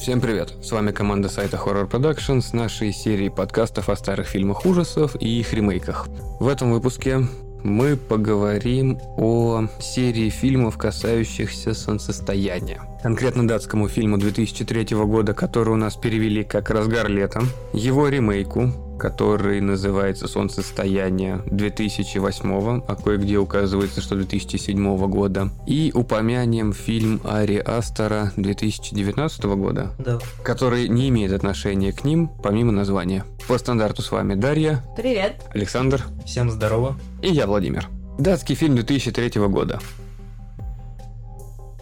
Всем 0.00 0.18
привет! 0.22 0.54
С 0.62 0.72
вами 0.72 0.92
команда 0.92 1.28
сайта 1.28 1.58
Horror 1.58 1.86
Production 1.86 2.40
с 2.40 2.54
нашей 2.54 2.90
серией 2.90 3.30
подкастов 3.30 3.90
о 3.90 3.96
старых 3.96 4.28
фильмах 4.28 4.64
ужасов 4.64 5.14
и 5.20 5.28
их 5.40 5.52
ремейках. 5.52 6.08
В 6.40 6.48
этом 6.48 6.72
выпуске 6.72 7.26
мы 7.62 7.98
поговорим 7.98 8.98
о 9.18 9.66
серии 9.78 10.30
фильмов, 10.30 10.78
касающихся 10.78 11.74
солнцестояния. 11.74 12.80
Конкретно 13.02 13.46
датскому 13.46 13.88
фильму 13.88 14.16
2003 14.16 14.96
года, 15.04 15.34
который 15.34 15.74
у 15.74 15.76
нас 15.76 15.96
перевели 15.96 16.44
как 16.44 16.70
«Разгар 16.70 17.10
лета», 17.10 17.42
его 17.74 18.08
ремейку, 18.08 18.72
который 19.00 19.60
называется 19.62 20.28
«Солнцестояние» 20.28 21.42
2008, 21.50 22.82
а 22.86 22.94
кое-где 22.96 23.38
указывается, 23.38 24.00
что 24.00 24.14
2007 24.14 25.06
года. 25.08 25.50
И 25.66 25.90
упомянем 25.94 26.72
фильм 26.72 27.20
Ари 27.24 27.56
Астера 27.56 28.32
2019 28.36 29.44
года, 29.56 29.92
Да. 29.98 30.18
который 30.42 30.88
не 30.88 31.08
имеет 31.08 31.32
отношения 31.32 31.92
к 31.92 32.04
ним, 32.04 32.28
помимо 32.42 32.72
названия. 32.72 33.24
По 33.48 33.56
стандарту 33.58 34.02
с 34.02 34.12
вами 34.12 34.34
Дарья, 34.34 34.84
Привет. 34.96 35.42
Александр 35.54 36.04
Всем 36.26 36.50
здорово. 36.50 36.96
и 37.22 37.28
я, 37.32 37.46
Владимир. 37.46 37.88
Датский 38.18 38.54
фильм 38.54 38.74
2003 38.74 39.48
года. 39.48 39.80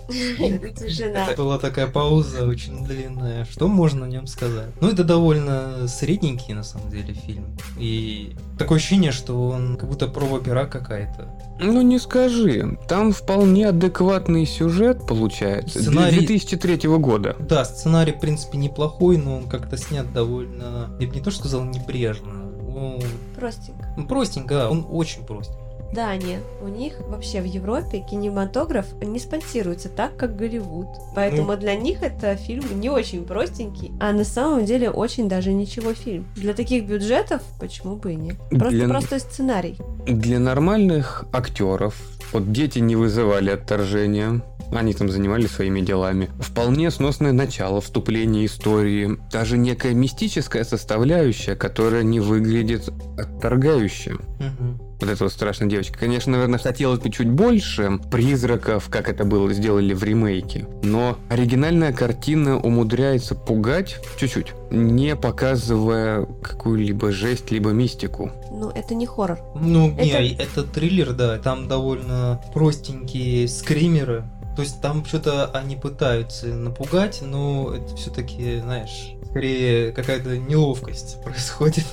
Тишина. 0.08 1.28
Была 1.36 1.58
такая 1.58 1.86
пауза 1.86 2.46
очень 2.46 2.84
длинная. 2.84 3.44
Что 3.44 3.68
можно 3.68 4.06
о 4.06 4.08
нем 4.08 4.26
сказать? 4.26 4.70
Ну, 4.80 4.88
это 4.88 5.04
довольно 5.04 5.86
средненький, 5.86 6.54
на 6.54 6.62
самом 6.62 6.90
деле, 6.90 7.14
фильм. 7.14 7.44
И 7.78 8.34
такое 8.58 8.78
ощущение, 8.78 9.12
что 9.12 9.48
он 9.50 9.76
как 9.76 9.88
будто 9.88 10.08
проба 10.08 10.40
пера 10.40 10.66
какая-то. 10.66 11.28
Ну 11.60 11.82
не 11.82 11.98
скажи, 11.98 12.78
там 12.88 13.12
вполне 13.12 13.68
адекватный 13.68 14.46
сюжет 14.46 15.06
получается. 15.06 15.80
Сценарий- 15.80 16.18
2003 16.18 16.98
года. 16.98 17.36
Да, 17.40 17.64
сценарий, 17.64 18.12
в 18.12 18.20
принципе, 18.20 18.58
неплохой, 18.58 19.16
но 19.18 19.36
он 19.36 19.48
как-то 19.48 19.76
снят 19.76 20.12
довольно... 20.12 20.90
Я 21.00 21.08
бы 21.08 21.14
не 21.14 21.20
то 21.20 21.30
что 21.30 21.40
сказал 21.40 21.64
небрежно. 21.64 22.32
Ну, 22.32 23.00
Простенько. 23.34 23.92
ну, 23.96 24.06
простенько, 24.06 24.54
да, 24.54 24.70
он 24.70 24.86
очень 24.88 25.24
простенький. 25.24 25.62
Да, 25.92 26.14
нет. 26.16 26.42
У 26.62 26.68
них 26.68 26.94
вообще 27.08 27.40
в 27.40 27.44
Европе 27.44 28.04
кинематограф 28.08 28.86
не 29.02 29.18
спонсируется 29.18 29.88
так, 29.88 30.16
как 30.16 30.36
Голливуд. 30.36 30.86
Поэтому 31.14 31.56
для 31.56 31.74
них 31.74 32.02
это 32.02 32.36
фильм 32.36 32.64
не 32.80 32.90
очень 32.90 33.24
простенький, 33.24 33.92
а 34.00 34.12
на 34.12 34.24
самом 34.24 34.64
деле 34.64 34.90
очень 34.90 35.28
даже 35.28 35.52
ничего 35.52 35.94
фильм. 35.94 36.26
Для 36.36 36.54
таких 36.54 36.86
бюджетов 36.86 37.42
почему 37.58 37.96
бы 37.96 38.12
и 38.12 38.16
нет? 38.16 38.36
Просто 38.50 38.70
Для- 38.70 38.88
простой 38.88 39.20
сценарий. 39.20 39.76
Для 40.06 40.38
нормальных 40.38 41.24
актеров, 41.32 41.94
вот 42.32 42.52
дети 42.52 42.78
не 42.80 42.96
вызывали 42.96 43.50
отторжения, 43.50 44.42
они 44.70 44.92
там 44.92 45.08
занимались 45.08 45.52
своими 45.52 45.80
делами. 45.80 46.28
Вполне 46.40 46.90
сносное 46.90 47.32
начало, 47.32 47.80
вступление 47.80 48.44
истории, 48.44 49.18
даже 49.32 49.56
некая 49.56 49.94
мистическая 49.94 50.64
составляющая, 50.64 51.56
которая 51.56 52.02
не 52.02 52.20
выглядит 52.20 52.90
отторгающе. 53.16 54.16
Мгм. 54.38 54.87
Вот 55.00 55.08
эта 55.08 55.22
вот 55.24 55.32
страшная 55.32 55.68
девочка. 55.68 55.96
Конечно, 55.96 56.32
наверное, 56.32 56.58
хотелось 56.58 56.98
бы 56.98 57.08
чуть 57.10 57.30
больше 57.30 58.00
призраков, 58.10 58.88
как 58.90 59.08
это 59.08 59.24
было 59.24 59.52
сделали 59.52 59.94
в 59.94 60.02
ремейке. 60.02 60.66
Но 60.82 61.16
оригинальная 61.28 61.92
картина 61.92 62.58
умудряется 62.58 63.36
пугать 63.36 63.96
чуть-чуть, 64.18 64.54
не 64.72 65.14
показывая 65.14 66.26
какую-либо 66.42 67.12
жесть, 67.12 67.50
либо 67.52 67.70
мистику. 67.70 68.32
Ну, 68.50 68.70
это 68.70 68.94
не 68.96 69.06
хоррор. 69.06 69.38
Ну, 69.54 69.92
Это- 69.92 70.02
не, 70.20 70.34
это 70.34 70.64
триллер, 70.64 71.12
да, 71.12 71.38
там 71.38 71.68
довольно 71.68 72.40
простенькие 72.52 73.46
скримеры. 73.46 74.24
То 74.56 74.62
есть 74.62 74.80
там 74.80 75.04
что-то 75.04 75.46
они 75.52 75.76
пытаются 75.76 76.48
напугать, 76.48 77.20
но 77.22 77.72
это 77.72 77.94
все-таки, 77.94 78.58
знаешь, 78.58 79.12
скорее 79.30 79.92
какая-то 79.92 80.36
неловкость 80.36 81.22
происходит. 81.22 81.84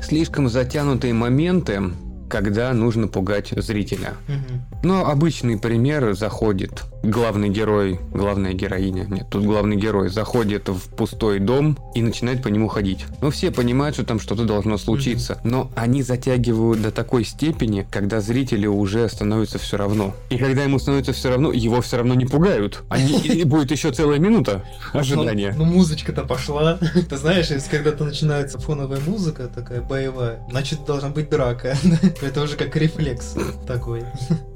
Слишком 0.00 0.48
затянутые 0.48 1.12
моменты, 1.12 1.82
когда 2.28 2.72
нужно 2.72 3.08
пугать 3.08 3.52
зрителя. 3.56 4.14
Но 4.82 5.06
обычный 5.08 5.58
пример 5.58 6.14
заходит 6.14 6.84
главный 7.02 7.48
герой, 7.48 8.00
главная 8.12 8.52
героиня, 8.52 9.06
нет, 9.08 9.28
тут 9.30 9.44
главный 9.44 9.76
герой 9.76 10.08
заходит 10.08 10.68
в 10.68 10.94
пустой 10.96 11.38
дом 11.38 11.78
и 11.94 12.02
начинает 12.02 12.42
по 12.42 12.48
нему 12.48 12.68
ходить. 12.68 13.04
Ну, 13.20 13.30
все 13.30 13.50
понимают, 13.50 13.94
что 13.94 14.04
там 14.04 14.20
что-то 14.20 14.44
должно 14.44 14.78
случиться, 14.78 15.40
но 15.44 15.70
они 15.76 16.02
затягивают 16.02 16.82
до 16.82 16.90
такой 16.90 17.24
степени, 17.24 17.86
когда 17.90 18.20
зрителю 18.20 18.72
уже 18.72 19.08
становится 19.08 19.58
все 19.58 19.76
равно. 19.76 20.14
И 20.30 20.38
когда 20.38 20.64
ему 20.64 20.78
становится 20.78 21.12
все 21.12 21.30
равно, 21.30 21.52
его 21.52 21.80
все 21.80 21.98
равно 21.98 22.14
не 22.14 22.26
пугают. 22.26 22.82
Они, 22.88 23.18
и 23.24 23.44
будет 23.44 23.70
еще 23.70 23.92
целая 23.92 24.18
минута 24.18 24.64
ожидания. 24.92 25.54
Ну, 25.56 25.64
ну, 25.64 25.72
музычка-то 25.72 26.24
пошла. 26.24 26.78
Ты 27.08 27.16
знаешь, 27.16 27.50
если 27.50 27.70
когда-то 27.70 28.04
начинается 28.04 28.58
фоновая 28.58 29.00
музыка 29.06 29.48
такая 29.48 29.80
боевая, 29.80 30.40
значит 30.50 30.84
должна 30.84 31.10
быть 31.10 31.30
драка. 31.30 31.76
Это 32.20 32.42
уже 32.42 32.56
как 32.56 32.74
рефлекс 32.76 33.34
такой. 33.66 34.04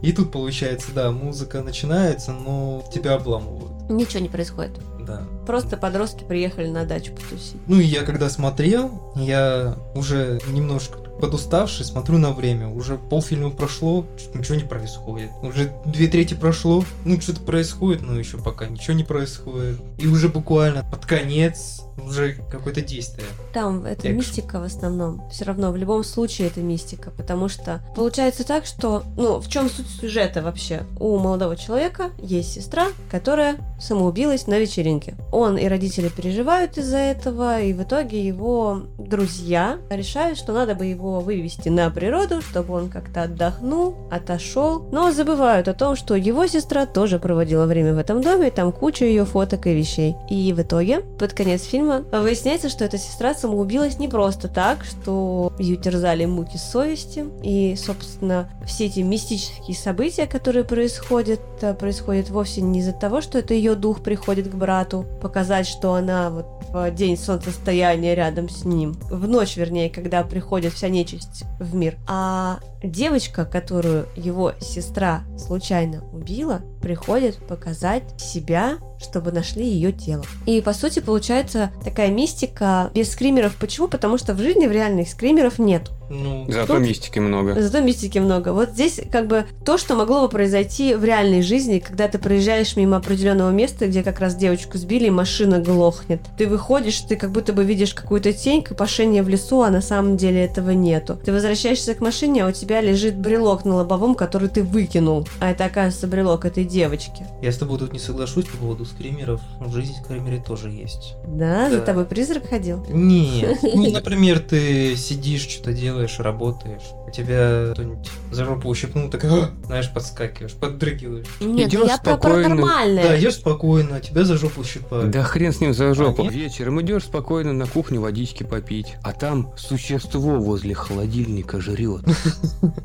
И 0.02 0.12
тут 0.12 0.32
получается, 0.32 0.88
да, 0.94 1.10
музыка 1.10 1.62
начинается, 1.62 2.32
но 2.32 2.84
тебя 2.92 3.14
обламывают. 3.14 3.88
Ничего 3.88 4.20
не 4.20 4.28
происходит. 4.28 4.72
Да. 5.06 5.22
Просто 5.46 5.76
подростки 5.76 6.24
приехали 6.24 6.68
на 6.68 6.84
дачу 6.84 7.12
потусить. 7.12 7.56
Ну 7.66 7.80
и 7.80 7.84
я 7.84 8.02
когда 8.02 8.28
смотрел, 8.30 9.12
я 9.16 9.76
уже 9.94 10.40
немножко 10.48 10.98
подуставший, 11.20 11.84
смотрю 11.84 12.18
на 12.18 12.32
время. 12.32 12.68
Уже 12.68 12.98
полфильма 12.98 13.50
прошло, 13.50 14.06
ничего 14.34 14.56
не 14.56 14.64
происходит. 14.64 15.30
Уже 15.42 15.72
две 15.84 16.08
трети 16.08 16.34
прошло, 16.34 16.84
ну 17.04 17.20
что-то 17.20 17.40
происходит, 17.40 18.02
но 18.02 18.18
еще 18.18 18.38
пока 18.38 18.66
ничего 18.66 18.94
не 18.94 19.04
происходит. 19.04 19.78
И 19.98 20.06
уже 20.06 20.28
буквально 20.28 20.84
под 20.84 21.06
конец 21.06 21.82
уже 21.98 22.36
какое-то 22.50 22.80
действие. 22.80 23.26
Там 23.52 23.84
это 23.84 24.08
Экшн. 24.08 24.16
мистика 24.16 24.60
в 24.60 24.64
основном. 24.64 25.28
Все 25.30 25.44
равно 25.44 25.72
в 25.72 25.76
любом 25.76 26.04
случае 26.04 26.48
это 26.48 26.60
мистика, 26.60 27.10
потому 27.10 27.48
что 27.48 27.80
получается 27.94 28.46
так, 28.46 28.66
что, 28.66 29.02
ну, 29.16 29.40
в 29.40 29.48
чем 29.48 29.68
суть 29.68 29.88
сюжета 29.88 30.42
вообще? 30.42 30.82
У 30.98 31.18
молодого 31.18 31.56
человека 31.56 32.10
есть 32.18 32.52
сестра, 32.52 32.88
которая 33.10 33.56
самоубилась 33.80 34.46
на 34.46 34.58
вечеринке. 34.58 35.14
Он 35.32 35.58
и 35.58 35.66
родители 35.66 36.08
переживают 36.08 36.78
из-за 36.78 36.98
этого, 36.98 37.60
и 37.60 37.72
в 37.72 37.82
итоге 37.82 38.24
его 38.24 38.82
друзья 38.98 39.78
решают, 39.90 40.38
что 40.38 40.52
надо 40.52 40.74
бы 40.74 40.86
его 40.86 41.20
вывести 41.20 41.68
на 41.68 41.90
природу, 41.90 42.40
чтобы 42.42 42.74
он 42.74 42.88
как-то 42.88 43.22
отдохнул, 43.22 43.96
отошел, 44.10 44.88
но 44.92 45.12
забывают 45.12 45.68
о 45.68 45.74
том, 45.74 45.96
что 45.96 46.14
его 46.14 46.46
сестра 46.46 46.86
тоже 46.86 47.18
проводила 47.18 47.66
время 47.66 47.94
в 47.94 47.98
этом 47.98 48.22
доме, 48.22 48.50
там 48.50 48.72
куча 48.72 49.04
ее 49.04 49.24
фоток 49.24 49.66
и 49.66 49.74
вещей. 49.74 50.14
И 50.30 50.52
в 50.52 50.62
итоге, 50.62 51.00
под 51.18 51.32
конец 51.34 51.62
фильма, 51.62 51.81
выясняется, 51.82 52.68
что 52.68 52.84
эта 52.84 52.98
сестра 52.98 53.34
самоубилась 53.34 53.98
не 53.98 54.08
просто 54.08 54.48
так, 54.48 54.84
что 54.84 55.52
ее 55.58 55.76
терзали 55.76 56.24
муки 56.24 56.56
совести, 56.56 57.24
и, 57.42 57.76
собственно, 57.76 58.48
все 58.66 58.86
эти 58.86 59.00
мистические 59.00 59.76
события, 59.76 60.26
которые 60.26 60.64
происходят, 60.64 61.40
э, 61.60 61.74
происходят 61.74 62.30
вовсе 62.30 62.60
не 62.60 62.80
из-за 62.80 62.92
того, 62.92 63.20
что 63.20 63.38
это 63.38 63.54
ее 63.54 63.74
дух 63.74 64.02
приходит 64.02 64.48
к 64.48 64.54
брату, 64.54 65.06
показать, 65.20 65.66
что 65.66 65.94
она 65.94 66.30
вот 66.30 66.46
в 66.70 66.90
день 66.92 67.16
солнцестояния 67.16 68.14
рядом 68.14 68.48
с 68.48 68.64
ним, 68.64 68.94
в 69.10 69.28
ночь, 69.28 69.56
вернее, 69.56 69.90
когда 69.90 70.22
приходит 70.22 70.72
вся 70.72 70.88
нечисть 70.88 71.44
в 71.60 71.74
мир, 71.74 71.96
а 72.08 72.60
девочка, 72.82 73.44
которую 73.44 74.06
его 74.16 74.52
сестра 74.60 75.22
случайно 75.36 76.02
убила, 76.12 76.62
приходит 76.82 77.36
показать 77.36 78.02
себя, 78.18 78.78
чтобы 79.00 79.32
нашли 79.32 79.64
ее 79.66 79.92
тело. 79.92 80.24
И 80.46 80.60
по 80.60 80.72
сути 80.72 81.00
получается 81.00 81.70
такая 81.84 82.10
мистика 82.10 82.90
без 82.94 83.12
скримеров. 83.12 83.56
Почему? 83.56 83.88
Потому 83.88 84.18
что 84.18 84.34
в 84.34 84.38
жизни 84.38 84.66
в 84.66 84.72
реальных 84.72 85.08
скримеров 85.08 85.58
нет. 85.58 85.90
Ну, 86.10 86.44
Зато 86.48 86.74
Тут- 86.74 86.82
мистики 86.82 87.18
много. 87.18 87.60
Зато 87.60 87.80
мистики 87.80 88.18
много. 88.18 88.52
Вот 88.52 88.70
здесь 88.70 89.00
как 89.10 89.28
бы 89.28 89.46
то, 89.64 89.78
что 89.78 89.94
могло 89.94 90.20
бы 90.22 90.28
произойти 90.28 90.94
в 90.94 91.04
реальной 91.04 91.40
жизни, 91.40 91.78
когда 91.78 92.06
ты 92.06 92.18
проезжаешь 92.18 92.76
мимо 92.76 92.98
определенного 92.98 93.50
места, 93.50 93.86
где 93.88 94.02
как 94.02 94.20
раз 94.20 94.34
девочку 94.36 94.76
сбили, 94.76 95.06
и 95.06 95.10
машина 95.10 95.58
глохнет. 95.58 96.20
Ты 96.36 96.46
выходишь, 96.46 97.00
ты 97.00 97.16
как 97.16 97.30
будто 97.30 97.54
бы 97.54 97.64
видишь 97.64 97.94
какую-то 97.94 98.32
тень, 98.34 98.62
копошение 98.62 99.22
в 99.22 99.28
лесу, 99.28 99.62
а 99.62 99.70
на 99.70 99.80
самом 99.80 100.18
деле 100.18 100.44
этого 100.44 100.70
нету. 100.70 101.18
Ты 101.24 101.32
возвращаешься 101.32 101.94
к 101.94 102.00
машине, 102.00 102.44
а 102.44 102.48
у 102.48 102.52
тебя 102.52 102.82
лежит 102.82 103.16
брелок 103.16 103.64
на 103.64 103.76
лобовом, 103.76 104.14
который 104.14 104.48
ты 104.48 104.62
выкинул. 104.62 105.26
А 105.40 105.50
это, 105.50 105.64
оказывается, 105.64 106.06
брелок 106.08 106.44
этой 106.44 106.64
девочки. 106.72 107.26
я 107.42 107.52
с 107.52 107.56
тобой 107.58 107.78
тут 107.78 107.92
не 107.92 107.98
соглашусь 107.98 108.46
по 108.46 108.56
поводу 108.56 108.84
скримеров. 108.84 109.40
В 109.60 109.72
жизни 109.72 109.94
скримеры 110.02 110.40
тоже 110.40 110.70
есть. 110.70 111.14
Да? 111.26 111.70
За 111.70 111.78
Да. 111.78 111.84
тобой 111.86 112.04
призрак 112.06 112.48
ходил? 112.48 112.84
Нет. 112.88 113.58
Ну, 113.74 113.90
например, 113.90 114.38
ты 114.40 114.96
сидишь, 114.96 115.42
что-то 115.48 115.72
делаешь, 115.72 116.18
работаешь. 116.18 116.82
тебя 117.12 117.70
кто-нибудь 117.72 118.08
за 118.32 118.44
жопу 118.44 118.68
ущипнул, 118.68 119.08
так, 119.08 119.24
«А!» 119.24 119.50
знаешь, 119.66 119.92
подскакиваешь, 119.92 120.54
поддрыгиваешь. 120.54 121.26
Нет, 121.40 121.68
Идёшь 121.68 121.82
ну 121.82 121.88
я 121.88 121.98
про, 121.98 122.16
про 122.16 122.30
спокойно. 122.30 122.48
нормальное. 122.48 123.08
Да, 123.08 123.14
ешь 123.14 123.34
спокойно, 123.34 124.00
тебя 124.00 124.24
за 124.24 124.36
жопу 124.36 124.64
щипают. 124.64 125.10
Да 125.10 125.22
хрен 125.22 125.52
с 125.52 125.60
ним 125.60 125.74
за 125.74 125.94
жопу. 125.94 126.22
А, 126.22 126.24
нет? 126.24 126.34
Вечером 126.34 126.80
идешь 126.80 127.04
спокойно 127.04 127.52
на 127.52 127.66
кухню 127.66 128.00
водички 128.00 128.42
попить, 128.42 128.94
а 129.02 129.12
там 129.12 129.52
существо 129.56 130.38
возле 130.38 130.74
холодильника 130.74 131.60
жрет. 131.60 132.04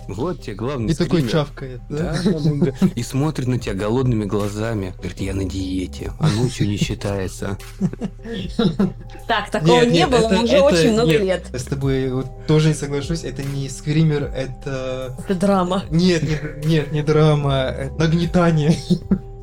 Вот 0.08 0.42
тебе 0.42 0.56
главный 0.56 0.92
И 0.94 0.96
такой 0.96 1.28
чавкает, 1.28 1.82
да? 1.90 2.16
И 2.96 3.04
смотрит 3.04 3.48
на 3.48 3.60
тебя 3.60 3.74
голодными 3.74 4.26
глазами. 4.26 4.94
Говорит, 4.98 5.20
я 5.20 5.34
на 5.34 5.44
диете. 5.44 6.14
А 6.20 6.30
ночью 6.30 6.68
не 6.68 6.78
считается. 6.78 7.58
Так, 9.28 9.50
такого 9.52 9.84
не 9.84 10.08
было 10.08 10.28
уже 10.28 10.60
очень 10.62 10.94
много 10.94 11.18
лет. 11.18 11.46
Я 11.52 11.60
с 11.60 11.64
тобой 11.64 12.12
тоже 12.48 12.70
не 12.70 12.74
соглашусь, 12.74 13.24
это 13.24 13.44
не 13.44 13.70
скример, 13.70 14.24
это... 14.36 15.16
Драма. 15.38 15.84
Нет, 15.90 16.24
нет, 16.24 16.66
нет, 16.66 16.92
не 16.92 17.02
драма, 17.02 17.74
нагнетание. 17.98 18.76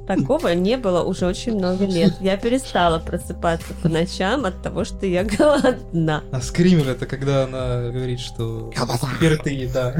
Такого 0.06 0.48
не 0.48 0.76
было 0.76 1.02
уже 1.02 1.26
очень 1.26 1.54
много 1.54 1.86
лет. 1.86 2.14
Я 2.20 2.36
перестала 2.36 2.98
просыпаться 2.98 3.72
по 3.82 3.88
ночам 3.88 4.44
от 4.44 4.62
того, 4.62 4.84
что 4.84 5.06
я 5.06 5.24
голодна. 5.24 6.22
А 6.30 6.40
скример 6.40 6.90
это 6.90 7.06
когда 7.06 7.44
она 7.44 7.90
говорит, 7.90 8.20
что 8.20 8.70
теперь 8.72 9.38
ты, 9.38 9.70
да. 9.72 9.96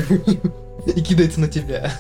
И 0.95 1.01
кидается 1.01 1.41
на 1.41 1.49
тебя. 1.49 1.91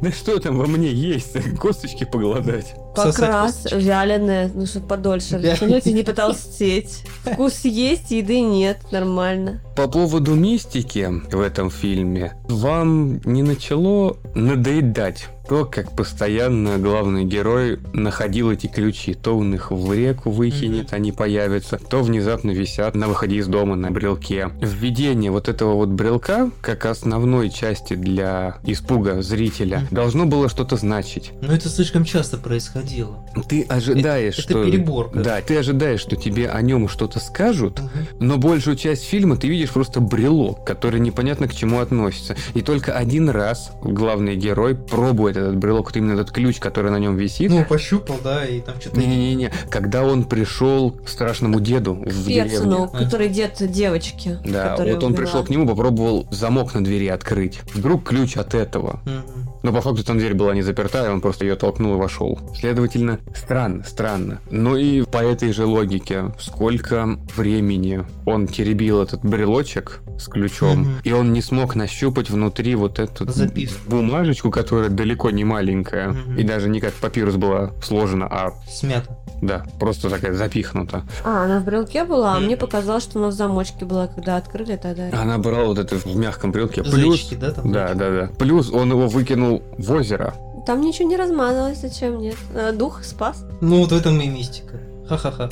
Да 0.00 0.10
что 0.10 0.38
там 0.38 0.58
во 0.58 0.66
мне 0.66 0.88
есть? 0.90 1.36
Косточки 1.58 2.04
поголодать. 2.04 2.74
Как 2.94 3.12
Сосать 3.12 3.28
раз 3.28 3.54
косточки. 3.54 3.76
вяленое, 3.76 4.50
ну 4.52 4.66
чтобы 4.66 4.86
подольше 4.86 5.36
и 5.84 5.92
не 5.92 6.02
потолстеть. 6.02 7.04
Вкус 7.24 7.64
есть, 7.64 8.10
еды 8.10 8.40
нет, 8.40 8.78
нормально. 8.90 9.60
По 9.76 9.86
поводу 9.86 10.34
мистики 10.34 11.08
в 11.30 11.40
этом 11.40 11.70
фильме, 11.70 12.32
вам 12.48 13.20
не 13.24 13.42
начало 13.42 14.16
надоедать 14.34 15.28
то, 15.50 15.64
как 15.64 15.96
постоянно 15.96 16.78
главный 16.78 17.24
герой 17.24 17.80
находил 17.92 18.52
эти 18.52 18.68
ключи. 18.68 19.14
То 19.14 19.36
он 19.36 19.52
их 19.52 19.72
в 19.72 19.92
реку 19.92 20.30
выкинет, 20.30 20.92
они 20.92 21.10
появятся, 21.10 21.76
то 21.76 22.02
внезапно 22.02 22.52
висят 22.52 22.94
на 22.94 23.08
выходе 23.08 23.38
из 23.38 23.48
дома 23.48 23.74
на 23.74 23.90
брелке. 23.90 24.50
Введение 24.60 25.32
вот 25.32 25.48
этого 25.48 25.74
вот 25.74 25.88
брелка, 25.88 26.52
как 26.60 26.86
основной 26.86 27.50
части 27.50 27.94
для 27.94 28.58
испуга 28.62 29.22
зрителя. 29.22 29.88
Должно 29.90 30.26
было 30.26 30.48
что-то 30.48 30.76
значить. 30.76 31.32
Но 31.40 31.52
это 31.52 31.68
слишком 31.68 32.04
часто 32.04 32.36
происходило. 32.36 33.24
Ты 33.48 33.62
ожидаешь, 33.62 34.34
Это 34.38 34.42
что... 34.42 34.64
перебор. 34.64 35.10
Да, 35.14 35.40
ты 35.40 35.56
ожидаешь, 35.58 36.00
что 36.00 36.16
тебе 36.16 36.48
о 36.48 36.60
нем 36.62 36.88
что-то 36.88 37.20
скажут, 37.20 37.80
Мгм. 37.80 37.90
но 38.20 38.36
большую 38.38 38.76
часть 38.76 39.04
фильма 39.04 39.36
ты 39.36 39.48
видишь 39.48 39.70
просто 39.70 40.00
брелок, 40.00 40.64
который 40.64 41.00
непонятно 41.00 41.48
к 41.48 41.54
чему 41.54 41.80
относится. 41.80 42.36
И 42.54 42.62
только 42.62 42.92
один 42.92 43.28
раз 43.30 43.72
главный 43.82 44.36
герой 44.36 44.74
пробует 44.74 45.36
этот 45.36 45.56
брелок, 45.56 45.86
вот 45.86 45.96
именно 45.96 46.12
этот 46.12 46.30
ключ, 46.30 46.58
который 46.58 46.90
на 46.90 46.98
нем 46.98 47.16
висит. 47.16 47.50
Ну, 47.50 47.64
пощупал, 47.64 48.16
да, 48.22 48.44
и 48.44 48.60
там 48.60 48.80
что-то... 48.80 48.98
Не-не-не, 48.98 49.52
когда 49.70 50.04
он 50.04 50.24
пришел 50.24 50.90
к 50.92 51.08
страшному 51.08 51.60
деду 51.60 51.94
в 51.94 52.26
Персону, 52.26 52.88
деревню. 52.88 53.04
который 53.04 53.28
дед 53.28 53.56
девочки. 53.70 54.38
Да, 54.44 54.76
вот 54.78 55.04
он 55.04 55.14
пришел 55.14 55.44
к 55.44 55.50
нему, 55.50 55.66
попробовал 55.66 56.26
замок 56.30 56.74
на 56.74 56.84
двери 56.84 57.08
открыть. 57.08 57.60
Вдруг 57.74 58.04
ключ 58.08 58.36
от 58.36 58.54
этого. 58.54 59.00
Мгм. 59.04 59.50
Но 59.62 59.72
по 59.72 59.80
факту 59.80 60.02
там 60.04 60.18
дверь 60.18 60.34
была 60.34 60.54
не 60.54 60.62
заперта, 60.62 61.04
и 61.06 61.08
он 61.08 61.20
просто 61.20 61.44
ее 61.44 61.54
толкнул 61.56 61.94
и 61.94 61.98
вошел. 61.98 62.38
Следовательно, 62.58 63.18
странно, 63.34 63.84
странно. 63.84 64.40
Ну 64.50 64.76
и 64.76 65.02
по 65.02 65.18
этой 65.18 65.52
же 65.52 65.66
логике, 65.66 66.32
сколько 66.38 67.18
времени 67.36 68.04
он 68.24 68.46
теребил 68.46 69.02
этот 69.02 69.22
брелочек 69.24 70.00
с 70.18 70.28
ключом, 70.28 70.80
Мгм. 70.80 70.92
и 71.04 71.12
он 71.12 71.32
не 71.32 71.42
смог 71.42 71.74
нащупать 71.74 72.30
внутри 72.30 72.74
вот 72.74 72.98
эту 72.98 73.30
Записку. 73.30 73.90
бумажечку, 73.90 74.50
которая 74.50 74.88
далеко 74.90 75.30
не 75.30 75.44
маленькая, 75.44 76.08
Мгм. 76.10 76.36
и 76.38 76.42
даже 76.42 76.68
не 76.68 76.80
как 76.80 76.92
папирус 76.94 77.36
была 77.36 77.72
сложена, 77.82 78.26
а 78.30 78.52
Смято. 78.68 79.16
Да, 79.40 79.64
просто 79.78 80.10
такая 80.10 80.34
запихнута. 80.34 81.02
А, 81.24 81.44
она 81.44 81.60
в 81.60 81.64
брелке 81.64 82.04
была, 82.04 82.36
а 82.36 82.40
мне 82.40 82.56
показалось, 82.56 83.04
что 83.04 83.18
она 83.18 83.28
в 83.28 83.32
замочке 83.32 83.84
была, 83.84 84.06
когда 84.06 84.36
открыли 84.36 84.76
тогда. 84.76 85.08
Она 85.12 85.38
брала 85.38 85.64
вот 85.64 85.78
это 85.78 85.96
в 85.96 86.06
мягком 86.16 86.52
брелке. 86.52 86.82
Плюс, 86.82 87.20
Зайчики, 87.22 87.34
да, 87.36 87.52
там? 87.52 87.72
да, 87.72 87.94
да, 87.94 88.10
да. 88.10 88.30
Плюс 88.38 88.70
он 88.70 88.90
его 88.90 89.08
выкинул 89.08 89.62
в 89.78 89.92
озеро. 89.92 90.34
Там 90.66 90.82
ничего 90.82 91.08
не 91.08 91.16
размазалось, 91.16 91.80
зачем 91.80 92.18
нет? 92.18 92.36
Э, 92.54 92.72
Дух 92.72 93.02
спас. 93.02 93.44
Ну, 93.60 93.80
вот 93.80 93.92
в 93.92 93.96
этом 93.96 94.20
и 94.20 94.26
мистика. 94.28 94.78
Ха-ха-ха. 95.08 95.50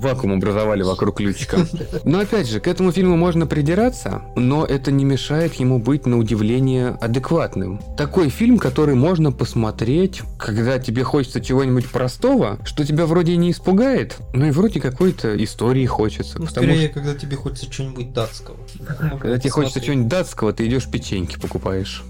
Вакуум 0.00 0.34
образовали 0.34 0.82
вокруг 0.82 1.16
ключика. 1.16 1.66
Но 2.04 2.20
опять 2.20 2.48
же, 2.48 2.60
к 2.60 2.66
этому 2.66 2.90
фильму 2.90 3.16
можно 3.16 3.46
придираться, 3.46 4.22
но 4.34 4.64
это 4.64 4.90
не 4.90 5.04
мешает 5.04 5.54
ему 5.54 5.78
быть 5.78 6.06
на 6.06 6.18
удивление 6.18 6.96
адекватным. 7.00 7.80
Такой 7.96 8.30
фильм, 8.30 8.58
который 8.58 8.94
можно 8.94 9.30
посмотреть, 9.30 10.22
когда 10.38 10.78
тебе 10.78 11.04
хочется 11.04 11.40
чего-нибудь 11.40 11.88
простого, 11.88 12.58
что 12.64 12.86
тебя 12.86 13.06
вроде 13.06 13.36
не 13.36 13.50
испугает, 13.50 14.16
но 14.32 14.46
и 14.46 14.50
вроде 14.50 14.80
какой-то 14.80 15.42
истории 15.42 15.86
хочется. 15.86 16.38
Ну, 16.38 16.46
потому 16.46 16.66
скорее, 16.66 16.88
когда 16.88 17.14
тебе 17.14 17.36
хочется 17.36 17.70
чего-нибудь 17.70 18.12
датского. 18.12 18.56
что, 18.78 19.18
когда 19.18 19.38
тебе 19.38 19.50
хочется 19.50 19.80
чего-нибудь 19.80 20.08
датского, 20.08 20.52
ты 20.52 20.66
идешь 20.66 20.86
печеньки 20.90 21.38
покупаешь. 21.38 22.02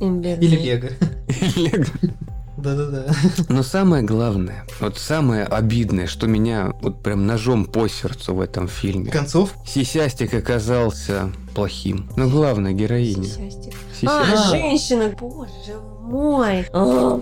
Или 0.00 0.56
Лего. 0.56 0.88
Лего. 1.56 1.84
Да-да-да. 2.58 3.06
Но 3.48 3.62
самое 3.62 4.02
главное, 4.02 4.66
вот 4.80 4.98
самое 4.98 5.44
обидное, 5.44 6.06
что 6.06 6.26
меня 6.26 6.72
вот 6.82 7.02
прям 7.02 7.26
ножом 7.26 7.64
по 7.64 7.88
сердцу 7.88 8.34
в 8.34 8.40
этом 8.40 8.68
фильме. 8.68 9.10
Концов. 9.10 9.54
Сисястик 9.66 10.34
оказался 10.34 11.32
плохим. 11.58 12.08
Но 12.16 12.28
главная 12.28 12.72
героиня. 12.72 13.24
Сисястик. 13.24 13.74
А, 14.06 14.24
женщина, 14.50 15.12
боже 15.18 15.48
мой. 16.02 16.66
А. 16.72 17.20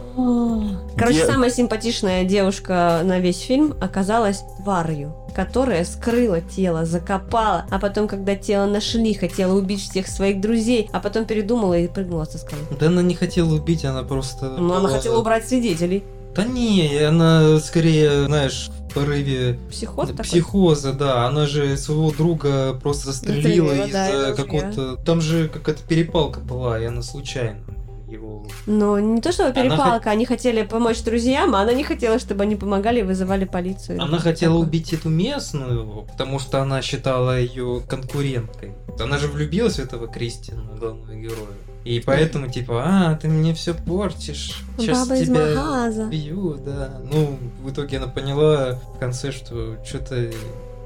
Короче, 0.97 1.21
Де- 1.21 1.27
самая 1.27 1.51
симпатичная 1.51 2.25
девушка 2.25 3.01
на 3.05 3.19
весь 3.19 3.41
фильм 3.41 3.75
оказалась 3.81 4.43
тварью, 4.63 5.15
которая 5.35 5.85
скрыла 5.85 6.41
тело, 6.41 6.85
закопала, 6.85 7.67
а 7.71 7.79
потом, 7.79 8.09
когда 8.09 8.37
тело 8.37 8.67
нашли, 8.67 9.15
хотела 9.15 9.55
убить 9.57 9.81
всех 9.81 10.07
своих 10.07 10.41
друзей, 10.41 10.89
а 10.93 11.01
потом 11.01 11.25
передумала 11.25 11.75
и 11.79 11.89
прыгнула 11.89 12.25
со 12.25 12.39
скалы. 12.39 12.63
Да 12.79 12.87
она 12.87 13.03
не 13.03 13.15
хотела 13.15 13.55
убить, 13.55 13.85
она 13.85 14.03
просто... 14.03 14.51
Но 14.51 14.77
она 14.77 14.89
хотела 14.89 15.19
убрать 15.19 15.49
свидетелей. 15.49 16.05
Да 16.37 16.45
не, 16.45 16.97
она 16.99 17.59
скорее, 17.61 18.27
знаешь, 18.27 18.69
в 18.69 18.95
порыве 18.95 19.59
Психоз 19.71 20.11
такой. 20.11 20.25
психоза, 20.25 20.93
да. 20.93 21.27
Она 21.27 21.47
же 21.47 21.77
своего 21.77 22.11
друга 22.11 22.75
просто 22.75 23.07
застрелила 23.13 23.75
да, 23.75 23.87
из-за 23.87 23.99
это 23.99 24.35
какого-то... 24.35 24.97
Там 24.97 25.21
же 25.21 25.49
какая-то 25.49 25.83
перепалка 25.83 26.41
была, 26.41 26.79
и 26.81 26.85
она 26.85 27.03
случайно 27.03 27.65
его... 28.09 28.47
Но 28.67 28.99
не 28.99 29.21
то, 29.21 29.33
чтобы 29.33 29.51
Она 29.51 29.63
перепалка, 29.63 30.11
они 30.11 30.27
хотели 30.27 30.63
помочь 30.63 31.03
друзьям, 31.03 31.55
а 31.55 31.63
она 31.63 31.73
не 31.73 31.85
хотела, 31.85 32.19
чтобы 32.19 32.43
они 32.45 32.57
помогали 32.57 33.01
и 33.01 33.03
вызывали 33.03 33.45
полицию. 33.45 34.03
Она 34.03 34.19
хотела 34.19 34.55
Такое. 34.55 34.69
убить 34.69 34.93
эту 34.93 35.09
местную, 35.09 36.07
потому 36.11 36.39
что 36.39 36.63
она 36.63 36.83
считала 36.83 37.39
ее 37.39 37.83
конкуренткой. 37.89 38.75
Она 39.01 39.19
же 39.19 39.29
влюбилась 39.29 39.77
в 39.77 39.81
этого 39.81 40.07
Кристина, 40.07 40.63
главного 40.79 41.15
героя. 41.15 41.57
И 41.87 42.01
поэтому, 42.01 42.49
типа, 42.49 42.83
а, 42.85 43.15
ты 43.15 43.29
мне 43.29 43.55
все 43.55 43.73
портишь. 43.73 44.65
Сейчас 44.77 45.07
Баба 45.07 45.21
из 45.21 45.29
тебя 45.29 45.47
Магаза. 45.55 46.07
бью, 46.07 46.57
да. 46.57 47.01
Ну, 47.05 47.39
в 47.63 47.71
итоге 47.71 47.99
она 47.99 48.09
поняла 48.09 48.81
в 48.95 48.99
конце, 48.99 49.31
что 49.31 49.77
что-то 49.85 50.33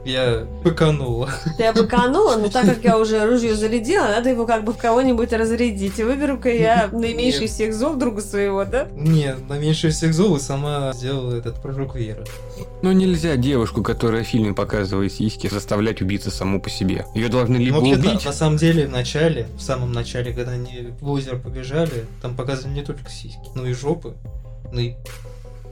я 0.05 0.47
быканула. 0.65 1.29
Я 1.59 1.73
быканула, 1.73 2.37
но 2.37 2.49
так 2.49 2.67
как 2.67 2.85
я 2.85 2.99
уже 2.99 3.25
ружье 3.27 3.55
зарядила, 3.55 4.05
надо 4.07 4.31
его 4.31 4.47
как 4.47 4.65
бы 4.65 4.73
в 4.73 4.77
кого-нибудь 4.77 5.33
разрядить. 5.33 5.99
И 5.99 6.05
выберу-ка 6.05 6.49
я 6.51 6.89
наименьший 6.93 7.47
из 7.47 7.53
всех 7.53 7.75
зол 7.75 7.97
друга 7.97 8.23
своего, 8.23 8.65
да? 8.65 8.89
Нет, 8.95 9.49
на 9.49 9.59
меньше 9.59 9.91
всех 9.91 10.15
зол 10.15 10.37
и 10.37 10.41
сама 10.41 10.93
сделала 10.95 11.35
этот 11.35 11.61
прыжок 11.61 11.97
веры. 11.97 12.25
Ну 12.83 12.93
нельзя 12.93 13.37
девушку, 13.37 13.83
которая 13.83 14.25
в 14.25 14.27
фильме 14.27 14.55
показывает 14.55 15.13
сиськи, 15.13 15.49
заставлять 15.49 16.01
убиться 16.01 16.31
саму 16.31 16.61
по 16.61 16.71
себе. 16.71 17.07
Ее 17.15 17.29
должны 17.29 17.57
либо 17.57 17.77
Ну, 17.77 17.89
вообще, 17.89 18.03
да, 18.03 18.11
убить, 18.11 18.25
на 18.25 18.33
самом 18.33 18.57
деле, 18.57 18.87
в 18.87 18.91
начале, 18.91 19.47
в 19.57 19.61
самом 19.61 19.93
начале, 19.93 20.33
когда 20.33 20.53
они 20.53 20.89
в 21.01 21.11
озеро 21.11 21.37
побежали, 21.37 22.07
там 22.23 22.35
показывали 22.37 22.75
не 22.75 22.83
только 22.83 23.11
сиськи, 23.11 23.51
но 23.55 23.67
и 23.67 23.73
жопы, 23.73 24.15
ну 24.73 24.81
и 24.81 24.95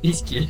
письки. 0.02 0.49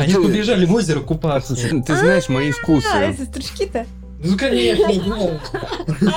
Они 0.00 0.14
побежали 0.14 0.64
в 0.66 0.74
озеро 0.74 1.00
купаться. 1.00 1.54
ты 1.54 1.96
знаешь 1.96 2.28
мои 2.28 2.50
А, 2.50 2.52
вкусы. 2.52 2.88
это 2.88 3.24
стручки-то. 3.24 3.86
Ну, 4.22 4.36
конечно, 4.36 4.88
да. 5.06 5.40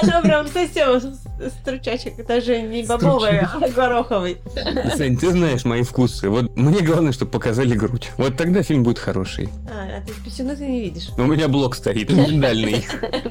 А 0.01 0.05
добре, 0.05 0.37
он 0.37 0.47
совсем 0.47 1.15
стручачек, 1.61 2.25
даже 2.27 2.61
не 2.61 2.83
бобовый, 2.83 3.39
а 3.39 3.59
гороховый. 3.75 4.37
Сань, 4.95 5.17
ты 5.17 5.31
знаешь 5.31 5.65
мои 5.65 5.83
вкусы. 5.83 6.29
Вот 6.29 6.55
мне 6.55 6.81
главное, 6.81 7.11
чтобы 7.11 7.31
показали 7.31 7.73
грудь. 7.75 8.11
Вот 8.17 8.37
тогда 8.37 8.61
фильм 8.63 8.83
будет 8.83 8.99
хороший. 8.99 9.49
А, 9.69 9.97
а 9.97 10.01
ты 10.05 10.13
писюну 10.23 10.55
ты 10.55 10.65
не 10.67 10.81
видишь. 10.81 11.09
У 11.17 11.23
меня 11.23 11.47
блок 11.47 11.75
стоит, 11.75 12.11
миндальный. 12.11 12.85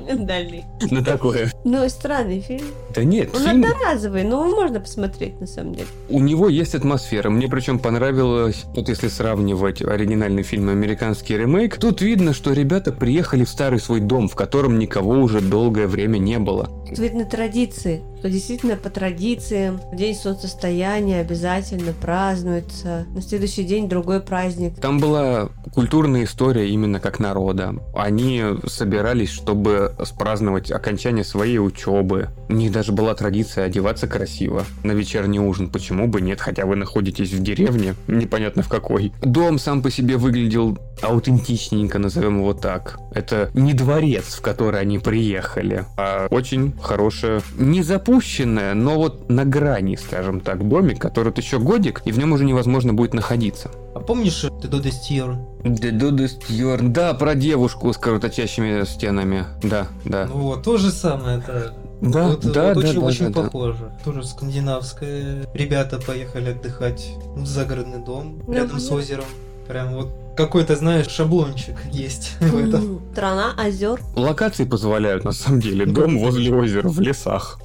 Миндальный. 0.09 0.65
На 0.91 1.05
такое. 1.05 1.53
Ну, 1.65 1.89
странный 1.89 2.41
фильм. 2.41 2.67
Да 2.95 3.05
нет, 3.05 3.31
Он 3.35 3.43
фильм, 3.43 3.65
одноразовый, 3.65 4.25
но 4.25 4.45
его 4.47 4.57
можно 4.57 4.81
посмотреть, 4.81 5.41
на 5.41 5.47
самом 5.47 5.75
деле. 5.75 5.89
у 6.09 6.21
него 6.21 6.49
есть 6.49 6.75
атмосфера. 6.75 7.31
Мне 7.31 7.49
причем 7.49 7.79
понравилось, 7.79 8.65
вот 8.75 8.89
если 8.89 9.09
сравнивать 9.09 9.83
оригинальный 9.83 10.43
фильм 10.43 10.69
и 10.71 10.73
американский 10.73 11.37
ремейк, 11.37 11.79
тут 11.79 12.00
видно, 12.03 12.33
что 12.33 12.53
ребята 12.53 12.93
приехали 12.93 13.45
в 13.45 13.49
старый 13.49 13.79
свой 13.81 14.00
дом, 14.00 14.29
в 14.29 14.35
котором 14.35 14.60
котором 14.61 14.79
никого 14.79 15.12
уже 15.12 15.40
долгое 15.40 15.87
время 15.87 16.19
не 16.19 16.38
было. 16.38 16.69
Видно 16.90 17.25
традиции, 17.25 18.02
что 18.21 18.29
действительно 18.29 18.77
по 18.77 18.91
традициям 18.91 19.81
день 19.95 20.15
солнцестояния 20.15 21.23
обязательно 21.23 21.95
празднуется, 21.95 23.07
на 23.15 23.23
следующий 23.23 23.65
день 23.65 23.89
другой 23.89 24.21
праздник. 24.21 24.79
Там 24.79 24.99
была 24.99 25.49
культурная 25.73 26.25
история 26.25 26.69
именно 26.69 27.00
как 27.00 27.19
народа. 27.19 27.77
Они 27.95 28.43
собирались, 28.67 29.31
чтобы 29.31 29.95
спраздновать 30.05 30.71
окончание 30.71 31.25
своей 31.25 31.59
учебы. 31.59 32.29
У 32.50 32.53
них 32.53 32.73
даже 32.73 32.93
была 32.93 33.15
традиция 33.15 33.65
одеваться 33.65 34.07
красиво 34.07 34.65
на 34.83 34.93
вечерний 34.93 35.41
ужин. 35.41 35.71
Почему 35.71 36.07
бы 36.07 36.21
нет, 36.21 36.43
хотя 36.43 36.67
вы 36.67 36.77
находитесь 36.77 37.33
в 37.33 37.43
деревне, 37.43 37.95
непонятно 38.07 38.62
в 38.62 38.69
какой. 38.69 39.15
Дом 39.23 39.59
сам 39.59 39.81
по 39.81 39.91
себе 39.91 40.19
выглядел 40.19 40.77
аутентичненько, 41.00 41.99
назовем 41.99 42.41
его 42.41 42.53
так. 42.53 42.99
Это 43.15 43.50
не 43.55 43.73
дворец, 43.73 44.35
в 44.35 44.43
который 44.43 44.81
они 44.81 44.99
приехали, 44.99 45.87
а 45.97 46.27
очень 46.31 46.75
хорошая, 46.83 47.41
не 47.57 47.83
запущенная, 48.11 48.75
но 48.75 48.97
вот 48.97 49.29
на 49.29 49.45
грани, 49.45 49.97
скажем 49.97 50.40
так, 50.40 50.67
домик, 50.69 51.00
который 51.00 51.29
вот 51.29 51.38
еще 51.38 51.59
годик, 51.59 52.02
и 52.05 52.12
в 52.12 52.19
нем 52.19 52.33
уже 52.33 52.45
невозможно 52.45 52.93
будет 52.93 53.14
находиться. 53.14 53.71
А 53.95 54.00
помнишь 54.00 54.45
The 54.45 54.69
Dodest 54.71 55.11
Year? 55.11 55.37
The 55.62 55.93
Dudest 55.93 56.40
Year. 56.49 56.81
Да, 56.88 57.14
про 57.14 57.35
девушку 57.35 57.93
с 57.93 57.97
кровоточащими 57.97 58.85
стенами. 58.85 59.45
Да, 59.62 59.88
да. 60.05 60.26
Ну 60.26 60.40
вот, 60.40 60.62
то 60.62 60.76
же 60.76 60.90
самое, 60.90 61.38
это 61.38 61.73
Да, 62.00 62.29
вот, 62.29 62.40
да, 62.52 62.75
вот 62.75 62.83
да, 62.83 62.88
очень, 62.88 63.00
да, 63.00 63.07
очень 63.07 63.26
да, 63.26 63.33
да. 63.33 63.43
похоже. 63.43 63.93
Тоже 64.05 64.25
скандинавское. 64.25 65.47
Ребята 65.55 65.99
поехали 65.99 66.50
отдыхать 66.50 67.09
в 67.37 67.47
загородный 67.47 68.05
дом 68.05 68.43
Ну, 68.47 68.52
рядом 68.52 68.79
с 68.81 68.88
понятно. 68.88 68.97
озером. 68.97 69.25
Прям 69.69 69.95
вот 69.95 70.09
какой-то, 70.37 70.77
знаешь, 70.77 71.09
шаблончик 71.09 71.77
есть 71.93 72.37
в 72.41 72.57
этом. 72.57 73.03
Страна 73.13 73.55
озер. 73.57 74.01
Локации 74.15 74.65
позволяют, 74.65 75.25
на 75.25 75.33
самом 75.33 75.61
деле. 75.61 75.87
Дом 75.87 76.19
возле 76.19 76.53
озера, 76.55 76.89
в 76.89 77.01
лесах. 77.01 77.61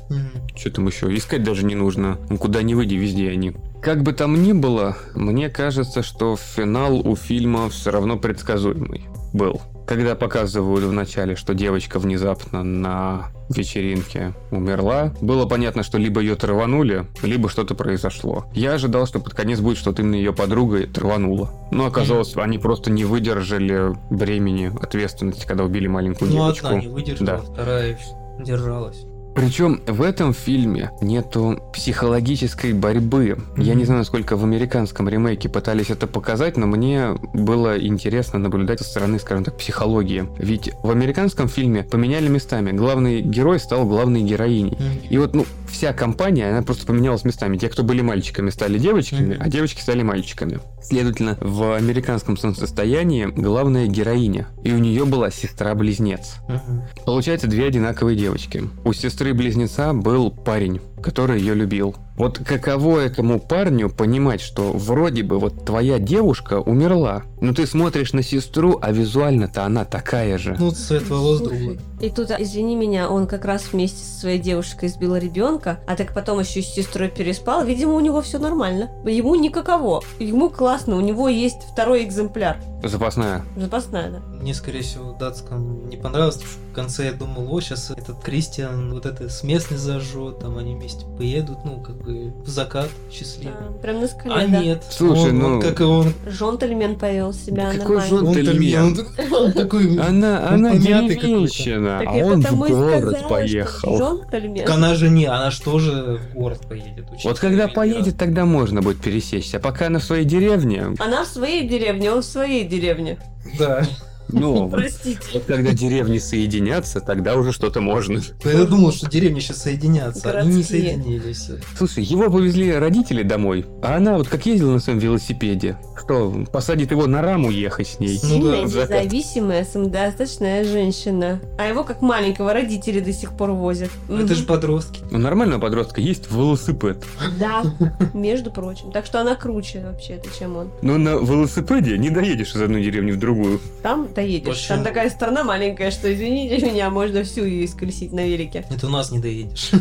Что 0.56 0.72
там 0.72 0.88
еще? 0.88 1.16
Искать 1.16 1.44
даже 1.44 1.66
не 1.66 1.76
нужно. 1.76 2.18
Ну, 2.30 2.38
Куда 2.38 2.62
ни 2.62 2.74
выйди, 2.74 2.96
везде 2.96 3.30
они. 3.30 3.56
Как 3.82 4.02
бы 4.02 4.14
там 4.14 4.42
ни 4.42 4.54
было, 4.54 4.98
мне 5.14 5.50
кажется, 5.50 6.02
что 6.02 6.38
финал 6.38 7.08
у 7.08 7.16
фильма 7.16 7.70
все 7.70 7.92
равно 7.92 8.18
предсказуемый 8.18 9.06
был. 9.34 9.62
Когда 9.88 10.16
показывают 10.16 10.84
в 10.84 10.92
начале, 10.92 11.36
что 11.36 11.54
девочка 11.54 12.00
внезапно 12.00 12.64
на 12.64 13.28
вечеринке 13.50 14.34
умерла, 14.50 15.14
было 15.22 15.46
понятно, 15.46 15.84
что 15.84 15.98
либо 16.00 16.22
ее 16.22 16.36
траванули, 16.36 17.06
либо 17.22 17.50
что-то 17.50 17.76
произошло. 17.76 18.46
Я 18.54 18.74
ожидал, 18.74 19.06
что 19.06 19.20
под 19.20 19.34
конец 19.36 19.60
будет, 19.60 19.78
что 19.78 19.92
вот 19.92 20.00
именно 20.00 20.16
ее 20.16 20.34
подруга 20.34 20.88
траванула. 20.88 21.52
Но 21.72 21.86
оказалось, 21.86 22.36
они 22.36 22.58
просто 22.58 22.90
не 22.90 23.06
выдержали 23.06 23.96
бремени 24.10 24.72
ответственности, 24.82 25.46
когда 25.46 25.64
убили 25.64 25.88
маленькую 25.88 26.32
Ну, 26.32 26.38
девочку. 26.38 26.68
одна 26.68 26.82
не 26.82 26.88
выдержала, 26.88 27.28
Да. 27.28 27.38
вторая 27.38 28.00
держалась. 28.40 29.06
Причем 29.36 29.82
в 29.86 30.02
этом 30.02 30.34
фильме 30.34 30.92
нету 31.02 31.60
психологической 31.74 32.72
борьбы. 32.74 33.38
Я 33.58 33.74
не 33.74 33.84
знаю, 33.84 34.00
насколько 34.00 34.38
в 34.38 34.44
американском 34.46 35.10
ремейке 35.10 35.50
пытались 35.50 35.90
это 35.90 36.08
показать, 36.08 36.56
но 36.56 36.68
мне 36.68 37.10
было 37.34 37.78
интересно 37.78 38.40
наблюдать 38.40 38.80
со 38.80 38.86
стороны, 38.86 39.20
скажем 39.20 39.44
так, 39.44 39.58
психологии. 39.58 40.26
Ведь 40.38 40.72
в 40.84 40.90
американском 40.90 41.50
фильме 41.50 41.84
поменяли 41.84 42.30
местами. 42.30 42.72
Главный 42.72 43.22
герой 43.22 43.60
стал 43.60 43.86
главной 43.86 44.22
героиней. 44.22 44.72
Мгм. 44.80 45.08
И 45.10 45.18
вот, 45.18 45.36
ну, 45.36 45.46
вся 45.70 45.92
компания, 45.92 46.50
она 46.50 46.62
просто 46.64 46.86
поменялась 46.86 47.26
местами. 47.26 47.58
Те, 47.58 47.68
кто 47.68 47.84
были 47.84 48.02
мальчиками, 48.02 48.50
стали 48.50 48.80
девочками, 48.80 49.34
Мгм. 49.34 49.42
а 49.44 49.50
девочки 49.50 49.82
стали 49.82 50.02
мальчиками. 50.02 50.60
Следовательно, 50.82 51.38
в 51.42 51.76
американском 51.76 52.38
солнцестоянии 52.38 53.26
главная 53.26 53.88
героиня, 53.88 54.48
и 54.64 54.72
у 54.72 54.78
нее 54.78 55.04
была 55.06 55.30
сестра-близнец. 55.32 56.36
Мгм. 56.48 56.84
Получается, 57.06 57.48
две 57.48 57.66
одинаковые 57.66 58.16
девочки. 58.16 58.64
У 58.86 58.94
сестры-близнеца 59.26 59.92
был 59.92 60.30
парень, 60.30 60.80
который 61.06 61.40
ее 61.40 61.54
любил. 61.54 61.96
Вот 62.18 62.40
каково 62.40 63.00
этому 63.00 63.40
парню 63.40 63.92
понимать, 63.92 64.42
что 64.42 64.72
вроде 64.72 65.22
бы 65.22 65.38
вот 65.38 65.64
твоя 65.64 66.00
девушка 66.00 66.60
умерла, 66.60 67.24
но 67.42 67.54
ты 67.54 67.68
смотришь 67.68 68.14
на 68.14 68.24
сестру, 68.24 68.80
а 68.82 68.92
визуально-то 68.92 69.66
она 69.66 69.86
такая 69.86 70.40
же. 70.40 70.56
Ну, 70.58 70.72
цвет 70.72 71.08
волос 71.08 71.42
другой. 71.42 71.80
И 72.02 72.10
тут, 72.10 72.32
а, 72.32 72.42
извини 72.42 72.76
меня, 72.76 73.10
он 73.10 73.28
как 73.28 73.46
раз 73.46 73.72
вместе 73.72 74.04
со 74.04 74.20
своей 74.22 74.40
девушкой 74.40 74.90
избил 74.90 75.16
ребенка, 75.16 75.80
а 75.88 75.96
так 75.96 76.14
потом 76.14 76.40
еще 76.40 76.62
с 76.62 76.74
сестрой 76.74 77.10
переспал. 77.10 77.66
Видимо, 77.66 77.94
у 77.94 78.00
него 78.00 78.22
все 78.22 78.40
нормально. 78.40 78.90
Ему 79.06 79.36
никаково. 79.36 80.02
Ему 80.20 80.50
классно, 80.50 80.96
у 80.96 81.02
него 81.02 81.30
есть 81.30 81.64
второй 81.72 82.04
экземпляр. 82.04 82.58
Запасная. 82.84 83.44
Запасная, 83.58 84.12
да. 84.12 84.20
Мне, 84.20 84.54
скорее 84.54 84.82
всего, 84.82 85.14
в 85.14 85.18
датском 85.18 85.90
не 85.90 85.98
понравилось, 85.98 86.36
потому 86.36 86.52
что 86.52 86.60
в 86.72 86.76
конце 86.76 87.06
я 87.06 87.14
думал, 87.14 87.52
о, 87.52 87.60
сейчас 87.60 87.92
этот 87.92 88.22
Кристиан 88.22 88.94
вот 88.94 89.06
это 89.06 89.28
с 89.28 89.44
местной 89.44 89.78
зажжет, 89.78 90.40
там 90.40 90.58
они 90.58 90.76
вместе 90.76 90.95
поедут, 91.18 91.58
ну, 91.66 91.80
как 91.82 91.96
бы 91.98 92.34
в 92.44 92.48
закат 92.50 92.90
счастливый. 93.12 93.54
Да, 93.60 93.78
прям 93.82 94.02
на 94.02 94.08
скале, 94.08 94.34
А 94.36 94.48
да. 94.48 94.62
нет. 94.64 94.84
Слушай, 94.90 95.32
он, 95.32 95.40
ну- 95.40 95.46
он 95.56 95.62
как 95.62 95.80
он, 95.82 96.14
Жонтельмен 96.28 96.98
повел 96.98 97.34
себя 97.34 97.72
Какой 97.72 97.98
нормально. 97.98 98.16
жон- 98.16 98.28
он, 98.28 98.34
Джентльмен. 98.36 98.96
там- 98.96 99.34
он 99.34 99.52
такой, 99.54 99.98
Она, 100.00 100.48
Он 100.52 100.66
она 100.66 100.76
деревенщина, 100.76 102.02
а 102.06 102.12
он 102.26 102.42
в 102.42 102.56
город 102.58 103.28
поехал. 103.30 103.98
Жонтельмен. 103.98 104.66
Так 104.66 104.76
она 104.76 104.96
же 104.96 105.10
не, 105.10 105.26
она 105.26 105.52
же 105.52 105.62
тоже 105.62 106.20
в 106.32 106.36
город 106.36 106.62
поедет. 106.68 107.06
Вот 107.24 107.40
когда 107.40 107.68
поедет, 107.68 108.18
тогда 108.18 108.46
можно 108.46 108.82
будет 108.82 109.02
пересечься. 109.02 109.58
А 109.58 109.60
пока 109.60 109.88
она 109.88 110.00
в 110.00 110.04
своей 110.04 110.26
деревне, 110.26 110.88
Она 111.00 111.24
в 111.24 111.28
своей 111.28 111.68
деревне, 111.68 112.12
он 112.12 112.22
в 112.22 112.26
своей 112.26 112.66
деревне. 112.66 113.18
Да. 113.60 113.86
Ну, 114.30 114.70
Простите. 114.72 115.20
вот 115.34 115.44
когда 115.46 115.72
деревни 115.72 116.18
соединятся, 116.18 117.00
тогда 117.02 117.36
уже 117.36 117.52
что-то 117.52 117.82
можно. 117.82 118.22
Я 118.44 118.64
думал, 118.66 118.92
что 118.92 119.10
деревни 119.10 119.40
сейчас 119.40 119.64
соединятся. 119.64 120.32
Они 120.40 120.56
не 120.58 120.64
соединились. 120.64 121.50
Слушай, 121.78 122.04
его 122.04 122.30
повезли 122.30 122.72
родители 122.74 123.24
домой, 123.24 123.66
а 123.82 123.98
она 123.98 124.18
вот 124.18 124.28
как 124.28 124.46
ездила 124.46 124.74
на 124.74 124.80
своем 124.80 125.00
велосипеде, 125.00 125.78
что, 125.98 126.46
посадит 126.52 126.92
его 126.92 127.08
на 127.08 127.22
раму 127.22 127.50
ехать 127.50 127.88
с 127.88 128.00
ней? 128.00 128.20
Ну 128.24 128.30
Сильная, 128.30 128.62
да, 128.64 128.68
закат. 128.68 129.04
независимая, 129.06 129.66
самодостаточная 129.66 130.64
женщина. 130.64 131.40
А 131.58 131.66
его 131.68 131.84
как 131.84 132.02
маленького 132.02 132.54
родители 132.54 133.00
до 133.00 133.14
сих 133.14 133.36
пор 133.38 133.52
возят. 133.52 133.90
Это 134.08 134.16
Мгм. 134.24 134.36
же 134.36 134.44
подростки. 134.46 135.02
У 135.12 135.18
нормального 135.18 135.60
подростка 135.62 136.02
есть 136.02 136.30
велосипед. 136.32 137.04
Да, 137.40 137.64
между 138.14 138.52
прочим. 138.52 138.92
Так 138.92 139.06
что 139.06 139.22
она 139.22 139.36
круче 139.36 139.84
вообще-то, 139.86 140.30
чем 140.38 140.58
он. 140.58 140.70
Но 140.82 140.98
на 140.98 141.12
велосипеде 141.16 141.98
не 141.98 142.10
доедешь 142.10 142.56
из 142.56 142.62
одной 142.62 142.84
деревни 142.84 143.12
в 143.12 143.20
другую. 143.20 143.60
Там 143.82 144.08
доедешь. 144.16 144.56
Почему? 144.56 144.78
Там 144.78 144.84
такая 144.84 145.10
страна 145.10 145.44
маленькая, 145.44 145.92
что, 145.92 146.12
извините 146.14 146.66
меня, 146.66 146.90
можно 146.90 147.24
всю 147.24 147.46
ее 147.46 147.66
исколесить 147.66 148.12
на 148.12 148.26
велике. 148.26 148.66
Это 148.70 148.88
у 148.88 148.90
нас 148.90 149.12
не 149.12 149.20
доедешь. 149.20 149.72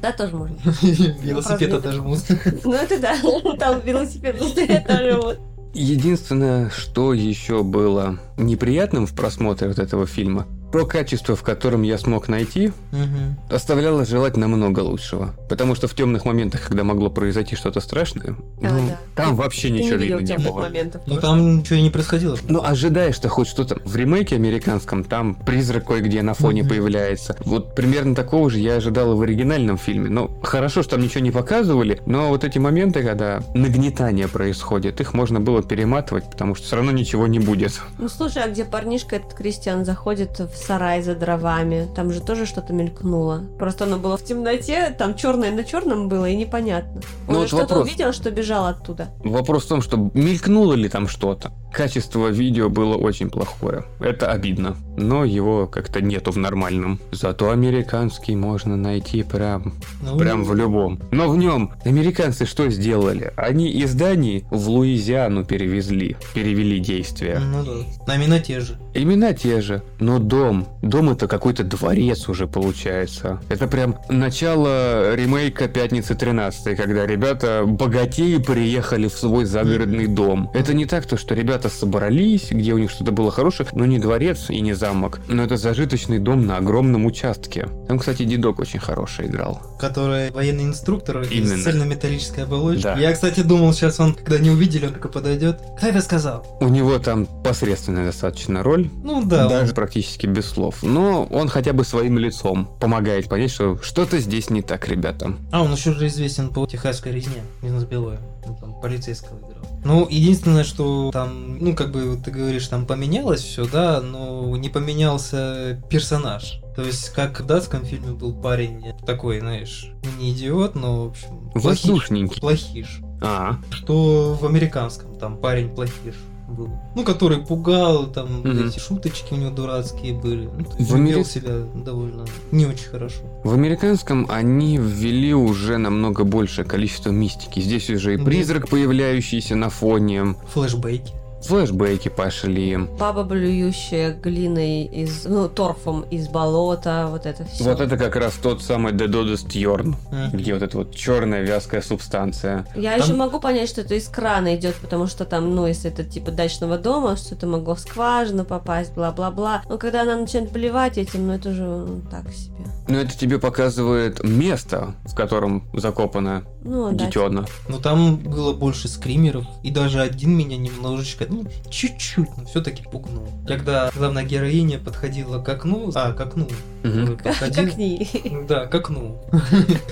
Да, 0.00 0.12
тоже 0.12 0.34
можно. 0.34 0.56
Велосипед 0.82 1.74
отожмут. 1.74 2.20
Ну 2.64 2.72
это 2.72 2.98
да, 2.98 3.16
там 3.58 3.80
велосипед 3.80 4.36
вот. 4.40 5.38
Единственное, 5.74 6.70
что 6.70 7.12
еще 7.12 7.62
было 7.62 8.18
неприятным 8.38 9.06
в 9.06 9.14
просмотре 9.14 9.68
вот 9.68 9.78
этого 9.78 10.06
фильма, 10.06 10.46
то 10.72 10.86
качество, 10.86 11.34
в 11.36 11.42
котором 11.42 11.82
я 11.82 11.98
смог 11.98 12.28
найти, 12.28 12.72
Мгм. 12.92 13.36
оставляло 13.50 14.04
желать 14.04 14.36
намного 14.36 14.80
лучшего. 14.80 15.34
Потому 15.48 15.74
что 15.74 15.88
в 15.88 15.94
темных 15.94 16.24
моментах, 16.24 16.62
когда 16.68 16.84
могло 16.84 17.10
произойти 17.10 17.56
что-то 17.56 17.80
страшное, 17.80 18.36
А, 18.62 18.68
ну, 18.78 18.88
да. 18.88 18.98
там 19.16 19.36
вообще 19.36 19.68
Ты 19.68 19.74
не 19.74 19.78
ничего 19.80 19.96
видел 19.96 20.18
видно 20.18 20.32
не 20.36 20.48
было. 20.48 20.60
моментов. 20.62 21.02
Ну 21.06 21.16
там 21.16 21.58
ничего 21.58 21.76
и 21.78 21.82
не 21.82 21.90
происходило. 21.90 22.36
Ну, 22.48 22.62
ожидаешь 22.64 23.16
что 23.16 23.28
хоть 23.28 23.48
что-то. 23.48 23.78
В 23.84 23.96
ремейке 23.96 24.36
американском 24.36 25.04
там 25.04 25.34
призрак 25.34 25.86
кое-где 25.86 26.22
на 26.22 26.34
фоне 26.34 26.62
Мгм. 26.62 26.68
появляется. 26.70 27.36
Вот 27.44 27.74
примерно 27.74 28.14
такого 28.14 28.48
же 28.50 28.58
я 28.58 28.76
ожидал 28.76 29.12
и 29.12 29.16
в 29.16 29.22
оригинальном 29.22 29.78
фильме. 29.78 30.08
Ну, 30.08 30.30
хорошо, 30.42 30.82
что 30.82 30.92
там 30.92 31.02
ничего 31.02 31.20
не 31.24 31.30
показывали, 31.30 32.00
но 32.06 32.28
вот 32.28 32.44
эти 32.44 32.58
моменты, 32.58 33.02
когда 33.02 33.42
нагнетание 33.54 34.28
происходит, 34.28 35.00
их 35.00 35.14
можно 35.14 35.40
было 35.40 35.62
перематывать, 35.62 36.24
потому 36.30 36.54
что 36.54 36.66
все 36.66 36.76
равно 36.76 36.92
ничего 36.92 37.26
не 37.26 37.38
будет. 37.38 37.80
Ну 37.98 38.08
слушай, 38.08 38.42
а 38.44 38.48
где 38.48 38.64
парнишка 38.64 39.16
этот 39.16 39.34
Кристиан 39.34 39.84
заходит 39.84 40.38
в 40.38 40.50
сарай 40.60 41.02
за 41.02 41.14
дровами? 41.14 41.88
Там 41.94 42.12
же 42.12 42.20
тоже 42.20 42.46
что-то 42.46 42.72
мелькнуло. 42.72 43.42
Просто 43.58 43.84
оно 43.84 43.96
было 43.98 44.16
в 44.16 44.24
темноте, 44.24 44.94
там 44.98 45.14
черное 45.14 45.50
на 45.50 45.64
черном 45.64 46.08
было 46.08 46.28
и 46.28 46.36
непонятно. 46.36 47.00
Он 47.28 47.34
Ну, 47.34 47.34
же 47.34 47.38
вот 47.40 47.48
что-то 47.48 47.74
вопрос. 47.74 47.88
увидел, 47.88 48.12
что 48.12 48.30
бежал 48.30 48.66
оттуда. 48.66 49.08
Вопрос 49.24 49.64
в 49.64 49.68
том, 49.68 49.82
что 49.82 50.10
мелькнуло 50.14 50.74
ли 50.74 50.88
там 50.88 51.08
что-то. 51.08 51.52
Качество 51.72 52.28
видео 52.28 52.68
было 52.68 52.96
очень 52.96 53.30
плохое. 53.30 53.84
Это 54.00 54.30
обидно. 54.32 54.76
Но 54.96 55.24
его 55.24 55.66
как-то 55.66 56.00
нету 56.00 56.30
в 56.32 56.36
нормальном. 56.36 57.00
Зато 57.12 57.50
американский 57.50 58.34
можно 58.34 58.76
найти 58.76 59.22
прям 59.22 59.74
Ну, 60.02 60.18
Прям 60.18 60.44
в 60.44 60.54
любом. 60.54 61.00
Но 61.10 61.28
в 61.28 61.36
нем 61.36 61.72
американцы 61.84 62.44
что 62.46 62.68
сделали? 62.70 63.32
Они 63.36 63.70
из 63.70 63.94
Дании 63.94 64.44
в 64.50 64.68
Луизиану 64.68 65.44
перевезли, 65.44 66.16
перевели 66.34 66.78
действия. 66.80 67.38
Ну 67.38 67.64
да. 67.64 67.72
Намена 68.06 68.40
те 68.40 68.60
же. 68.60 68.78
Имена 68.94 69.32
те 69.32 69.60
же, 69.60 69.82
но 70.00 70.18
дом. 70.18 70.66
Дом 70.82 71.10
это 71.10 71.28
какой-то 71.28 71.62
дворец 71.62 72.28
уже 72.28 72.46
получается. 72.46 73.40
Это 73.48 73.68
прям 73.68 73.96
начало 74.08 75.14
ремейка 75.14 75.68
«Пятницы 75.68 76.14
13 76.14 76.76
когда 76.76 77.06
ребята 77.06 77.64
богатеи 77.66 78.38
приехали 78.38 79.08
в 79.08 79.12
свой 79.12 79.44
загородный 79.44 80.06
дом. 80.06 80.50
Это 80.54 80.74
не 80.74 80.86
так, 80.86 81.06
то, 81.06 81.16
что 81.16 81.34
ребята 81.34 81.59
куда-то 81.60 81.76
собрались, 81.76 82.50
где 82.50 82.72
у 82.72 82.78
них 82.78 82.90
что-то 82.90 83.12
было 83.12 83.30
хорошее, 83.30 83.68
но 83.72 83.84
не 83.84 83.98
дворец 83.98 84.46
и 84.48 84.60
не 84.62 84.72
замок, 84.72 85.20
но 85.28 85.42
это 85.42 85.56
зажиточный 85.58 86.18
дом 86.18 86.46
на 86.46 86.56
огромном 86.56 87.04
участке. 87.04 87.68
Там, 87.86 87.98
кстати, 87.98 88.24
дедок 88.24 88.58
очень 88.60 88.78
хороший 88.80 89.26
играл. 89.26 89.60
Который 89.78 90.30
военный 90.30 90.64
инструктор 90.64 91.20
Именно. 91.22 91.54
из 91.54 91.64
цельнометаллической 91.64 92.44
оболочки. 92.44 92.82
Да. 92.82 92.96
Я, 92.98 93.12
кстати, 93.12 93.40
думал, 93.40 93.74
сейчас 93.74 94.00
он, 94.00 94.14
когда 94.14 94.38
не 94.38 94.50
увидели, 94.50 94.86
он 94.86 94.94
такой 94.94 95.10
подойдет. 95.10 95.60
Кто 95.76 95.88
это 95.88 96.00
сказал? 96.00 96.46
У 96.60 96.68
него 96.68 96.98
там 96.98 97.26
посредственная 97.44 98.06
достаточно 98.06 98.62
роль, 98.62 98.88
Ну 99.02 99.22
да, 99.24 99.46
даже 99.48 99.70
он- 99.70 99.74
практически 99.74 100.26
без 100.26 100.46
слов. 100.46 100.82
Но 100.82 101.24
он 101.24 101.48
хотя 101.48 101.74
бы 101.74 101.84
своим 101.84 102.18
лицом 102.18 102.70
помогает 102.80 103.28
понять, 103.28 103.50
что 103.50 103.76
что-то 103.82 104.18
здесь 104.18 104.48
не 104.48 104.62
так, 104.62 104.88
ребята. 104.88 105.34
А, 105.52 105.62
он 105.62 105.72
еще 105.72 105.92
же 105.92 106.06
известен 106.06 106.48
по 106.48 106.66
техасской 106.66 107.12
резне. 107.12 107.42
Бизнес 107.62 107.84
Белое. 107.84 108.18
Он 108.46 108.56
там 108.56 108.80
полицейского 108.80 109.36
играл. 109.38 109.69
Ну, 109.84 110.06
единственное, 110.08 110.64
что 110.64 111.10
там, 111.12 111.58
ну, 111.58 111.74
как 111.74 111.90
бы 111.90 112.18
ты 112.22 112.30
говоришь, 112.30 112.68
там 112.68 112.86
поменялось 112.86 113.40
все, 113.40 113.66
да, 113.66 114.00
но 114.00 114.56
не 114.56 114.68
поменялся 114.68 115.82
персонаж. 115.88 116.60
То 116.76 116.82
есть, 116.82 117.10
как 117.10 117.40
в 117.40 117.46
датском 117.46 117.84
фильме 117.84 118.12
был 118.12 118.34
парень 118.34 118.94
такой, 119.06 119.40
знаешь, 119.40 119.90
не 120.18 120.32
идиот, 120.32 120.74
но, 120.74 121.04
в 121.04 121.10
общем, 121.10 121.50
плохиш. 121.52 121.64
Воздушненький. 121.64 122.40
Плохиш. 122.40 123.00
А, 123.22 123.58
Что 123.70 124.34
в 124.40 124.46
американском 124.46 125.16
там 125.16 125.36
парень 125.36 125.68
плохиш 125.74 126.14
был. 126.50 126.68
Ну, 126.94 127.04
который 127.04 127.38
пугал, 127.38 128.06
там 128.06 128.40
Мгм. 128.40 128.68
эти 128.68 128.78
шуточки 128.78 129.32
у 129.32 129.36
него 129.36 129.50
дурацкие 129.50 130.14
были. 130.14 130.48
Ну, 130.56 130.64
то 130.64 130.76
есть 130.78 130.90
В 130.90 130.94
он 130.94 131.00
Амери- 131.00 131.10
вел 131.14 131.24
себя 131.24 131.60
довольно 131.74 132.24
не 132.52 132.66
очень 132.66 132.88
хорошо. 132.88 133.22
В 133.44 133.52
американском 133.54 134.26
они 134.28 134.76
ввели 134.78 135.32
уже 135.34 135.78
намного 135.78 136.24
большее 136.24 136.64
количество 136.64 137.10
мистики. 137.10 137.60
Здесь 137.60 137.88
уже 137.90 138.14
и 138.14 138.16
Да. 138.16 138.24
призрак, 138.24 138.68
появляющийся 138.68 139.56
на 139.56 139.70
фоне, 139.70 140.34
Флэшбэки. 140.52 141.12
Флешбеки 141.42 142.08
пошли. 142.08 142.76
Баба, 142.76 143.24
блюющая 143.24 144.12
глиной 144.12 144.84
из, 144.84 145.24
ну, 145.24 145.48
торфом 145.48 146.02
из 146.02 146.28
болота, 146.28 147.08
вот 147.10 147.26
это 147.26 147.44
все. 147.44 147.64
Вот 147.64 147.80
это 147.80 147.96
как 147.96 148.16
раз 148.16 148.34
тот 148.34 148.62
самый 148.62 148.92
Дедодес 148.92 149.42
Тьорн, 149.42 149.96
где 150.32 150.54
вот 150.54 150.62
эта 150.62 150.76
вот 150.78 150.94
черная 150.94 151.42
вязкая 151.42 151.82
субстанция. 151.82 152.66
Я 152.74 152.92
Там- 152.92 153.00
еще 153.00 153.14
могу 153.14 153.40
понять, 153.40 153.68
что 153.68 153.80
это 153.80 153.94
из 153.94 154.08
крана 154.08 154.56
идет, 154.56 154.76
потому 154.76 155.06
что 155.06 155.24
там, 155.24 155.54
ну, 155.54 155.66
если 155.66 155.90
это 155.90 156.04
типа 156.04 156.30
дачного 156.30 156.78
дома, 156.78 157.16
что-то 157.16 157.46
могло 157.46 157.74
в 157.74 157.80
скважину 157.80 158.44
попасть, 158.44 158.94
бла-бла-бла. 158.94 159.62
Но 159.68 159.78
когда 159.78 160.02
она 160.02 160.16
начинает 160.16 160.50
плевать 160.50 160.98
этим, 160.98 161.26
ну 161.26 161.34
это 161.34 161.52
же 161.52 161.62
ну, 161.62 162.00
так 162.10 162.30
себе. 162.32 162.66
Но 162.88 162.98
это 162.98 163.16
тебе 163.16 163.38
показывает 163.38 164.22
место, 164.24 164.94
в 165.04 165.14
котором 165.14 165.68
закопано 165.74 166.44
Ну, 166.62 166.92
да. 166.92 167.06
детёно. 167.06 167.46
Но 167.68 167.78
там 167.78 168.16
было 168.16 168.52
больше 168.52 168.88
скримеров, 168.88 169.44
и 169.62 169.70
даже 169.70 170.00
один 170.00 170.36
меня 170.36 170.56
немножечко, 170.56 171.24
ну, 171.28 171.44
чуть-чуть, 171.70 172.28
но 172.36 172.44
все-таки 172.44 172.82
пугнул. 172.82 173.28
Когда 173.46 173.90
главная 173.96 174.24
героиня 174.24 174.78
подходила 174.78 175.42
к 175.42 175.48
окну, 175.48 175.90
а, 175.94 176.12
к 176.12 176.20
окну, 176.20 176.46
Мгм. 176.82 177.16
подходил, 177.18 177.64
Как 177.66 177.76
ни. 177.78 178.46
да, 178.46 178.66
к 178.66 178.74
окну, 178.74 179.22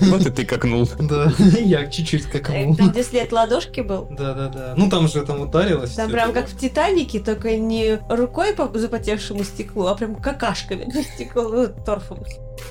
Вот 0.01 0.25
и 0.25 0.29
ты 0.29 0.45
какнул. 0.45 0.87
да, 0.99 1.31
я 1.59 1.87
чуть-чуть 1.87 2.23
к 2.25 2.35
окну. 2.35 2.75
Там, 2.75 2.89
где 2.91 3.03
след 3.03 3.31
ладошки 3.31 3.81
был. 3.81 4.07
Да-да-да, 4.11 4.73
ну 4.77 4.89
там 4.89 5.07
же 5.07 5.25
там 5.25 5.41
ударилось. 5.41 5.91
Там 5.95 6.11
прям 6.11 6.33
как 6.33 6.47
в 6.47 6.57
Титанике, 6.57 7.19
только 7.19 7.57
не 7.57 7.99
рукой 8.09 8.53
по 8.53 8.69
запотевшему 8.77 9.43
стеклу, 9.43 9.87
а 9.87 9.95
прям 9.95 10.15
какашками 10.15 10.83
по 10.91 11.01
стеклу, 11.03 11.49
ну, 11.49 11.67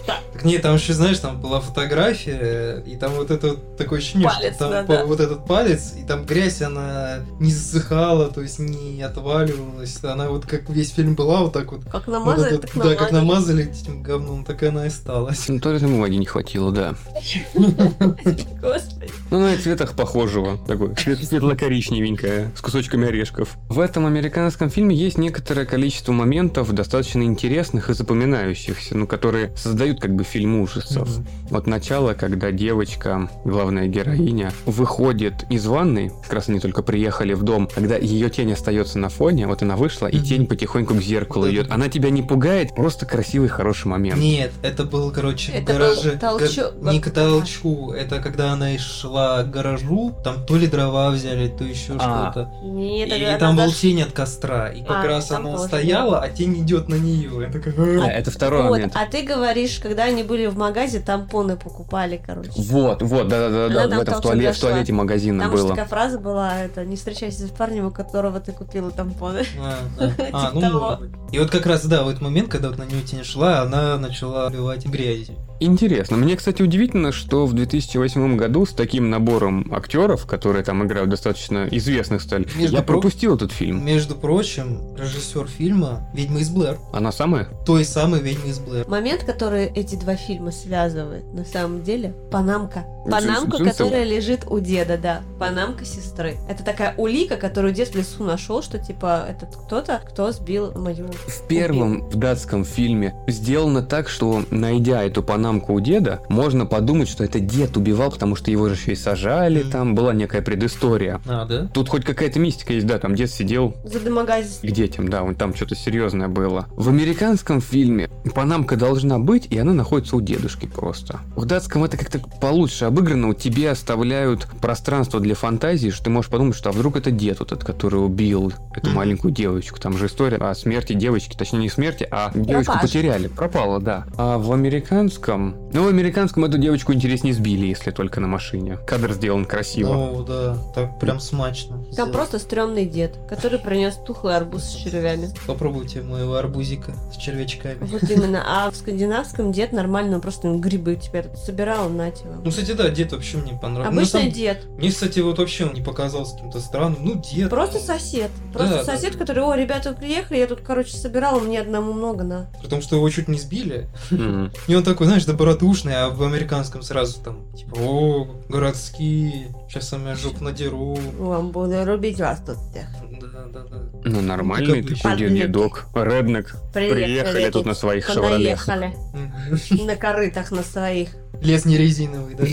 Так 0.06 0.44
не, 0.44 0.58
там 0.58 0.76
еще, 0.76 0.92
знаешь, 0.94 1.18
там 1.18 1.40
была 1.40 1.60
фотография, 1.60 2.82
и 2.86 2.96
там 2.96 3.12
вот 3.12 3.30
это 3.30 3.48
вот 3.48 3.76
такое 3.76 3.98
ощущение, 3.98 4.28
Палец, 4.28 4.54
что 4.54 4.64
там 4.64 4.70
да, 4.70 4.82
по- 4.84 4.92
да. 4.94 5.04
вот 5.04 5.20
этот 5.20 5.46
палец, 5.46 5.94
и 5.98 6.04
там 6.04 6.24
грязь, 6.24 6.62
она 6.62 7.20
не 7.40 7.50
засыхала, 7.52 8.28
то 8.28 8.40
есть 8.40 8.58
не 8.58 9.02
отваливалась, 9.02 9.98
она 10.04 10.28
вот 10.30 10.46
как 10.46 10.68
весь 10.70 10.90
фильм 10.92 11.14
была 11.14 11.40
вот 11.42 11.52
так 11.52 11.72
вот 11.72 11.84
Как 11.84 12.06
Вот 12.06 12.12
намазали, 12.12 12.54
этот- 12.56 12.72
так 12.72 12.82
да, 12.84 12.94
как 12.94 13.12
намазали. 13.12 13.64
этим 13.70 14.02
говном, 14.02 14.44
так 14.44 14.62
и 14.62 14.66
она 14.66 14.84
и 14.84 14.88
осталась. 14.88 15.48
Ну, 15.48 15.58
туалетной 15.60 15.90
бумаги 15.90 16.14
не 16.14 16.26
хватило, 16.26 16.70
да. 16.72 16.94
Господи. 17.54 19.10
Ну, 19.30 19.40
на 19.40 19.56
цветах 19.58 19.94
похожего. 19.94 20.58
Такой 20.66 20.96
свет- 20.96 21.22
светло-коричневенькое, 21.24 22.50
с 22.56 22.60
кусочками 22.60 23.08
орешков. 23.08 23.56
В 23.68 23.80
этом 23.80 24.06
американском 24.06 24.70
фильме 24.70 24.94
есть 24.96 25.18
некоторое 25.18 25.66
количество 25.66 26.12
моментов 26.12 26.72
достаточно 26.72 27.22
интересных 27.22 27.90
и 27.90 27.94
запоминающихся, 27.94 28.96
ну, 28.96 29.06
которые 29.06 29.54
создают 29.56 29.77
как 30.00 30.14
бы 30.14 30.24
фильм 30.24 30.60
ужасов. 30.60 31.08
Вот 31.50 31.66
начало, 31.66 32.14
когда 32.14 32.50
девочка, 32.50 33.28
главная 33.44 33.86
героиня, 33.86 34.52
выходит 34.66 35.44
из 35.50 35.66
ванной, 35.66 36.10
как 36.24 36.32
раз 36.34 36.48
они 36.48 36.60
только 36.60 36.82
приехали 36.82 37.34
в 37.34 37.42
дом, 37.42 37.68
когда 37.74 37.96
ее 37.96 38.30
тень 38.30 38.52
остается 38.52 38.98
на 38.98 39.08
фоне, 39.08 39.46
вот 39.46 39.62
она 39.62 39.76
вышла, 39.76 40.06
и 40.06 40.16
Мгм. 40.18 40.24
тень 40.24 40.46
потихоньку 40.46 40.94
к 40.94 41.00
зеркалу 41.02 41.46
Да. 41.46 41.50
идет. 41.52 41.70
Она 41.70 41.88
тебя 41.88 42.10
не 42.10 42.22
пугает, 42.22 42.74
просто 42.74 43.06
красивый, 43.06 43.48
хороший 43.48 43.86
момент. 43.86 44.20
Нет, 44.20 44.52
это 44.62 44.84
был, 44.84 45.10
короче, 45.10 45.52
Это 45.52 45.72
в 45.72 45.76
гараже. 45.78 46.12
был 46.12 46.18
толчок. 46.18 46.74
га- 46.80 46.92
Не 46.92 47.00
к 47.00 47.10
толчку, 47.10 47.92
это 47.92 48.20
когда 48.20 48.52
она 48.52 48.74
и 48.74 48.78
шла 48.78 49.42
к 49.42 49.50
гаражу, 49.50 50.14
там 50.24 50.44
то 50.46 50.56
ли 50.56 50.66
дрова 50.66 51.10
взяли, 51.10 51.48
то 51.48 51.64
еще 51.64 51.94
А. 51.98 52.30
что-то. 52.32 52.50
Нет, 52.64 53.08
И 53.08 53.38
там 53.38 53.56
был 53.56 53.64
заш- 53.66 53.80
тень 53.80 54.02
от 54.02 54.12
костра, 54.12 54.68
и 54.68 54.82
как 54.82 55.04
А, 55.04 55.06
раз 55.06 55.30
она 55.30 55.52
тоже. 55.52 55.64
стояла, 55.68 56.20
а 56.20 56.28
тень 56.28 56.62
идет 56.62 56.88
на 56.88 56.94
нее. 56.96 57.48
Такая, 57.52 57.74
А, 58.00 58.04
«А». 58.04 58.10
это 58.10 58.30
второй 58.30 58.62
Вот, 58.62 58.70
момент. 58.70 58.92
а 58.96 59.06
ты 59.06 59.22
говоришь, 59.22 59.57
когда 59.80 60.04
они 60.04 60.22
были 60.22 60.46
в 60.46 60.56
магазе, 60.56 61.00
тампоны 61.00 61.56
покупали, 61.56 62.20
короче. 62.24 62.50
Вот, 62.56 63.02
вот, 63.02 63.28
да-да-да, 63.28 63.66
Она 63.66 63.74
да, 63.74 63.88
там 63.88 63.98
в 63.98 64.02
этом 64.02 64.14
в, 64.14 64.20
туалет, 64.20 64.56
в 64.56 64.60
туалете 64.60 64.92
магазина 64.92 65.44
Там 65.44 65.52
было. 65.52 65.68
такая 65.70 65.86
фраза 65.86 66.18
была, 66.18 66.58
это 66.58 66.84
не 66.84 66.96
встречайся 66.96 67.46
с 67.46 67.50
парнем, 67.50 67.86
у 67.86 67.90
которого 67.90 68.40
ты 68.40 68.52
купила 68.52 68.90
тампоны. 68.90 69.44
А, 69.60 69.78
а, 69.98 70.12
а, 70.32 70.50
ну 70.52 70.60
Типа 70.60 70.72
может 70.72 71.00
быть. 71.00 71.10
И 71.32 71.38
вот 71.38 71.50
как 71.50 71.66
раз, 71.66 71.84
да, 71.86 72.02
в 72.04 72.08
этот 72.08 72.22
момент, 72.22 72.48
когда 72.48 72.68
вот 72.68 72.78
на 72.78 72.84
нее 72.84 73.02
тень 73.02 73.24
шла, 73.24 73.62
она 73.62 73.96
начала 73.98 74.46
убивать 74.46 74.86
грязью. 74.86 75.36
Интересно. 75.60 76.16
Мне, 76.16 76.36
кстати, 76.36 76.62
удивительно, 76.62 77.10
что 77.12 77.46
в 77.46 77.52
2008 77.52 78.36
году 78.36 78.64
с 78.64 78.70
таким 78.70 79.10
набором 79.10 79.72
актеров, 79.72 80.26
которые 80.26 80.64
там 80.64 80.84
играют 80.86 81.10
достаточно 81.10 81.66
известных 81.70 82.22
стали, 82.22 82.46
Между 82.56 82.76
я 82.76 82.82
про- 82.82 82.94
пропустил 82.94 83.34
этот 83.34 83.52
фильм. 83.52 83.84
Между 83.84 84.14
прочим, 84.14 84.80
режиссер 84.96 85.48
фильма 85.48 86.08
«Ведьма 86.14 86.40
из 86.40 86.50
Блэр». 86.50 86.78
Она 86.92 87.10
самая? 87.10 87.48
Той 87.66 87.84
самой 87.84 88.20
«Ведьмы 88.20 88.50
из 88.50 88.60
Блэр». 88.60 88.86
Момент, 88.88 89.24
который 89.24 89.66
эти 89.66 89.96
два 89.96 90.14
фильма 90.14 90.52
связывает, 90.52 91.24
на 91.32 91.44
самом 91.44 91.82
деле, 91.82 92.14
панамка. 92.30 92.84
Панамка, 93.04 93.56
Джинсовая? 93.56 93.72
которая 93.72 94.04
лежит 94.04 94.44
у 94.48 94.60
деда, 94.60 94.98
да. 94.98 95.22
Панамка 95.38 95.84
сестры. 95.84 96.36
Это 96.48 96.62
такая 96.62 96.94
улика, 96.98 97.36
которую 97.36 97.72
дед 97.72 97.88
в 97.88 97.94
лесу 97.96 98.22
нашел, 98.24 98.62
что 98.62 98.78
типа 98.78 99.26
этот 99.28 99.56
кто-то, 99.56 100.02
кто 100.06 100.30
сбил 100.30 100.72
мою... 100.78 101.08
В 101.26 101.46
первом 101.48 102.08
в 102.10 102.16
датском 102.16 102.64
фильме 102.64 103.14
сделано 103.26 103.82
так, 103.82 104.08
что, 104.08 104.44
найдя 104.50 105.02
эту 105.02 105.22
панамку 105.22 105.47
у 105.56 105.80
деда, 105.80 106.20
можно 106.28 106.66
подумать, 106.66 107.08
что 107.08 107.24
это 107.24 107.40
дед 107.40 107.76
убивал, 107.76 108.10
потому 108.10 108.36
что 108.36 108.50
его 108.50 108.68
же 108.68 108.74
еще 108.74 108.92
и 108.92 108.96
сажали, 108.96 109.62
Мгм. 109.62 109.70
там 109.70 109.94
была 109.94 110.12
некая 110.12 110.42
предыстория. 110.42 111.20
А, 111.26 111.44
да? 111.46 111.68
Тут 111.72 111.88
хоть 111.88 112.04
какая-то 112.04 112.38
мистика 112.38 112.72
есть, 112.72 112.86
да, 112.86 112.98
там 112.98 113.14
дед 113.14 113.30
сидел 113.30 113.74
За 113.84 114.00
домогазис. 114.00 114.58
к 114.62 114.66
детям, 114.66 115.08
да, 115.08 115.22
вон 115.22 115.34
там 115.34 115.54
что-то 115.54 115.74
серьезное 115.74 116.28
было. 116.28 116.66
В 116.72 116.88
американском 116.88 117.60
фильме 117.60 118.08
панамка 118.34 118.76
должна 118.76 119.18
быть, 119.18 119.46
и 119.50 119.58
она 119.58 119.72
находится 119.72 120.16
у 120.16 120.20
дедушки 120.20 120.66
просто. 120.66 121.20
В 121.36 121.44
датском 121.46 121.84
это 121.84 121.96
как-то 121.96 122.18
получше 122.40 122.84
обыграно, 122.86 123.34
тебе 123.34 123.70
оставляют 123.70 124.46
пространство 124.60 125.20
для 125.20 125.34
фантазии, 125.34 125.90
что 125.90 126.04
ты 126.04 126.10
можешь 126.10 126.30
подумать, 126.30 126.56
что 126.56 126.68
а 126.68 126.72
вдруг 126.72 126.96
это 126.96 127.10
дед 127.10 127.38
вот 127.40 127.52
этот, 127.52 127.64
который 127.64 127.96
убил 128.04 128.52
эту 128.74 128.88
Мгм. 128.88 128.96
маленькую 128.96 129.32
девочку. 129.32 129.78
Там 129.80 129.96
же 129.96 130.06
история 130.06 130.36
о 130.38 130.54
смерти 130.54 130.92
девочки, 130.92 131.36
точнее 131.36 131.60
не 131.60 131.68
смерти, 131.70 132.06
а 132.10 132.30
девочку 132.34 132.74
потеряли. 132.80 133.28
Пропала, 133.28 133.80
да. 133.80 134.04
А 134.16 134.38
в 134.38 134.52
американском... 134.52 135.37
Ну, 135.72 135.84
в 135.84 135.88
американском 135.88 136.44
эту 136.44 136.58
девочку 136.58 136.92
интереснее 136.92 137.34
сбили, 137.34 137.66
если 137.66 137.90
только 137.90 138.20
на 138.20 138.26
машине. 138.28 138.78
Кадр 138.86 139.12
сделан 139.12 139.44
красиво. 139.44 139.92
Ну, 139.94 140.24
да, 140.24 140.56
так 140.74 140.98
прям 140.98 141.20
смачно. 141.20 141.76
Там 141.78 141.92
сделано. 141.92 142.12
просто 142.12 142.38
стрёмный 142.38 142.86
дед, 142.86 143.18
который 143.28 143.58
принес 143.58 143.94
тухлый 144.06 144.36
арбуз 144.36 144.64
с 144.64 144.74
червями. 144.74 145.30
Попробуйте 145.46 146.02
моего 146.02 146.34
арбузика 146.36 146.92
с 147.12 147.16
червячками. 147.16 147.78
Вот 147.80 148.02
именно. 148.10 148.42
А 148.46 148.70
в 148.70 148.76
скандинавском 148.76 149.52
дед 149.52 149.72
нормально, 149.72 150.16
он 150.16 150.20
просто 150.20 150.48
грибы 150.54 150.96
тебя 150.96 151.22
тут 151.22 151.38
собирал, 151.38 151.88
нате 151.88 152.24
вам. 152.26 152.42
Ну, 152.44 152.50
кстати, 152.50 152.72
да, 152.72 152.88
дед 152.88 153.12
вообще 153.12 153.36
мне 153.38 153.52
понравился. 153.60 153.88
Обычный 153.88 154.20
Ну, 154.22 154.26
на 154.28 154.32
дед. 154.34 154.62
самом- 154.62 154.76
Мне, 154.78 154.90
кстати, 154.90 155.20
вот 155.20 155.38
вообще 155.38 155.64
он 155.66 155.74
не 155.74 155.82
показался 155.82 156.34
каким-то 156.34 156.60
странным. 156.60 156.98
Ну, 157.04 157.14
дед. 157.22 157.50
Просто 157.50 157.78
сосед. 157.78 158.30
Просто 158.52 158.78
Да, 158.78 158.84
да. 158.84 158.92
сосед, 158.96 159.16
который, 159.16 159.42
о, 159.44 159.54
ребята 159.54 159.92
приехали, 159.92 160.38
я 160.38 160.46
тут, 160.46 160.60
короче, 160.60 160.96
собирала, 160.96 161.38
мне 161.40 161.60
одному 161.60 161.92
много, 161.92 162.24
на. 162.24 162.46
При 162.60 162.68
том, 162.68 162.82
что 162.82 162.96
его 162.96 163.08
чуть 163.10 163.28
не 163.28 163.38
сбили. 163.38 163.88
Мгм. 164.10 164.50
И 164.66 164.74
он 164.74 164.82
такой, 164.82 165.06
знаешь, 165.06 165.24
добродушный, 165.28 165.94
а 165.94 166.08
в 166.08 166.22
американском 166.22 166.82
сразу 166.82 167.20
там, 167.20 167.52
типа, 167.54 167.76
о, 167.78 168.28
городские. 168.48 169.54
Сейчас 169.68 169.92
я 169.92 170.14
жопу 170.14 170.42
надеру. 170.44 170.96
Вам 171.18 171.50
буду 171.50 171.84
рубить 171.84 172.18
вас 172.18 172.40
тут 172.44 172.56
всех. 172.70 172.86
Да, 173.20 173.44
да, 173.52 173.64
да. 173.70 173.78
Ну, 174.04 174.20
нормальный 174.22 174.82
Как 174.82 174.98
такой 174.98 175.28
дедок. 175.30 175.86
Реднек. 175.94 176.56
Приехали 176.72 177.50
тут 177.50 177.66
на 177.66 177.74
своих 177.74 178.06
шевролех. 178.06 178.66
На 178.66 179.96
корытах 179.96 180.50
на 180.50 180.62
своих. 180.62 181.10
Лес 181.40 181.64
не 181.66 181.76
резиновый, 181.76 182.34
да? 182.34 182.44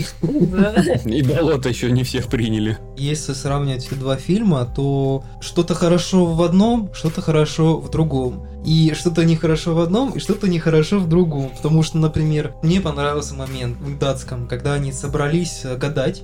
И 1.04 1.22
болото 1.22 1.68
еще 1.68 1.90
не 1.90 2.04
всех 2.04 2.28
приняли. 2.28 2.78
Если 2.96 3.32
сравнивать 3.32 3.86
эти 3.86 3.94
два 3.94 4.16
фильма, 4.16 4.64
то 4.64 5.24
что-то 5.40 5.74
хорошо 5.74 6.26
в 6.26 6.42
одном, 6.42 6.92
что-то 6.94 7.20
хорошо 7.20 7.78
в 7.78 7.90
другом. 7.90 8.46
И 8.64 8.94
что-то 8.94 9.24
нехорошо 9.24 9.74
в 9.74 9.80
одном, 9.80 10.10
и 10.12 10.18
что-то 10.18 10.48
нехорошо 10.48 10.98
в 10.98 11.08
другом. 11.08 11.50
Потому 11.50 11.82
что, 11.82 11.98
например, 11.98 12.54
мне 12.62 12.80
понравился 12.80 13.34
момент 13.34 13.76
в 13.78 13.98
датском, 13.98 14.46
когда 14.48 14.74
они 14.74 14.92
собрались 14.92 15.60
э, 15.64 15.76
гадать. 15.76 16.22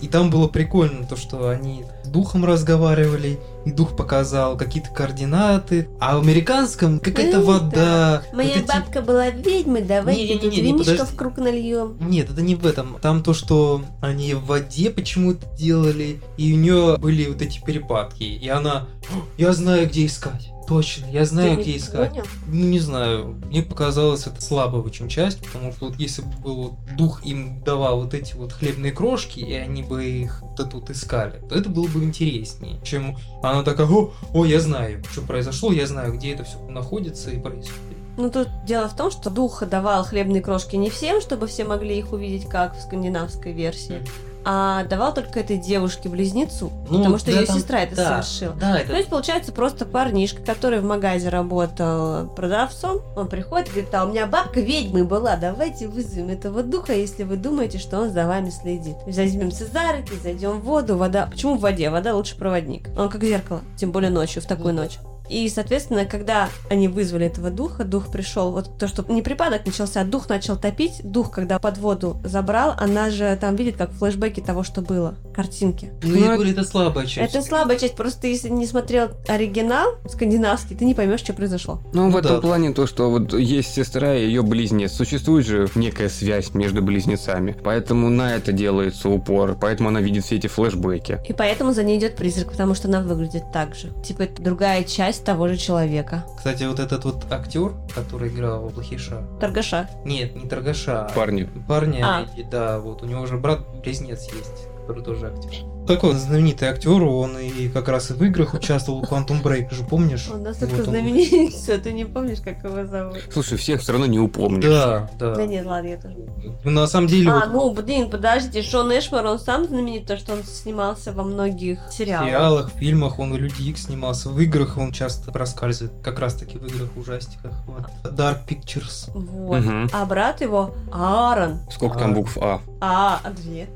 И 0.00 0.08
там 0.08 0.23
было 0.30 0.48
прикольно 0.48 1.06
то, 1.06 1.16
что 1.16 1.48
они 1.48 1.84
духом 2.06 2.44
разговаривали, 2.44 3.38
и 3.64 3.70
дух 3.72 3.96
показал 3.96 4.56
какие-то 4.56 4.90
координаты. 4.90 5.88
А 6.00 6.16
в 6.18 6.22
американском 6.22 7.00
какая-то 7.00 7.38
Ну, 7.38 7.44
вода. 7.44 8.22
Моя 8.32 8.50
вот 8.50 8.58
эти- 8.58 8.66
бабка 8.68 9.00
была 9.02 9.30
ведьмой, 9.30 9.82
давайте 9.82 10.20
Не-не-не, 10.22 10.40
тут 10.40 10.52
не, 10.52 10.60
винишко 10.60 10.92
подожди. 10.92 11.12
в 11.12 11.16
круг 11.16 11.36
нальем. 11.38 11.96
Нет, 12.00 12.30
это 12.30 12.42
не 12.42 12.54
в 12.54 12.66
этом. 12.66 12.98
Там 13.00 13.22
то, 13.22 13.32
что 13.34 13.82
они 14.00 14.34
в 14.34 14.44
воде 14.46 14.90
почему-то 14.90 15.46
делали, 15.56 16.20
и 16.36 16.52
у 16.52 16.56
нее 16.56 16.96
были 16.98 17.26
вот 17.26 17.42
эти 17.42 17.60
перепадки. 17.64 18.22
И 18.24 18.48
она, 18.48 18.86
«О, 19.12 19.24
я 19.38 19.52
знаю, 19.52 19.88
где 19.88 20.06
искать. 20.06 20.50
Точно, 20.66 21.06
я 21.10 21.24
знаю, 21.24 21.56
Ты 21.56 21.62
где 21.62 21.76
искать. 21.76 22.10
понял? 22.10 22.24
Ну, 22.46 22.66
не 22.66 22.78
знаю, 22.78 23.36
мне 23.46 23.62
показалось 23.62 24.26
это 24.26 24.40
слабо 24.40 24.76
очень 24.76 25.08
часть, 25.08 25.44
потому 25.44 25.72
что 25.72 25.86
вот 25.86 25.96
если 25.96 26.22
бы 26.22 26.30
был 26.42 26.54
вот 26.54 26.96
дух 26.96 27.24
им 27.24 27.62
давал 27.62 28.02
вот 28.02 28.14
эти 28.14 28.34
вот 28.34 28.52
хлебные 28.52 28.92
крошки, 28.92 29.40
и 29.40 29.52
они 29.52 29.82
бы 29.82 30.04
их 30.04 30.42
вот 30.42 30.70
тут 30.70 30.90
искали, 30.90 31.40
то 31.48 31.54
это 31.54 31.68
было 31.68 31.86
бы 31.88 32.02
интереснее, 32.02 32.80
чем 32.82 33.16
она 33.42 33.62
такая, 33.62 33.86
о, 33.86 34.12
о, 34.32 34.44
я 34.44 34.60
знаю, 34.60 35.02
что 35.10 35.20
произошло, 35.22 35.72
я 35.72 35.86
знаю, 35.86 36.14
где 36.14 36.32
это 36.32 36.44
все 36.44 36.58
находится 36.68 37.30
и 37.30 37.38
происходит. 37.38 37.98
Ну, 38.16 38.30
тут 38.30 38.48
дело 38.64 38.88
в 38.88 38.96
том, 38.96 39.10
что 39.10 39.28
дух 39.28 39.62
давал 39.66 40.04
хлебные 40.04 40.40
крошки 40.40 40.76
не 40.76 40.88
всем, 40.88 41.20
чтобы 41.20 41.48
все 41.48 41.64
могли 41.64 41.98
их 41.98 42.12
увидеть, 42.12 42.48
как 42.48 42.76
в 42.76 42.80
скандинавской 42.80 43.52
версии, 43.52 44.02
а 44.44 44.84
давал 44.84 45.14
только 45.14 45.40
этой 45.40 45.56
девушке-близнецу, 45.56 46.70
Ну, 46.90 46.98
потому 46.98 47.18
что 47.18 47.32
да, 47.32 47.40
ее 47.40 47.46
там- 47.46 47.56
сестра 47.56 47.80
это 47.80 47.96
да, 47.96 48.22
совершила. 48.22 48.54
Да, 48.60 48.72
То 48.74 48.78
это 48.78 48.96
есть, 48.96 49.08
получается, 49.08 49.52
просто 49.52 49.86
парнишка, 49.86 50.42
который 50.42 50.80
в 50.80 50.84
магазе 50.84 51.28
работал 51.28 52.26
продавцом, 52.28 53.00
он 53.16 53.28
приходит 53.28 53.68
и 53.68 53.70
говорит, 53.72 53.94
а 53.94 54.04
у 54.04 54.08
меня 54.08 54.26
бабка 54.26 54.60
ведьмой 54.60 55.04
была, 55.04 55.36
давайте 55.36 55.88
вызовем 55.88 56.28
этого 56.28 56.62
духа, 56.62 56.92
если 56.92 57.22
вы 57.24 57.36
думаете, 57.36 57.78
что 57.78 58.00
он 58.00 58.10
за 58.10 58.26
вами 58.26 58.50
следит. 58.50 58.96
Возьмемся 59.06 59.66
за 59.66 59.92
руки, 59.96 60.12
зайдем 60.22 60.60
в 60.60 60.64
воду, 60.64 60.96
вода... 60.96 61.26
Почему 61.26 61.56
в 61.56 61.60
воде? 61.60 61.90
Вода 61.90 62.14
лучше 62.14 62.36
проводник. 62.36 62.88
Он 62.98 63.08
как 63.08 63.24
зеркало, 63.24 63.60
тем 63.76 63.92
более 63.92 64.10
ночью, 64.10 64.42
в 64.42 64.46
такую 64.46 64.74
ночь. 64.74 64.98
И, 65.28 65.48
соответственно, 65.48 66.04
когда 66.04 66.48
они 66.70 66.88
вызвали 66.88 67.26
этого 67.26 67.50
духа, 67.50 67.84
дух 67.84 68.10
пришел, 68.10 68.52
вот 68.52 68.78
то, 68.78 68.88
что 68.88 69.04
не 69.08 69.22
припадок 69.22 69.64
начался, 69.66 70.02
а 70.02 70.04
дух 70.04 70.28
начал 70.28 70.56
топить, 70.56 71.00
дух, 71.02 71.30
когда 71.30 71.58
под 71.58 71.78
воду 71.78 72.18
забрал, 72.24 72.74
она 72.78 73.10
же 73.10 73.36
там 73.40 73.56
видит, 73.56 73.76
как 73.76 73.90
флешбеки 73.92 74.40
того, 74.40 74.62
что 74.64 74.82
было, 74.82 75.16
картинки. 75.34 75.92
ну, 76.02 76.14
я 76.16 76.26
это- 76.26 76.34
говорю, 76.34 76.50
это 76.52 76.64
слабая 76.64 77.06
часть. 77.06 77.34
Это 77.34 77.44
слабая 77.44 77.78
часть, 77.78 77.94
просто 77.96 78.26
если 78.26 78.48
не 78.48 78.66
смотрел 78.66 79.10
оригинал 79.28 79.94
скандинавский, 80.08 80.76
ты 80.76 80.84
не 80.84 80.94
поймешь, 80.94 81.20
что 81.20 81.32
произошло. 81.32 81.80
Ну, 81.92 82.08
в 82.08 82.12
Ну 82.12 82.18
этом 82.18 82.34
да. 82.36 82.40
плане 82.40 82.72
то, 82.72 82.86
что 82.86 83.10
вот 83.10 83.32
есть 83.34 83.72
сестра 83.74 84.14
и 84.14 84.26
ее 84.26 84.42
близнец. 84.42 84.92
Существует 84.92 85.46
же 85.46 85.68
некая 85.74 86.08
связь 86.08 86.54
между 86.54 86.82
близнецами. 86.82 87.56
Поэтому 87.64 88.10
на 88.10 88.34
это 88.36 88.52
делается 88.52 89.08
упор. 89.08 89.56
Поэтому 89.60 89.88
она 89.88 90.00
видит 90.00 90.24
все 90.24 90.36
эти 90.36 90.46
флешбеки. 90.46 91.20
И 91.28 91.32
поэтому 91.32 91.72
за 91.72 91.82
ней 91.82 91.98
идет 91.98 92.16
призрак, 92.16 92.50
потому 92.52 92.74
что 92.74 92.88
она 92.88 93.00
выглядит 93.00 93.44
так 93.52 93.74
же. 93.74 93.92
Типа 94.04 94.22
это 94.22 94.42
другая 94.42 94.84
часть 94.84 95.13
того 95.18 95.48
же 95.48 95.56
человека. 95.56 96.24
Кстати, 96.36 96.64
вот 96.64 96.78
этот 96.80 97.04
вот 97.04 97.24
актер, 97.30 97.72
который 97.94 98.28
играл 98.28 98.68
Плохиша. 98.70 99.22
Торгаша. 99.40 99.88
Нет, 100.04 100.34
не 100.34 100.48
торгаша. 100.48 101.06
а 101.06 101.12
Парни. 101.12 101.48
Парня, 101.68 102.04
А. 102.04 102.26
и- 102.36 102.42
да, 102.42 102.78
вот 102.78 103.02
у 103.02 103.06
него 103.06 103.22
уже 103.22 103.36
брат-близнец 103.36 104.24
есть, 104.32 104.68
который 104.80 105.02
тоже 105.04 105.28
актер. 105.28 105.52
Такой 105.86 106.12
вот 106.14 106.18
знаменитый 106.18 106.68
актер, 106.68 107.02
он 107.02 107.36
и 107.38 107.68
как 107.68 107.88
раз 107.88 108.10
и 108.10 108.14
в 108.14 108.22
играх 108.24 108.54
участвовал, 108.54 109.02
Quantum 109.02 109.42
Break 109.42 109.72
же, 109.74 109.84
помнишь? 109.84 110.28
Он 110.32 110.42
настолько 110.42 110.76
Вот 110.76 110.86
он. 110.86 110.90
знаменитый, 110.94 111.50
что 111.50 111.78
ты 111.78 111.92
не 111.92 112.04
помнишь, 112.06 112.38
как 112.42 112.64
его 112.64 112.86
зовут. 112.86 113.18
Слушай, 113.30 113.58
всех 113.58 113.82
все 113.82 113.92
равно 113.92 114.06
не 114.06 114.18
упомнишь. 114.18 114.64
Да, 114.64 115.10
да. 115.18 115.34
Да 115.34 115.44
нет, 115.46 115.66
ладно, 115.66 115.88
я 115.88 115.96
тоже. 115.98 116.16
Ну, 116.64 116.70
На 116.70 116.86
самом 116.86 117.08
деле, 117.08 117.30
А, 117.30 117.46
вот 117.48 117.52
ну, 117.76 117.82
блин, 117.82 118.08
подождите, 118.10 118.62
Шон 118.62 118.90
Эшмор, 118.96 119.26
он 119.26 119.38
сам 119.38 119.66
знаменит, 119.66 120.06
то, 120.06 120.16
что 120.16 120.32
он 120.32 120.42
снимался 120.44 121.12
во 121.12 121.22
многих 121.22 121.78
в 121.88 121.92
сериалах. 121.92 122.26
сериалах, 122.28 122.72
в 122.72 122.78
фильмах, 122.78 123.18
он 123.18 123.34
и 123.34 123.38
Люди 123.38 123.62
Икс 123.68 123.84
снимался, 123.84 124.30
в 124.30 124.40
играх 124.40 124.78
он 124.78 124.90
часто 124.92 125.32
проскальзывает, 125.32 125.92
как 126.02 126.18
раз 126.18 126.34
таки 126.34 126.56
в 126.56 126.64
играх 126.66 126.88
ужастиках. 126.96 127.52
Вот. 127.66 127.84
Dark 128.10 128.38
Pictures. 128.48 129.10
Вот. 129.12 129.60
Мгм. 129.60 129.90
А 129.92 130.06
брат 130.06 130.40
его 130.40 130.74
Аарон. 130.92 131.58
Сколько 131.70 131.98
там 131.98 132.12
А. 132.12 132.14
букв 132.14 132.38
А? 132.40 132.60
А, 132.80 133.20
а 133.22 133.30
две. 133.30 133.68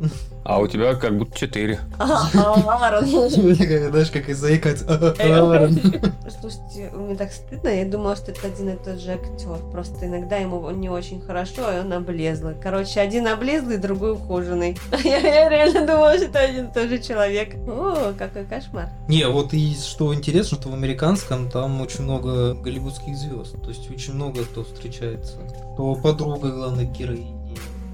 А 0.44 0.58
у 0.60 0.66
тебя 0.66 0.94
как 0.94 1.18
будто 1.18 1.36
четыре. 1.38 1.78
А, 1.98 2.28
Аарон. 2.34 3.06
Знаешь, 3.06 4.10
как 4.10 4.28
и 4.28 4.32
заикать. 4.32 4.84
Аарон. 4.88 5.78
Слушайте, 6.40 6.90
мне 6.94 7.16
так 7.16 7.32
стыдно, 7.32 7.68
я 7.68 7.84
думала, 7.84 8.14
что 8.14 8.30
это 8.30 8.46
один 8.46 8.70
и 8.70 8.76
тот 8.76 9.00
же 9.00 9.12
актер. 9.12 9.58
Просто 9.72 10.06
иногда 10.06 10.36
ему 10.36 10.70
не 10.70 10.88
очень 10.88 11.20
хорошо, 11.20 11.72
и 11.72 11.80
он 11.80 11.92
облезлый. 11.92 12.54
Короче, 12.62 13.00
один 13.00 13.26
облезлый, 13.26 13.78
другой 13.78 14.12
ухоженный. 14.12 14.76
Я, 15.04 15.18
я 15.18 15.48
реально 15.48 15.86
думала, 15.86 16.14
что 16.16 16.26
это 16.26 16.40
один 16.40 16.66
и 16.66 16.72
тот 16.72 16.88
же 16.88 16.98
человек. 16.98 17.54
О, 17.66 18.12
какой 18.16 18.44
кошмар. 18.44 18.90
Не, 19.08 19.26
вот 19.28 19.52
и 19.52 19.74
что 19.74 20.14
интересно, 20.14 20.58
что 20.58 20.68
в 20.68 20.74
американском 20.74 21.50
там 21.50 21.80
очень 21.80 22.04
много 22.04 22.54
голливудских 22.54 23.16
звезд. 23.16 23.60
То 23.62 23.70
есть 23.70 23.90
очень 23.90 24.14
много 24.14 24.44
кто 24.44 24.64
встречается. 24.64 25.36
То 25.76 25.94
подруга 25.94 26.50
главной 26.50 26.86
героини. 26.86 27.37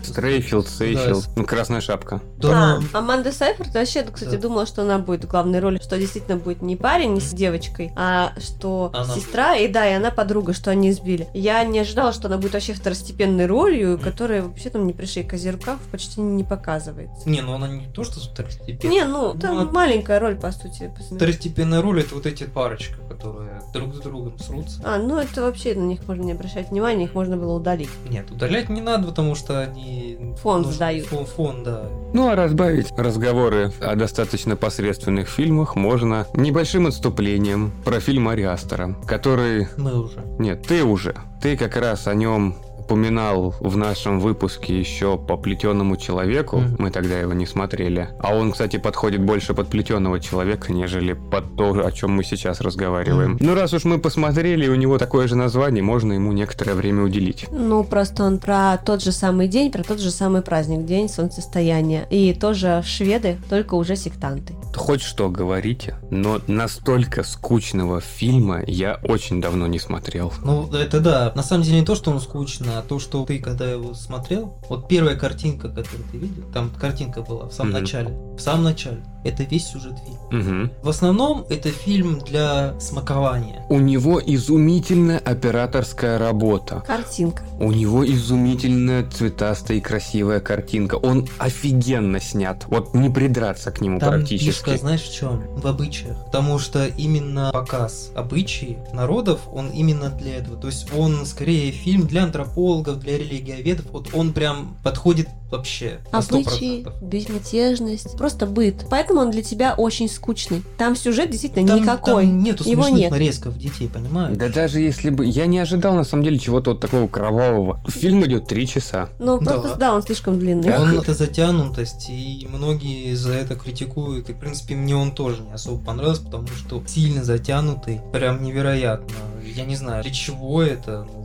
Стрейфилд, 0.04 0.68
Сейфилд. 0.68 1.24
Да. 1.26 1.30
Ну, 1.36 1.44
красная 1.44 1.80
шапка. 1.80 2.20
Да, 2.38 2.80
А, 2.92 2.98
Аманда 2.98 3.32
Сайфорд 3.32 3.72
вообще, 3.74 4.02
кстати, 4.02 4.32
Да. 4.36 4.42
думала, 4.42 4.66
что 4.66 4.82
она 4.82 4.98
будет 4.98 5.24
в 5.24 5.28
главной 5.28 5.60
роли, 5.60 5.80
что 5.82 5.98
действительно 5.98 6.36
будет 6.36 6.62
не 6.62 6.76
парень 6.76 7.20
с 7.20 7.30
девочкой, 7.32 7.92
а 7.96 8.32
что 8.38 8.90
Она 8.94 9.14
сестра, 9.14 9.56
и 9.56 9.68
да, 9.68 9.88
и 9.88 9.92
она 9.94 10.10
подруга, 10.10 10.52
что 10.52 10.70
они 10.70 10.92
сбили. 10.92 11.28
Я 11.34 11.62
не 11.64 11.78
ожидала, 11.80 12.12
что 12.12 12.28
она 12.28 12.36
будет 12.38 12.52
вообще 12.54 12.72
второстепенной 12.74 13.46
ролью, 13.46 13.98
которая 13.98 14.42
вообще 14.42 14.70
там 14.70 14.86
не 14.86 14.92
пришей 14.92 15.24
козырках 15.24 15.78
почти 15.90 16.20
не 16.20 16.44
показывается. 16.44 17.28
Не, 17.28 17.40
ну 17.42 17.54
она 17.54 17.68
не 17.68 17.86
то, 17.86 18.04
что 18.04 18.20
второстепенная. 18.20 18.92
Не, 18.94 19.04
ну, 19.04 19.34
там 19.34 19.54
Ну, 19.56 19.62
а- 19.68 19.72
маленькая 19.72 20.18
роль, 20.20 20.36
по 20.36 20.52
сути. 20.52 20.92
Второстепенная 21.14 21.80
роль 21.82 22.00
это 22.00 22.14
вот 22.14 22.26
эти 22.26 22.44
парочка, 22.44 22.96
которые 23.08 23.62
друг 23.72 23.94
с 23.94 23.98
другом 24.00 24.38
срутся. 24.38 24.80
А, 24.84 24.98
ну 24.98 25.18
это 25.18 25.42
вообще 25.42 25.74
на 25.74 25.84
них 25.84 26.06
можно 26.06 26.22
не 26.22 26.32
обращать 26.32 26.70
внимания, 26.70 27.04
их 27.04 27.14
можно 27.14 27.36
было 27.36 27.54
удалить. 27.54 27.88
Нет, 28.08 28.30
удалять 28.30 28.68
не 28.68 28.80
надо, 28.80 29.08
потому 29.08 29.34
что 29.34 29.60
они... 29.60 29.93
Фон 30.42 30.62
нужен- 30.62 30.72
сдают. 30.72 31.06
Фон, 31.06 31.26
фон, 31.26 31.64
да. 31.64 31.84
Ну, 32.12 32.28
а 32.28 32.36
разбавить 32.36 32.90
разговоры 32.96 33.72
о 33.80 33.94
достаточно 33.96 34.56
посредственных 34.56 35.28
фильмах 35.28 35.74
можно 35.76 36.26
небольшим 36.34 36.86
отступлением 36.86 37.72
про 37.84 38.00
фильм 38.00 38.28
Ари 38.28 38.42
Астера, 38.42 38.94
который... 39.06 39.68
Мы 39.76 40.00
уже. 40.00 40.24
Нет, 40.38 40.66
ты 40.66 40.84
уже. 40.84 41.14
Ты 41.42 41.56
как 41.56 41.76
раз 41.76 42.06
о 42.06 42.14
нем 42.14 42.56
упоминал 42.84 43.54
в 43.60 43.76
нашем 43.76 44.20
выпуске 44.20 44.78
еще 44.78 45.16
по 45.16 45.36
плетеному 45.36 45.96
человеку. 45.96 46.58
Мгм. 46.58 46.76
Мы 46.78 46.90
тогда 46.90 47.18
его 47.18 47.32
не 47.32 47.46
смотрели. 47.46 48.10
А 48.20 48.34
он, 48.34 48.52
кстати, 48.52 48.76
подходит 48.76 49.22
больше 49.22 49.54
под 49.54 49.68
плетеного 49.68 50.20
человека, 50.20 50.72
нежели 50.72 51.14
под 51.14 51.56
то, 51.56 51.86
о 51.86 51.92
чем 51.92 52.12
мы 52.12 52.24
сейчас 52.24 52.60
разговариваем. 52.60 53.32
Мгм. 53.32 53.38
Ну, 53.40 53.54
раз 53.54 53.72
уж 53.72 53.84
мы 53.84 53.98
посмотрели, 53.98 54.66
и 54.66 54.68
у 54.68 54.74
него 54.74 54.98
такое 54.98 55.28
же 55.28 55.36
название, 55.36 55.82
можно 55.82 56.12
ему 56.12 56.32
некоторое 56.32 56.74
время 56.74 57.02
уделить. 57.04 57.46
Ну, 57.50 57.84
просто 57.84 58.24
он 58.24 58.38
про 58.38 58.76
тот 58.76 59.02
же 59.02 59.12
самый 59.12 59.48
день, 59.48 59.72
про 59.72 59.82
тот 59.82 59.98
же 59.98 60.10
самый 60.10 60.42
праздник, 60.42 60.84
день 60.84 61.08
солнцестояния. 61.08 62.06
И 62.10 62.34
тоже 62.34 62.82
шведы, 62.84 63.38
только 63.48 63.74
уже 63.74 63.96
сектанты. 63.96 64.54
Хоть 64.74 65.02
что 65.02 65.30
говорите, 65.30 65.96
но 66.10 66.40
настолько 66.46 67.22
скучного 67.22 68.00
фильма 68.00 68.62
я 68.66 69.00
очень 69.04 69.40
давно 69.40 69.66
не 69.66 69.78
смотрел. 69.78 70.32
Ну, 70.44 70.70
это 70.72 71.00
да. 71.00 71.32
На 71.34 71.42
самом 71.42 71.62
деле 71.62 71.80
не 71.80 71.86
то, 71.86 71.94
что 71.94 72.10
он 72.10 72.20
скучно, 72.20 72.73
а 72.78 72.82
то, 72.82 72.98
что 72.98 73.24
ты, 73.24 73.38
когда 73.38 73.70
его 73.70 73.94
смотрел, 73.94 74.54
вот 74.68 74.88
первая 74.88 75.16
картинка, 75.16 75.68
которую 75.68 76.04
ты 76.10 76.18
видел, 76.18 76.44
там 76.52 76.70
картинка 76.70 77.22
была 77.22 77.46
в 77.48 77.52
самом 77.52 77.72
Мгм. 77.72 77.80
начале. 77.80 78.08
В 78.36 78.40
самом 78.40 78.64
начале. 78.64 79.04
Это 79.24 79.42
весь 79.44 79.66
сюжет 79.68 79.94
фильма. 80.04 80.42
Мгм. 80.42 80.70
В 80.82 80.88
основном 80.88 81.46
это 81.48 81.70
фильм 81.70 82.18
для 82.20 82.78
смакования. 82.78 83.64
У 83.70 83.78
него 83.78 84.20
изумительная 84.24 85.18
операторская 85.18 86.18
работа. 86.18 86.82
Картинка. 86.86 87.42
У 87.58 87.72
него 87.72 88.04
изумительная 88.04 89.08
цветастая 89.08 89.78
и 89.78 89.80
красивая 89.80 90.40
картинка. 90.40 90.96
Он 90.96 91.26
офигенно 91.38 92.20
снят. 92.20 92.64
Вот 92.68 92.92
не 92.94 93.08
придраться 93.08 93.70
к 93.70 93.80
нему 93.80 93.98
Там 93.98 94.10
практически. 94.10 94.50
Фишка, 94.50 94.76
знаешь, 94.76 95.02
в 95.02 95.14
чем? 95.14 95.42
В 95.56 95.66
обычаях. 95.66 96.22
Потому 96.26 96.58
что 96.58 96.86
именно 96.86 97.50
показ 97.52 98.10
обычаи 98.14 98.78
народов, 98.92 99.40
он 99.52 99.70
именно 99.70 100.10
для 100.10 100.36
этого. 100.36 100.56
То 100.58 100.66
есть 100.66 100.86
он 100.94 101.24
скорее 101.24 101.70
фильм 101.72 102.06
для 102.06 102.24
антропологов, 102.24 102.44
для 102.72 103.18
религиоведов. 103.18 103.86
Вот 103.92 104.08
он 104.14 104.32
прям 104.32 104.76
подходит 104.82 105.28
вообще 105.50 106.00
на 106.12 106.18
100%. 106.18 106.40
Обычаи, 106.40 106.86
безмятежность, 107.02 108.16
просто 108.16 108.46
быт. 108.46 108.86
Поэтому 108.90 109.20
он 109.20 109.30
для 109.30 109.42
тебя 109.42 109.74
очень 109.74 110.08
скучный. 110.08 110.62
Там 110.78 110.96
сюжет 110.96 111.30
действительно 111.30 111.66
Там, 111.68 111.82
никакой. 111.82 112.24
там 112.24 112.42
нету 112.42 112.64
Его 112.68 112.82
смешных 112.82 113.00
нет. 113.00 113.10
нарезков 113.12 113.58
детей, 113.58 113.88
понимаешь? 113.88 114.36
Да 114.36 114.48
даже 114.48 114.80
если 114.80 115.10
бы... 115.10 115.24
Я 115.26 115.46
не 115.46 115.58
ожидал, 115.58 115.94
на 115.94 116.04
самом 116.04 116.24
деле, 116.24 116.38
чего-то 116.38 116.70
вот 116.72 116.80
такого 116.80 117.06
кровавого. 117.06 117.80
Фильм 117.88 118.24
идет 118.26 118.46
три 118.46 118.66
часа. 118.66 119.08
Ну, 119.18 119.38
Да. 119.40 119.52
просто, 119.58 119.78
да, 119.78 119.94
он 119.94 120.02
слишком 120.02 120.38
длинный. 120.38 120.64
Да. 120.68 120.82
Он 120.82 120.98
это 120.98 121.14
затянутость, 121.14 122.08
и 122.08 122.48
многие 122.50 123.14
за 123.14 123.32
это 123.34 123.54
критикуют. 123.54 124.28
И, 124.30 124.32
в 124.32 124.38
принципе, 124.38 124.74
мне 124.74 124.96
он 124.96 125.12
тоже 125.12 125.42
не 125.42 125.52
особо 125.52 125.78
понравился, 125.84 126.22
потому 126.22 126.48
что 126.48 126.82
сильно 126.86 127.22
затянутый, 127.22 128.00
прям 128.12 128.42
невероятно. 128.42 129.14
Я 129.44 129.64
не 129.66 129.76
знаю, 129.76 130.02
для 130.02 130.12
чего 130.12 130.62
это. 130.62 131.06
ну, 131.12 131.23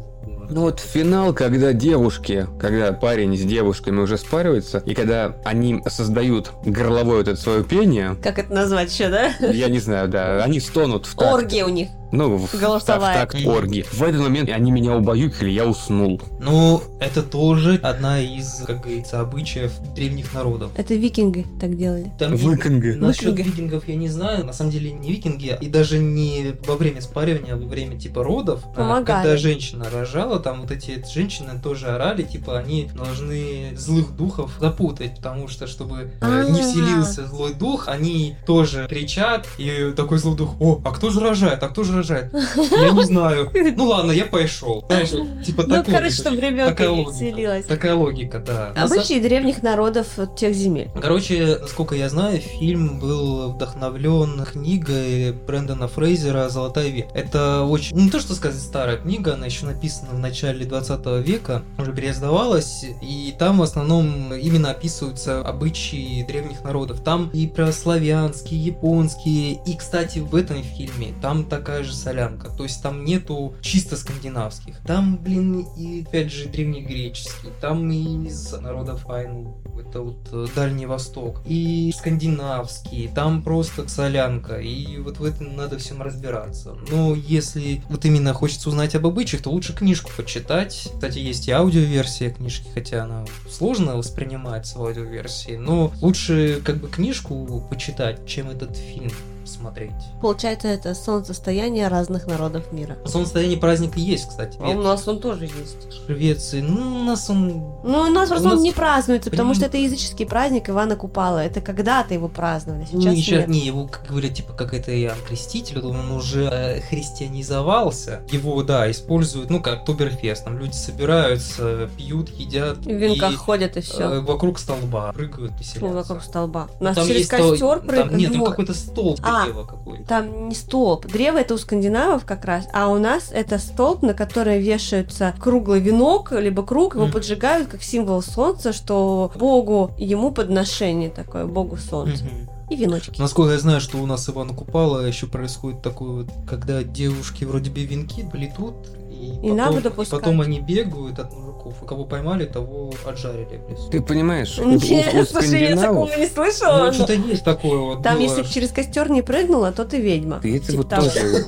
Ну 0.49 0.61
вот 0.61 0.79
финал, 0.79 1.33
когда 1.33 1.73
девушки, 1.73 2.47
когда 2.59 2.91
парень 2.91 3.37
с 3.37 3.41
девушками 3.41 3.99
уже 3.99 4.17
спариваются, 4.17 4.79
и 4.79 4.95
когда 4.95 5.35
они 5.45 5.83
создают 5.87 6.51
горловое 6.65 7.17
вот 7.17 7.27
это 7.27 7.39
свое 7.39 7.63
пение, 7.63 8.15
Как 8.23 8.39
это 8.39 8.51
назвать 8.51 8.91
еще, 8.91 9.09
да? 9.09 9.27
я 9.39 9.69
не 9.69 9.79
знаю, 9.79 10.07
да, 10.07 10.43
они 10.43 10.59
стонут 10.59 11.05
в 11.05 11.15
такт. 11.15 11.31
Оргия 11.31 11.65
у 11.65 11.69
них. 11.69 11.89
Ну, 12.11 12.37
в, 12.37 12.47
в 12.47 12.59
Голосовая. 12.59 13.13
такт 13.13 13.35
орги. 13.45 13.85
В 13.91 14.01
этот 14.01 14.21
момент 14.21 14.49
они 14.49 14.71
меня 14.71 14.95
убаюкали, 14.95 15.49
я 15.51 15.65
уснул. 15.65 16.21
Ну, 16.39 16.81
это 16.99 17.21
тоже 17.23 17.79
одна 17.83 18.19
из, 18.19 18.63
как 18.65 18.81
говорится, 18.81 19.19
обычаев 19.21 19.71
древних 19.95 20.33
народов. 20.33 20.71
Это 20.75 20.95
викинги 20.95 21.45
так 21.59 21.77
делали. 21.77 22.11
Там 22.17 22.35
Викинги. 22.35 22.91
Насчет 22.91 23.33
Викинги. 23.33 23.47
викингов 23.49 23.87
я 23.87 23.95
не 23.95 24.09
знаю. 24.09 24.45
На 24.45 24.53
самом 24.53 24.71
деле 24.71 24.91
не 24.91 25.11
викинги, 25.11 25.57
и 25.59 25.67
даже 25.67 25.99
не 25.99 26.55
во 26.65 26.75
время 26.75 27.01
спаривания, 27.01 27.53
а 27.53 27.57
во 27.57 27.65
время 27.67 27.99
типа 27.99 28.23
родов. 28.23 28.61
а, 28.73 28.75
Помогали. 28.75 29.23
Когда 29.23 29.37
женщина 29.37 29.85
рожала, 29.91 30.39
там 30.39 30.61
вот 30.61 30.71
эти 30.71 31.03
женщины 31.13 31.59
тоже 31.61 31.87
орали, 31.87 32.23
типа 32.23 32.57
они 32.57 32.89
должны 32.95 33.73
злых 33.77 34.15
духов 34.15 34.51
запутать, 34.59 35.15
потому 35.17 35.47
что 35.47 35.67
чтобы 35.67 36.11
э, 36.21 36.47
не 36.49 36.61
вселился 36.61 37.27
злой 37.27 37.53
дух, 37.53 37.87
они 37.87 38.35
тоже 38.45 38.87
кричат, 38.89 39.47
и 39.57 39.93
такой 39.95 40.17
злой 40.17 40.35
дух, 40.37 40.55
о, 40.59 40.81
а 40.83 40.91
кто 40.91 41.09
же 41.09 41.19
рожает, 41.19 41.61
а 41.63 41.67
кто 41.67 41.83
же 41.83 41.98
рожает? 41.99 42.33
Я 42.33 42.89
не 42.91 43.03
знаю. 43.05 43.51
Ну 43.75 43.85
ладно, 43.85 44.11
я 44.11 44.25
пошел. 44.25 44.83
Знаешь, 44.87 45.09
типа 45.45 45.63
Ну, 45.67 45.75
такой. 45.75 45.93
короче, 45.93 46.15
чтобы 46.15 46.37
логика. 46.37 47.11
веселилась. 47.11 47.65
Такая 47.65 47.95
логика, 47.95 48.39
да. 48.39 48.73
На 48.75 48.83
Обычаи 48.85 49.19
древних 49.19 49.61
народов 49.63 50.07
тех 50.37 50.53
земель. 50.53 50.89
Короче, 51.01 51.57
насколько 51.61 51.95
я 51.95 52.09
знаю, 52.09 52.39
фильм 52.39 52.99
был 52.99 53.51
вдохновлен 53.51 54.45
книгой 54.45 55.31
Брэндона 55.33 55.87
Фрейзера 55.87 56.49
«Золотая 56.49 56.89
век». 56.89 57.07
Это 57.13 57.63
очень, 57.63 57.95
ну, 57.95 58.03
не 58.03 58.09
то 58.09 58.19
что 58.19 58.33
сказать 58.33 58.61
старая 58.61 58.97
книга, 58.97 59.33
она 59.33 59.45
еще 59.45 59.65
написана 59.65 60.11
в 60.11 60.19
начале 60.19 60.65
20 60.65 61.05
века, 61.25 61.63
уже 61.77 61.93
переиздавалась, 61.93 62.85
и 63.01 63.33
там 63.37 63.59
в 63.59 63.63
основном 63.63 64.33
именно 64.33 64.71
описываются 64.71 65.41
обычаи 65.41 66.23
древних 66.27 66.63
народов. 66.63 67.01
Там 67.01 67.29
и 67.33 67.47
про 67.47 67.71
славянские, 67.71 68.63
японские, 68.65 69.59
и, 69.65 69.75
кстати, 69.77 70.19
в 70.19 70.35
этом 70.35 70.63
фильме 70.63 71.13
там 71.21 71.43
такая 71.45 71.83
же 71.83 71.88
солянка, 71.93 72.49
то 72.49 72.63
есть 72.63 72.81
там 72.81 73.05
нету 73.05 73.55
чисто 73.61 73.97
скандинавских. 73.97 74.79
Там, 74.85 75.17
блин, 75.17 75.65
и 75.77 76.03
опять 76.07 76.31
же 76.31 76.47
древнегреческий, 76.49 77.49
там 77.61 77.89
и 77.91 78.27
из 78.27 78.51
народов 78.53 79.09
Айну, 79.09 79.57
это 79.79 80.01
вот 80.01 80.29
э, 80.31 80.47
Дальний 80.55 80.85
Восток, 80.85 81.41
и 81.45 81.93
скандинавские, 81.97 83.09
там 83.09 83.41
просто 83.41 83.87
солянка, 83.87 84.57
и 84.59 84.97
вот 84.97 85.17
в 85.17 85.23
этом 85.23 85.55
надо 85.55 85.77
всем 85.77 86.01
разбираться. 86.01 86.75
Но 86.89 87.15
если 87.15 87.83
вот 87.89 88.05
именно 88.05 88.33
хочется 88.33 88.69
узнать 88.69 88.95
об 88.95 89.05
обычаях, 89.07 89.43
то 89.43 89.51
лучше 89.51 89.73
книжку 89.73 90.11
почитать. 90.15 90.89
Кстати, 90.93 91.19
есть 91.19 91.47
и 91.47 91.51
аудиоверсия 91.51 92.31
книжки, 92.31 92.67
хотя 92.73 93.03
она 93.03 93.25
сложно 93.49 93.95
воспринимается 93.95 94.77
в 94.77 94.83
аудиоверсии, 94.83 95.55
но 95.55 95.91
лучше 96.01 96.61
как 96.63 96.77
бы 96.77 96.87
книжку 96.87 97.63
почитать, 97.69 98.25
чем 98.25 98.49
этот 98.49 98.75
фильм 98.77 99.11
смотреть. 99.53 99.91
Получается, 100.21 100.67
это 100.67 100.93
солнцестояние 100.95 101.87
разных 101.87 102.27
народов 102.27 102.71
мира. 102.71 102.97
Солнцестояние 103.05 103.57
праздника 103.57 103.99
есть, 103.99 104.29
кстати. 104.29 104.57
А 104.61 104.69
у 104.69 104.81
нас 104.81 105.07
он 105.07 105.19
тоже 105.19 105.45
есть. 105.45 105.87
В 105.89 106.05
Швеции. 106.07 106.61
Ну, 106.61 107.01
у 107.01 107.03
нас 107.03 107.29
он... 107.29 107.49
Ну, 107.83 107.99
у 108.01 108.05
нас 108.09 108.29
просто 108.29 108.45
У 108.47 108.49
нас- 108.49 108.57
он 108.57 108.63
не 108.63 108.71
празднуется, 108.71 109.29
потому 109.29 109.51
Поним- 109.51 109.55
что 109.55 109.65
это 109.65 109.77
языческий 109.77 110.25
праздник 110.25 110.69
Ивана 110.69 110.95
Купала. 110.95 111.39
Это 111.39 111.61
когда-то 111.61 112.13
его 112.13 112.27
праздновали, 112.27 112.87
Ну, 112.91 113.01
сейчас 113.01 113.13
еще 113.15 113.35
нет. 113.37 113.47
не, 113.47 113.59
его, 113.59 113.87
как 113.87 114.05
говорят, 114.07 114.33
типа, 114.33 114.53
как 114.53 114.73
это 114.73 114.91
Иоанн 115.01 115.17
Креститель, 115.27 115.79
он 115.79 116.11
уже 116.11 116.45
э, 116.51 116.81
христианизовался. 116.81 118.21
Его, 118.31 118.63
да, 118.63 118.89
используют, 118.91 119.49
ну, 119.49 119.61
как 119.61 119.79
Октоберфест. 119.79 120.45
Там 120.45 120.57
люди 120.57 120.73
собираются, 120.75 121.89
пьют, 121.97 122.29
едят. 122.29 122.77
В 122.79 122.89
венках 122.89 123.31
и, 123.33 123.35
ходят 123.35 123.77
и 123.77 123.81
все. 123.81 124.03
э, 124.03 124.19
вокруг 124.21 124.59
столба 124.59 125.11
прыгают, 125.13 125.53
веселятся. 125.59 125.87
вокруг 125.95 126.23
столба. 126.23 126.67
У 126.79 126.83
нас 126.83 126.95
Там 126.95 127.05
через 127.07 127.19
есть 127.19 127.31
то- 127.31 127.37
костер 127.37 127.77
там- 127.79 127.87
прыгают. 127.87 128.11
Нет, 128.13 128.31
там 128.33 128.43
какой-то 128.45 128.73
столб 128.73 129.19
А. 129.23 129.38
древа 129.45 129.63
какой-то. 129.65 130.03
Там 130.03 130.49
не 130.49 130.55
столб. 130.55 131.05
Древо 131.07 131.37
это 131.37 131.53
у 131.53 131.57
скандинавов 131.57 132.25
как 132.25 132.45
раз, 132.45 132.67
а 132.73 132.87
у 132.89 132.97
нас 132.97 133.29
это 133.31 133.57
столб, 133.59 134.01
на 134.01 134.13
который 134.13 134.59
вешаются 134.61 135.33
круглый 135.39 135.79
венок, 135.79 136.31
либо 136.31 136.63
круг, 136.65 136.95
его 136.95 137.05
Мгм. 137.05 137.13
поджигают 137.13 137.67
как 137.69 137.81
символ 137.83 138.21
солнца, 138.21 138.73
что 138.73 139.31
Богу 139.35 139.91
ему 139.97 140.31
подношение 140.31 141.09
такое, 141.09 141.45
Богу 141.45 141.77
солнца. 141.77 142.23
Мгм. 142.23 142.49
И 142.69 142.75
веночки. 142.75 143.19
Насколько 143.19 143.53
я 143.53 143.59
знаю, 143.59 143.81
что 143.81 143.97
у 143.97 144.05
нас 144.05 144.29
Ивана 144.29 144.53
Купала 144.53 145.03
еще 145.03 145.25
происходит 145.25 145.81
такое, 145.81 146.23
вот, 146.23 146.27
когда 146.47 146.83
девушки 146.83 147.43
вроде 147.43 147.71
бы 147.71 147.83
венки 147.83 148.23
плетут, 148.31 148.75
и, 149.09 149.33
потом, 149.41 149.57
на 149.57 149.71
воду 149.71 149.89
и 149.89 150.05
потом 150.05 150.41
они 150.41 150.59
бегают 150.61 151.17
от 151.19 151.33
мужиков, 151.59 151.83
и 151.83 151.85
кого 151.85 152.05
поймали, 152.05 152.45
того 152.45 152.93
отжарили 153.05 153.59
в 153.67 153.69
лесу. 153.71 153.89
Ты 153.89 154.01
понимаешь, 154.01 154.57
у, 154.59 154.63
у- 154.63 154.75
у 154.75 154.79
слушай, 155.25 155.69
я 155.69 155.75
такого 155.75 156.15
не 156.15 156.27
слышала. 156.27 156.77
Ну, 156.77 156.85
но- 156.85 156.93
что-то 156.93 157.13
есть 157.13 157.43
такое 157.43 157.77
вот. 157.77 158.03
Там, 158.03 158.15
было. 158.15 158.23
если 158.23 158.43
через 158.43 158.69
костер 158.71 159.09
не 159.09 159.21
прыгнула, 159.21 159.71
то 159.71 159.85
ты 159.85 159.99
ведьма. 159.99 160.39
Ты 160.41 160.57
это 160.57 160.67
Типа 160.67 160.77
вот 160.77 160.89
того. 160.89 161.03
тоже... 161.03 161.45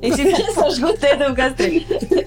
Если 0.00 0.32
тебя 0.32 0.52
сожгут, 0.54 0.98
ты 1.00 1.06
это 1.08 1.32
в 1.32 1.34
костре. 1.34 1.82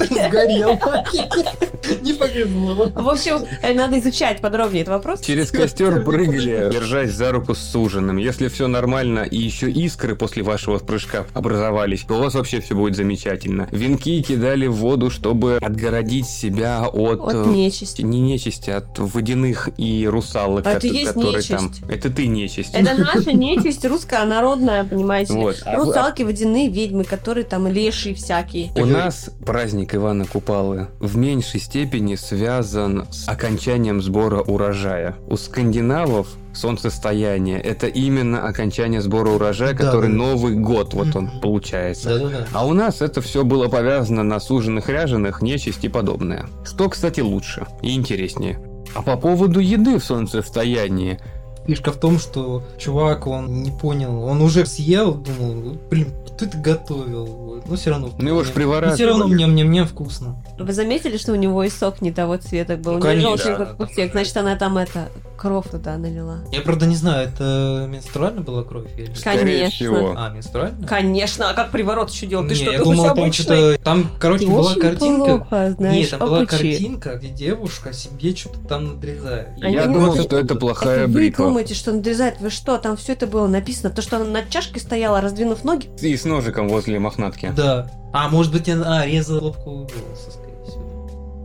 Сгорел. 0.10 0.72
Не 2.02 2.14
повезло. 2.14 2.92
В 2.94 3.10
общем, 3.10 3.40
э, 3.62 3.74
надо 3.74 4.00
изучать 4.00 4.40
подробнее 4.42 4.82
этот 4.84 4.94
вопрос. 4.96 5.22
Через 5.22 5.52
костер 5.52 6.04
прыгали, 6.04 6.70
держась 6.72 7.12
за 7.12 7.32
руку 7.32 7.56
с 7.56 7.60
суженым. 7.60 8.18
Если 8.18 8.48
все 8.50 8.68
нормально 8.68 9.20
и 9.22 9.38
еще 9.38 9.70
искры 9.72 10.16
после 10.16 10.44
вашего 10.44 10.78
прыжка 10.80 11.26
образовались, 11.34 12.02
то 12.02 12.16
у 12.16 12.20
вас 12.20 12.36
вообще 12.36 12.62
все 12.62 12.76
будет 12.76 12.96
замечательно. 12.96 13.68
Венки 13.72 14.22
кидали 14.22 14.68
в 14.68 14.76
воду, 14.76 15.10
чтобы 15.10 15.58
отгородить 15.58 16.28
себя 16.28 16.88
от... 16.88 17.21
От 17.24 17.48
э, 17.48 17.50
нечисти. 17.50 18.02
Не 18.02 18.20
нечисти, 18.20 18.70
от 18.70 18.98
водяных 18.98 19.70
и 19.78 20.08
русалок, 20.08 20.66
А 20.66 20.72
это 20.72 20.88
кото- 20.88 20.94
есть 20.94 21.14
которые 21.14 21.44
там... 21.44 21.66
нечисть. 21.66 21.84
Это 21.90 22.10
ты 22.10 22.28
нечисть. 22.28 22.74
Это 22.74 22.94
наша 23.16 23.34
нечисть 23.34 23.86
русская, 23.86 24.26
народная, 24.26 24.84
понимаете? 24.84 25.34
Вот. 25.34 25.62
А 25.66 25.76
Русалки, 25.76 26.24
водяные 26.24 26.70
ведьмы, 26.70 27.04
которые 27.04 27.44
там 27.44 27.68
лешие 27.68 28.16
всякие. 28.16 28.72
У 28.76 28.86
нас 28.86 29.30
праздник 29.46 29.96
Ивана 29.96 30.26
Купалы 30.26 30.88
в 31.00 31.18
меньшей 31.18 31.60
степени 31.60 32.16
связан 32.16 33.06
с 33.12 33.28
окончанием 33.28 34.02
сбора 34.02 34.42
урожая. 34.42 35.16
У 35.28 35.38
скандинавов 35.38 36.28
солнцестояние– 36.54 37.60
это 37.62 37.88
именно 37.88 38.48
окончание 38.48 39.02
сбора 39.02 39.30
урожая, 39.30 39.74
Да, 39.74 39.78
который 39.86 40.10
да. 40.10 40.16
Новый 40.18 40.56
год, 40.56 40.94
вот 40.94 41.16
он 41.16 41.30
получается. 41.42 42.10
Да-да-да. 42.20 42.48
А 42.54 42.66
у 42.66 42.74
нас 42.74 43.02
это 43.02 43.22
все 43.22 43.44
было 43.44 43.68
повязано 43.68 44.24
на 44.24 44.40
суженных 44.40 44.90
ряженых, 44.90 45.42
нечисть 45.42 45.84
и 45.84 45.90
подобное. 45.90 46.46
Что, 46.64 46.90
кстати, 46.90 47.20
лучше 47.22 47.66
и 47.82 47.96
интереснее. 47.96 48.60
А 48.94 49.02
по 49.02 49.16
поводу 49.18 49.60
еды 49.60 50.00
в 50.00 50.04
солнцестоянии. 50.04 51.20
Фишка 51.68 51.92
в 51.92 51.98
том, 52.00 52.18
что 52.18 52.64
чувак, 52.80 53.28
он 53.28 53.62
не 53.62 53.70
понял, 53.72 54.24
он 54.24 54.42
уже 54.42 54.66
съел, 54.66 55.14
думал, 55.14 55.78
блин, 55.92 56.08
кто 56.26 56.46
это 56.46 56.58
готовил? 56.58 57.62
Но 57.68 57.76
все 57.76 57.92
равно. 57.92 58.10
Ну 58.18 58.28
его 58.30 58.42
ж 58.42 58.46
все 58.46 58.54
приворачивали. 58.54 59.04
равно 59.10 59.28
мне 59.28 59.46
мне 59.46 59.64
мне 59.64 59.86
вкусно. 59.86 60.36
Вы 60.58 60.74
заметили, 60.74 61.18
что 61.18 61.34
у 61.34 61.36
него 61.36 61.64
и 61.64 61.70
сок 61.70 62.02
не 62.02 62.12
того 62.12 62.38
цвета 62.38 62.78
был? 62.78 62.94
Ну, 62.94 62.98
у 62.98 63.02
него 63.02 63.08
конечно, 63.08 63.28
желтый, 63.38 63.52
да, 63.52 63.58
как 63.58 63.78
да, 63.78 63.84
у 63.84 63.88
всех. 63.88 64.06
там- 64.12 64.12
Значит, 64.12 64.38
она 64.38 64.56
там 64.56 64.78
это, 64.80 65.10
кровь 65.42 65.70
туда 65.72 65.98
налила. 65.98 66.38
Я 66.52 66.62
правда 66.62 66.86
не 66.86 66.96
знаю, 66.96 67.28
это 67.28 67.88
менструально 67.90 68.42
была 68.42 68.64
кровь 68.64 68.92
или? 68.96 69.12
Скорее 69.16 69.40
Конечно. 69.40 69.70
всего. 69.72 70.14
А, 70.16 70.30
менструально? 70.30 70.88
Конечно, 70.88 71.50
а 71.50 71.54
как 71.56 71.72
приворот 71.72 72.12
еще 72.12 72.28
делал? 72.28 72.44
Ты 72.44 72.50
Не, 72.50 72.56
что, 72.56 72.72
я 72.72 72.78
ты 72.78 72.84
думал, 72.84 73.16
там 73.16 73.34
что-то... 73.34 73.78
Там, 73.84 74.12
короче, 74.20 74.46
Ты 74.46 74.52
была 74.52 74.76
картинка... 74.76 75.26
плохо 75.26 75.76
знаешь 75.78 75.96
Нет, 75.96 76.10
там 76.12 76.20
была 76.20 76.38
обычаи. 76.38 76.72
картинка, 76.72 77.16
где 77.16 77.30
девушка 77.30 77.92
себе 77.92 78.36
что-то 78.36 78.60
там 78.60 78.86
надрезает. 78.90 79.48
А 79.62 79.68
Я 79.68 79.88
думал, 79.88 80.12
знаю. 80.12 80.28
что 80.28 80.38
это 80.38 80.54
плохая 80.56 81.00
Это 81.00 81.08
вы 81.08 81.14
бритва. 81.16 81.46
думаете, 81.48 81.74
что 81.74 81.92
надрезает? 81.92 82.40
Вы 82.40 82.52
что? 82.52 82.78
Там 82.78 82.96
все 82.96 83.14
это 83.14 83.26
было 83.26 83.48
написано. 83.48 83.90
То, 83.90 84.04
что 84.04 84.18
она 84.18 84.26
над 84.26 84.50
чашкой 84.50 84.78
стояла, 84.78 85.22
раздвинув 85.22 85.64
ноги. 85.64 85.90
И 86.02 86.16
с 86.16 86.24
ножиком 86.24 86.70
возле 86.70 87.00
мохнатки. 87.00 87.52
Да. 87.58 87.90
А, 88.14 88.30
может 88.30 88.52
быть, 88.52 88.70
она 88.70 89.02
а, 89.02 89.06
резала 89.08 89.40
лобку 89.40 89.70
волоса. 89.72 90.51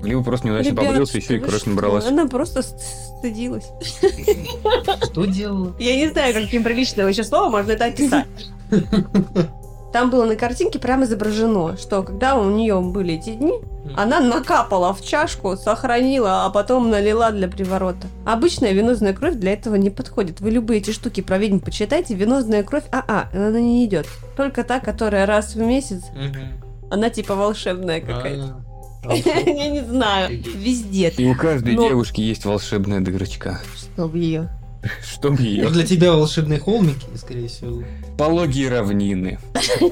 Либо 0.07 0.23
просто 0.23 0.47
неудачно 0.47 0.71
Ребятушки, 0.71 0.89
побрился, 0.91 1.19
и 1.19 1.21
все, 1.21 1.37
и 1.37 1.39
кровь 1.41 1.61
что? 1.61 1.71
набралась. 1.71 2.07
Она 2.07 2.27
просто 2.27 2.63
ст- 2.63 2.79
стыдилась. 3.19 3.71
Что 5.05 5.25
делала? 5.25 5.75
Я 5.79 5.97
не 5.97 6.09
знаю, 6.09 6.35
каким 6.35 6.63
приличным 6.63 7.09
еще 7.09 7.25
словом 7.25 7.53
можно 7.53 7.73
это 7.73 7.87
описать. 7.87 8.27
Там 9.93 10.11
было 10.11 10.27
на 10.27 10.37
картинке 10.37 10.79
прямо 10.79 11.05
изображено, 11.05 11.77
что 11.79 12.03
когда 12.03 12.37
у 12.37 12.51
нее 12.51 12.79
были 12.81 13.15
эти 13.15 13.31
дни, 13.31 13.55
она 13.97 14.21
накапала 14.21 14.93
в 14.93 15.01
чашку, 15.03 15.57
сохранила, 15.57 16.45
а 16.45 16.51
потом 16.51 16.91
налила 16.91 17.31
для 17.31 17.49
приворота. 17.49 18.09
Обычная 18.27 18.73
венозная 18.73 19.15
кровь 19.15 19.35
для 19.37 19.55
этого 19.55 19.77
не 19.77 19.89
подходит. 19.89 20.41
Вы 20.41 20.51
любые 20.51 20.81
эти 20.81 20.91
штуки 20.91 21.23
про 21.23 21.39
ведьм 21.39 21.61
почитайте, 21.61 22.15
венозная 22.15 22.63
кровь, 22.63 22.85
а-а, 22.93 23.31
она 23.33 23.59
не 23.59 23.87
идет. 23.87 24.07
Только 24.37 24.65
та, 24.65 24.81
которая 24.81 25.25
раз 25.25 25.55
в 25.55 25.61
месяц, 25.61 26.03
она 26.91 27.09
типа 27.09 27.35
волшебная 27.35 28.01
какая-то. 28.01 28.66
Я 29.47 29.69
не 29.69 29.85
знаю, 29.85 30.43
везде. 30.55 31.13
И 31.17 31.27
у 31.27 31.35
каждой 31.35 31.77
девушки 31.77 32.21
есть 32.21 32.45
волшебная 32.45 33.01
дырочка. 33.01 33.61
Чтоб 33.77 34.15
ее. 34.15 34.51
Чтоб 35.03 35.39
ее. 35.41 35.65
Ну, 35.65 35.71
Для 35.71 35.87
тебя 35.87 36.13
волшебные 36.13 36.59
холмики, 36.59 37.07
скорее 37.17 37.49
всего. 37.49 37.83
Пологие 38.19 38.69
равнины. 38.69 39.39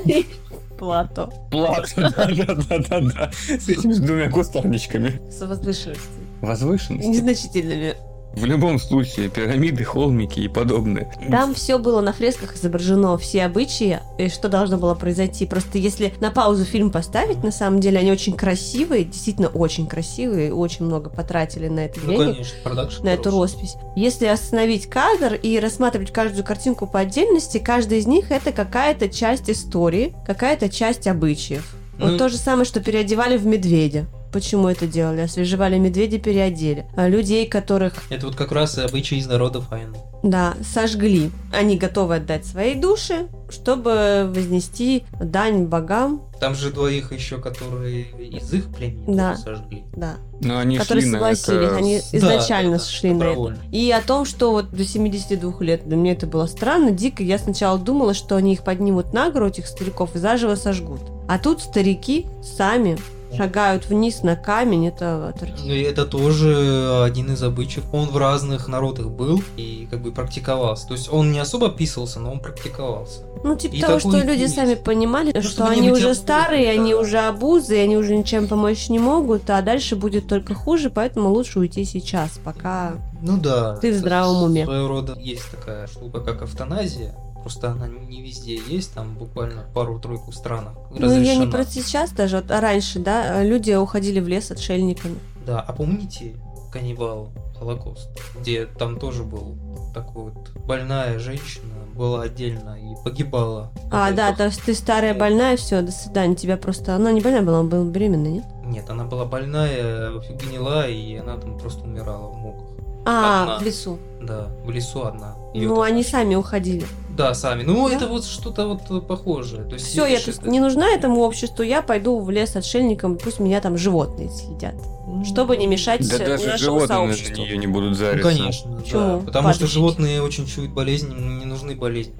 Плато. 0.78 1.32
Плат. 1.50 1.92
Да-да-да-да. 1.96 3.30
С 3.32 3.68
этими 3.68 3.92
с 3.92 4.00
двумя 4.00 4.28
кустарничками. 4.28 5.20
С 5.30 5.40
возвышенностью. 5.40 6.10
Возвышенность. 6.40 7.08
Незначительными. 7.08 7.94
В 8.36 8.44
любом 8.44 8.78
случае, 8.78 9.28
пирамиды, 9.28 9.84
холмики 9.84 10.40
и 10.40 10.48
подобное. 10.48 11.12
Там 11.30 11.54
все 11.54 11.78
было 11.78 12.00
на 12.00 12.12
фресках 12.12 12.56
изображено, 12.56 13.16
все 13.18 13.44
обычаи, 13.44 14.00
и 14.18 14.28
что 14.28 14.48
должно 14.48 14.76
было 14.76 14.94
произойти. 14.94 15.46
Просто 15.46 15.78
если 15.78 16.12
на 16.20 16.30
паузу 16.30 16.64
фильм 16.64 16.90
поставить, 16.90 17.42
на 17.44 17.52
самом 17.52 17.80
деле 17.80 17.98
они 17.98 18.10
очень 18.12 18.34
красивые, 18.34 19.04
действительно 19.04 19.48
очень 19.48 19.86
красивые, 19.86 20.52
очень 20.52 20.84
много 20.84 21.10
потратили 21.10 21.68
на 21.68 21.80
это 21.86 22.00
Ну, 22.02 22.12
денег. 22.12 22.32
конечно, 22.32 22.56
продакшн 22.64 23.04
на 23.04 23.08
эту 23.10 23.30
роспись. 23.30 23.74
Если 23.96 24.26
остановить 24.26 24.88
кадр 24.88 25.34
и 25.34 25.58
рассматривать 25.58 26.12
каждую 26.12 26.44
картинку 26.44 26.86
по 26.86 27.00
отдельности, 27.00 27.58
каждая 27.58 28.00
из 28.00 28.06
них 28.06 28.30
это 28.30 28.52
какая-то 28.52 29.08
часть 29.08 29.48
истории, 29.48 30.14
какая-то 30.26 30.68
часть 30.68 31.06
обычаев. 31.06 31.74
Ну, 31.98 32.08
Вот 32.08 32.18
то 32.18 32.28
же 32.28 32.36
самое, 32.36 32.64
что 32.64 32.80
переодевали 32.80 33.36
в 33.36 33.46
медведя. 33.46 34.06
Почему 34.34 34.66
это 34.66 34.88
делали? 34.88 35.20
Освежевали 35.20 35.78
медведя, 35.78 36.18
переодели. 36.18 36.86
А 36.96 37.08
людей, 37.08 37.46
которых, 37.46 37.94
Это 38.10 38.26
вот 38.26 38.34
как 38.34 38.50
раз 38.50 38.76
и 38.76 38.80
обычаи 38.80 39.18
из 39.18 39.28
народов 39.28 39.70
Айну. 39.72 39.94
да, 40.24 40.54
сожгли. 40.74 41.30
Они 41.52 41.76
готовы 41.78 42.16
отдать 42.16 42.44
свои 42.44 42.74
души, 42.74 43.28
чтобы 43.48 44.28
вознести 44.34 45.04
дань 45.20 45.66
богам, 45.66 46.22
Там 46.40 46.56
же 46.56 46.72
двоих 46.72 47.12
еще, 47.12 47.38
которые 47.38 48.02
из 48.18 48.52
их 48.52 48.66
племени 48.74 49.14
Да. 49.16 49.36
сожгли. 49.36 49.84
да, 49.94 50.16
Но 50.40 50.58
они 50.58 50.78
которые 50.78 51.02
шли 51.02 51.10
на 51.12 51.18
согласились. 51.18 51.66
это 51.68 51.76
Они 51.76 51.96
изначально 52.12 52.78
Да, 52.78 52.82
шли 52.84 53.14
на 53.14 53.22
это. 53.22 53.56
И 53.70 53.90
о 53.92 54.00
том, 54.02 54.24
что 54.24 54.50
вот 54.50 54.70
до 54.72 54.84
72 54.84 55.54
лет, 55.60 55.86
для 55.86 55.96
меня 55.96 56.12
это 56.12 56.26
было 56.26 56.46
странно, 56.46 56.90
дико. 56.90 57.22
Я 57.22 57.38
сначала 57.38 57.78
думала, 57.78 58.14
что 58.14 58.34
они 58.34 58.54
их 58.54 58.64
поднимут 58.64 59.12
на 59.12 59.30
гору, 59.30 59.46
этих 59.46 59.68
стариков, 59.68 60.16
и 60.16 60.18
заживо 60.18 60.56
сожгут. 60.56 61.00
А 61.28 61.38
тут 61.38 61.62
старики 61.62 62.26
сами 62.42 62.98
шагают 63.36 63.86
вниз 63.88 64.22
на 64.22 64.36
камень, 64.36 64.88
это. 64.88 65.34
Ну, 65.64 65.72
и 65.72 65.82
это 65.82 66.06
тоже 66.06 67.02
один 67.04 67.32
из 67.32 67.42
обычаев. 67.42 67.84
Он 67.92 68.08
в 68.08 68.16
разных 68.16 68.68
народах 68.68 69.08
был 69.08 69.42
и 69.56 69.86
как 69.90 70.00
бы 70.02 70.12
практиковался. 70.12 70.86
То 70.88 70.94
есть 70.94 71.12
он 71.12 71.32
не 71.32 71.38
особо 71.38 71.68
описывался, 71.68 72.20
но 72.20 72.32
он 72.32 72.40
практиковался. 72.40 73.20
Ну, 73.42 73.56
типа 73.56 73.74
И 73.74 73.80
того, 73.80 73.98
что 73.98 74.16
люди 74.18 74.40
есть. 74.42 74.54
сами 74.54 74.74
понимали, 74.74 75.32
Ну, 75.34 75.42
что 75.42 75.66
они 75.66 75.90
уже 75.90 76.06
обузой, 76.06 76.14
старые, 76.22 76.70
они 76.70 76.92
да. 76.92 76.98
уже 77.00 77.18
обузы, 77.18 77.78
они 77.78 77.96
уже 77.96 78.16
ничем 78.16 78.48
помочь 78.48 78.88
не 78.88 78.98
могут, 78.98 79.50
а 79.50 79.60
дальше 79.62 79.96
будет 79.96 80.26
только 80.28 80.54
хуже, 80.54 80.88
поэтому 80.90 81.28
лучше 81.30 81.58
уйти 81.58 81.84
сейчас, 81.84 82.38
пока... 82.42 82.94
Ну 83.22 83.36
да. 83.38 83.76
Ты 83.76 83.92
в 83.92 83.96
здравом 83.96 84.44
уме. 84.44 84.64
Своего 84.64 84.88
рода 84.88 85.14
есть 85.18 85.50
такая 85.50 85.86
штука, 85.86 86.20
как 86.20 86.42
эвтаназия. 86.42 87.14
Просто 87.44 87.72
она 87.72 87.86
не 87.86 88.22
везде 88.22 88.56
есть, 88.56 88.94
там 88.94 89.18
буквально 89.18 89.64
пару-тройку 89.74 90.32
странах 90.32 90.72
Ну, 90.90 91.10
я 91.10 91.18
не 91.18 91.20
разрешена. 91.20 91.50
про 91.50 91.64
сейчас 91.66 92.10
даже, 92.12 92.38
а 92.38 92.60
раньше, 92.60 93.00
да, 93.00 93.42
люди 93.42 93.70
уходили 93.74 94.18
в 94.18 94.26
лес 94.26 94.50
отшельниками. 94.50 95.18
Да, 95.46 95.60
а 95.60 95.74
помните 95.74 96.36
каннибал 96.72 97.28
Холокост, 97.58 98.08
где 98.40 98.64
там 98.64 98.98
тоже 98.98 99.24
был 99.24 99.58
такой 99.92 100.30
вот 100.30 100.52
больная 100.64 101.18
женщина 101.18 101.74
была 101.94 102.22
отдельно 102.22 102.78
и 102.80 102.94
погибала. 103.04 103.70
А, 103.90 104.10
да, 104.12 104.32
то 104.32 104.46
есть 104.46 104.62
ты 104.62 104.72
старая, 104.72 105.12
больная, 105.12 105.58
все, 105.58 105.82
до 105.82 105.92
свидания, 105.92 106.34
тебя 106.34 106.56
просто... 106.56 106.96
Она 106.96 107.12
не 107.12 107.20
больная 107.20 107.42
была, 107.42 107.60
она 107.60 107.68
была 107.68 107.84
беременная, 107.84 108.32
нет? 108.32 108.44
Нет, 108.64 108.88
она 108.88 109.04
была 109.04 109.26
больная, 109.26 110.10
гнила, 110.30 110.88
и 110.88 111.16
она 111.16 111.36
там 111.36 111.58
просто 111.58 111.84
умирала 111.84 112.28
в 112.30 112.36
муках. 112.36 112.66
А, 113.06 113.42
Одна. 113.42 113.58
в 113.58 113.62
лесу. 113.62 113.98
Да, 114.22 114.48
в 114.64 114.70
лесу 114.70 115.04
одна. 115.04 115.36
Ну, 115.54 115.74
там 115.76 115.80
они 115.84 116.02
сами 116.02 116.34
уходили. 116.34 116.84
Да, 117.16 117.32
сами. 117.32 117.62
Ну, 117.62 117.88
Да. 117.88 117.94
это 117.94 118.06
вот 118.08 118.24
что-то 118.24 118.66
вот 118.66 119.06
похожее. 119.06 119.62
То 119.64 119.74
есть, 119.74 119.86
Все, 119.86 120.04
я 120.04 120.18
это- 120.18 120.48
не 120.48 120.58
нужна 120.58 120.88
этому 120.90 121.20
обществу, 121.20 121.62
я 121.62 121.80
пойду 121.80 122.18
в 122.18 122.28
лес 122.30 122.56
отшельникам, 122.56 123.16
пусть 123.18 123.38
меня 123.38 123.60
там 123.60 123.78
животные 123.78 124.30
съедят. 124.30 124.74
Ну, 125.06 125.24
Чтобы 125.24 125.56
не 125.56 125.66
мешать 125.68 126.00
Да 126.08 126.18
даже 126.18 126.58
животные 126.58 126.88
на 126.88 126.94
сообществу. 127.14 127.36
нее 127.44 127.56
не 127.56 127.68
будут 127.68 127.90
Ну, 127.90 127.94
зариться. 127.94 128.28
конечно, 128.28 128.76
Почему? 128.76 128.98
да. 129.00 129.16
Потому 129.18 129.24
что 129.24 129.32
Падальщики. 129.60 129.66
животные 129.66 130.22
очень 130.22 130.46
чуют 130.46 130.72
болезни, 130.72 131.10
им 131.14 131.38
не 131.38 131.44
нужны 131.44 131.76
болезни. 131.76 132.14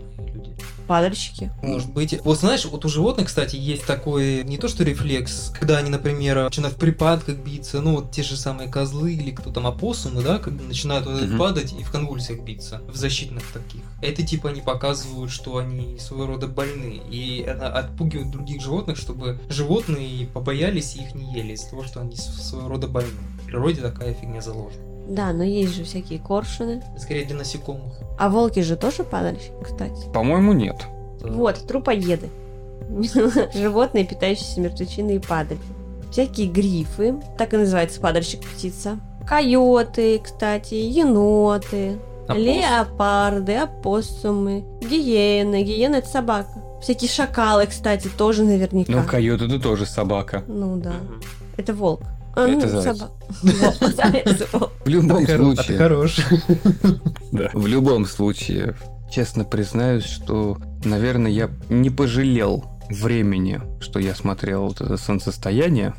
Падальщики. 0.87 1.51
Может 1.62 1.92
быть. 1.92 2.18
Вот 2.25 2.38
знаешь, 2.38 2.64
вот 2.66 2.85
у 2.85 2.88
животных, 2.88 3.29
кстати, 3.29 3.57
есть 3.57 3.87
такой 3.87 4.44
не 4.44 4.59
то 4.59 4.68
что 4.68 4.85
рефлекс, 4.85 5.51
когда 5.59 5.79
они, 5.79 5.90
например, 5.90 6.44
начинают 6.44 6.77
в 6.77 6.79
припадках 6.81 7.37
биться, 7.37 7.81
ну 7.81 7.97
вот 7.97 8.11
те 8.12 8.23
же 8.23 8.37
самые 8.37 8.68
козлы 8.70 9.14
или 9.14 9.31
кто 9.31 9.51
там 9.51 9.66
опоссумы, 9.66 10.23
да, 10.23 10.38
когда 10.38 10.62
начинают 10.64 11.07
вот 11.07 11.23
Мгм. 11.23 11.38
падать 11.38 11.73
и 11.79 11.83
в 11.83 11.90
конвульсиях 11.90 12.40
биться, 12.40 12.83
в 12.88 12.97
защитных 12.97 13.44
таких. 13.53 13.81
Это 14.03 14.23
типа 14.23 14.51
они 14.51 14.61
показывают, 14.61 15.31
что 15.31 15.57
они 15.57 15.99
своего 15.99 16.27
рода 16.27 16.47
больны, 16.49 17.01
и 17.11 17.38
это 17.47 17.68
отпугивает 17.73 18.31
других 18.31 18.61
животных, 18.61 18.97
чтобы 18.99 19.40
животные 19.49 20.27
побоялись 20.27 20.97
и 20.97 21.03
их 21.03 21.14
не 21.14 21.33
ели 21.35 21.53
из-за 21.55 21.70
того, 21.70 21.85
что 21.85 22.01
они 22.01 22.16
своего 22.16 22.68
рода 22.68 22.88
больны. 22.88 23.11
В 23.42 23.47
природе 23.47 23.81
такая 23.81 24.14
фигня 24.14 24.40
заложена. 24.40 24.83
Да, 25.09 25.33
но 25.35 25.44
есть 25.44 25.75
же 25.75 25.85
всякие 25.85 26.18
коршуны. 26.18 26.83
Скорее 26.99 27.27
для 27.27 27.37
насекомых. 27.37 27.94
А 28.18 28.29
волки 28.29 28.61
же 28.61 28.77
тоже 28.77 29.05
падальщики, 29.05 29.53
кстати. 29.62 30.09
По-моему, 30.12 30.53
нет. 30.53 30.77
Вот, 31.20 31.57
трупоеды. 31.66 32.29
Животные, 33.55 34.05
питающиеся 34.05 34.61
мертвечиной 34.61 35.16
и 35.16 35.18
падаль. 35.18 35.59
Всякие 36.11 36.48
грифы, 36.48 37.14
так 37.37 37.55
и 37.55 37.57
называется 37.57 38.00
падальщик 38.00 38.40
птица. 38.42 38.98
Койоты, 39.27 40.20
кстати, 40.20 40.74
еноты, 40.74 41.98
А 42.29 42.35
леопарды, 42.35 43.57
опоссумы, 43.57 44.64
гиены. 44.81 45.62
Гиена 45.62 45.96
это 45.96 46.09
собака. 46.09 46.62
Всякие 46.81 47.09
шакалы, 47.11 47.66
кстати, 47.66 48.09
тоже 48.09 48.44
наверняка. 48.44 48.92
Ну, 48.92 49.03
койот 49.03 49.40
это 49.40 49.59
тоже 49.59 49.87
собака. 49.87 50.44
Ну 50.46 50.77
да. 50.77 50.90
Мгм. 50.90 51.22
Это 51.57 51.72
волк. 51.72 52.03
А, 52.37 52.49
Это 52.49 52.66
ну, 52.66 52.81
заяц. 52.81 54.42
В 54.85 54.88
любом 54.88 55.27
случае, 55.27 55.79
хорош. 55.79 56.18
в 57.33 57.66
любом 57.66 58.07
случае, 58.07 58.77
честно 59.11 59.44
признаюсь, 59.44 60.05
что, 60.05 60.59
наверное, 60.85 61.31
я 61.31 61.51
не 61.68 61.90
пожалел 61.90 62.64
времени, 62.88 63.61
что 63.81 63.99
я 63.99 64.14
смотрел 64.14 64.64
вот 64.68 64.81
это 64.81 64.97
солнцестояние, 64.97 65.94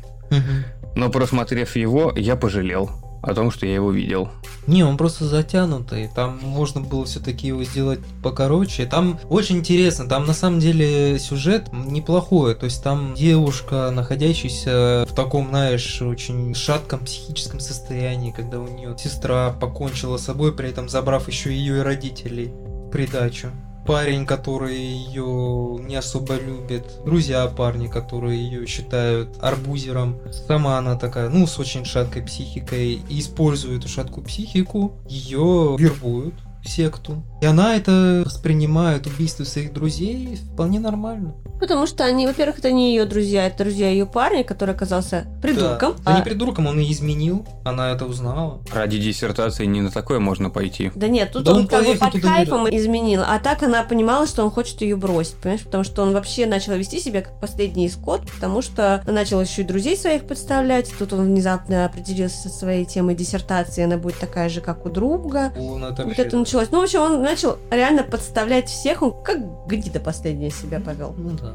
но 0.94 1.10
просмотрев 1.10 1.76
его, 1.76 2.12
я 2.16 2.36
пожалел 2.36 2.90
о 3.26 3.34
том, 3.34 3.50
что 3.50 3.66
я 3.66 3.74
его 3.74 3.90
видел. 3.90 4.30
Не, 4.66 4.84
он 4.84 4.96
просто 4.96 5.26
затянутый. 5.26 6.08
Там 6.14 6.38
можно 6.42 6.80
было 6.80 7.04
все-таки 7.04 7.48
его 7.48 7.62
сделать 7.64 8.00
покороче. 8.22 8.86
Там 8.86 9.18
очень 9.28 9.58
интересно. 9.58 10.08
Там 10.08 10.26
на 10.26 10.32
самом 10.32 10.60
деле 10.60 11.18
сюжет 11.18 11.72
неплохой. 11.72 12.54
То 12.54 12.64
есть 12.64 12.82
там 12.82 13.14
девушка, 13.14 13.90
находящаяся 13.92 15.06
в 15.08 15.14
таком, 15.14 15.48
знаешь, 15.48 16.00
очень 16.00 16.54
шатком 16.54 17.00
психическом 17.00 17.60
состоянии, 17.60 18.30
когда 18.30 18.60
у 18.60 18.68
нее 18.68 18.96
сестра 18.98 19.52
покончила 19.52 20.16
с 20.16 20.24
собой, 20.24 20.52
при 20.54 20.70
этом 20.70 20.88
забрав 20.88 21.28
еще 21.28 21.54
ее 21.54 21.78
и 21.78 21.82
родителей 21.82 22.52
придачу. 22.92 23.50
Парень, 23.86 24.26
который 24.26 24.76
ее 24.76 25.78
не 25.80 25.94
особо 25.94 26.34
любит, 26.34 26.84
друзья 27.04 27.46
парни, 27.46 27.86
которые 27.86 28.42
ее 28.42 28.66
считают 28.66 29.36
арбузером. 29.40 30.18
Сама 30.48 30.78
она 30.78 30.96
такая, 30.96 31.28
ну, 31.28 31.46
с 31.46 31.58
очень 31.60 31.84
шаткой 31.84 32.22
психикой, 32.22 33.00
и 33.08 33.20
используя 33.20 33.78
эту 33.78 33.86
шаткую 33.86 34.26
психику, 34.26 34.92
ее 35.08 35.76
вербуют 35.78 36.34
в 36.64 36.68
секту. 36.68 37.22
И 37.40 37.46
она 37.46 37.76
это 37.76 38.22
воспринимает 38.24 39.06
убийство 39.06 39.44
своих 39.44 39.72
друзей 39.72 40.38
вполне 40.54 40.80
нормально. 40.80 41.34
Потому 41.60 41.86
что 41.86 42.04
они, 42.04 42.26
во-первых, 42.26 42.58
это 42.58 42.70
не 42.70 42.90
ее 42.94 43.06
друзья, 43.06 43.46
это 43.46 43.64
друзья 43.64 43.88
ее 43.90 44.04
парня, 44.06 44.44
который 44.44 44.74
оказался 44.74 45.26
придурком. 45.40 45.94
Да, 45.98 46.02
да 46.04 46.14
А- 46.14 46.18
не 46.18 46.22
придурком, 46.22 46.66
он 46.66 46.78
и 46.80 46.90
изменил. 46.92 47.46
Она 47.64 47.92
это 47.92 48.04
узнала. 48.04 48.60
Ради 48.72 48.98
диссертации 48.98 49.64
не 49.64 49.80
на 49.80 49.90
такое 49.90 50.18
можно 50.18 50.50
пойти. 50.50 50.92
Да 50.94 51.08
нет, 51.08 51.32
тут 51.32 51.44
Да 51.44 51.52
он, 51.52 51.60
он 51.60 51.66
как 51.66 51.84
бы 51.86 51.94
под 51.94 52.20
кайфом 52.20 52.68
изменил, 52.68 53.22
а 53.26 53.38
так 53.38 53.62
она 53.62 53.82
понимала, 53.84 54.26
что 54.26 54.44
он 54.44 54.50
хочет 54.50 54.80
ее 54.82 54.96
бросить, 54.96 55.36
понимаешь, 55.36 55.62
потому 55.64 55.84
что 55.84 56.02
он 56.02 56.12
вообще 56.12 56.46
начал 56.46 56.74
вести 56.74 57.00
себя 57.00 57.22
как 57.22 57.40
последний 57.40 57.88
скот, 57.88 58.22
потому 58.30 58.60
что 58.60 59.02
начал 59.06 59.40
еще 59.40 59.62
и 59.62 59.64
друзей 59.64 59.96
своих 59.96 60.26
подставлять, 60.26 60.92
тут 60.98 61.12
он 61.14 61.24
внезапно 61.26 61.86
определился 61.86 62.48
со 62.48 62.48
своей 62.50 62.84
темой 62.84 63.14
диссертации, 63.14 63.84
она 63.84 63.96
будет 63.96 64.18
такая 64.18 64.48
же, 64.48 64.60
как 64.60 64.84
у 64.84 64.90
друга. 64.90 65.52
Он 65.58 65.84
это 65.84 66.02
Вот 66.02 66.06
вообще- 66.06 66.22
это 66.22 66.36
началось. 66.38 66.68
Ну, 66.70 66.80
в 66.80 66.84
общем, 66.84 67.00
он 67.00 67.25
начал 67.26 67.58
реально 67.70 68.02
подставлять 68.02 68.68
всех, 68.68 69.02
он 69.02 69.12
как 69.22 69.38
гнида 69.66 70.00
последняя 70.00 70.50
себя 70.50 70.80
повел. 70.80 71.14
Ну 71.18 71.30
да. 71.30 71.54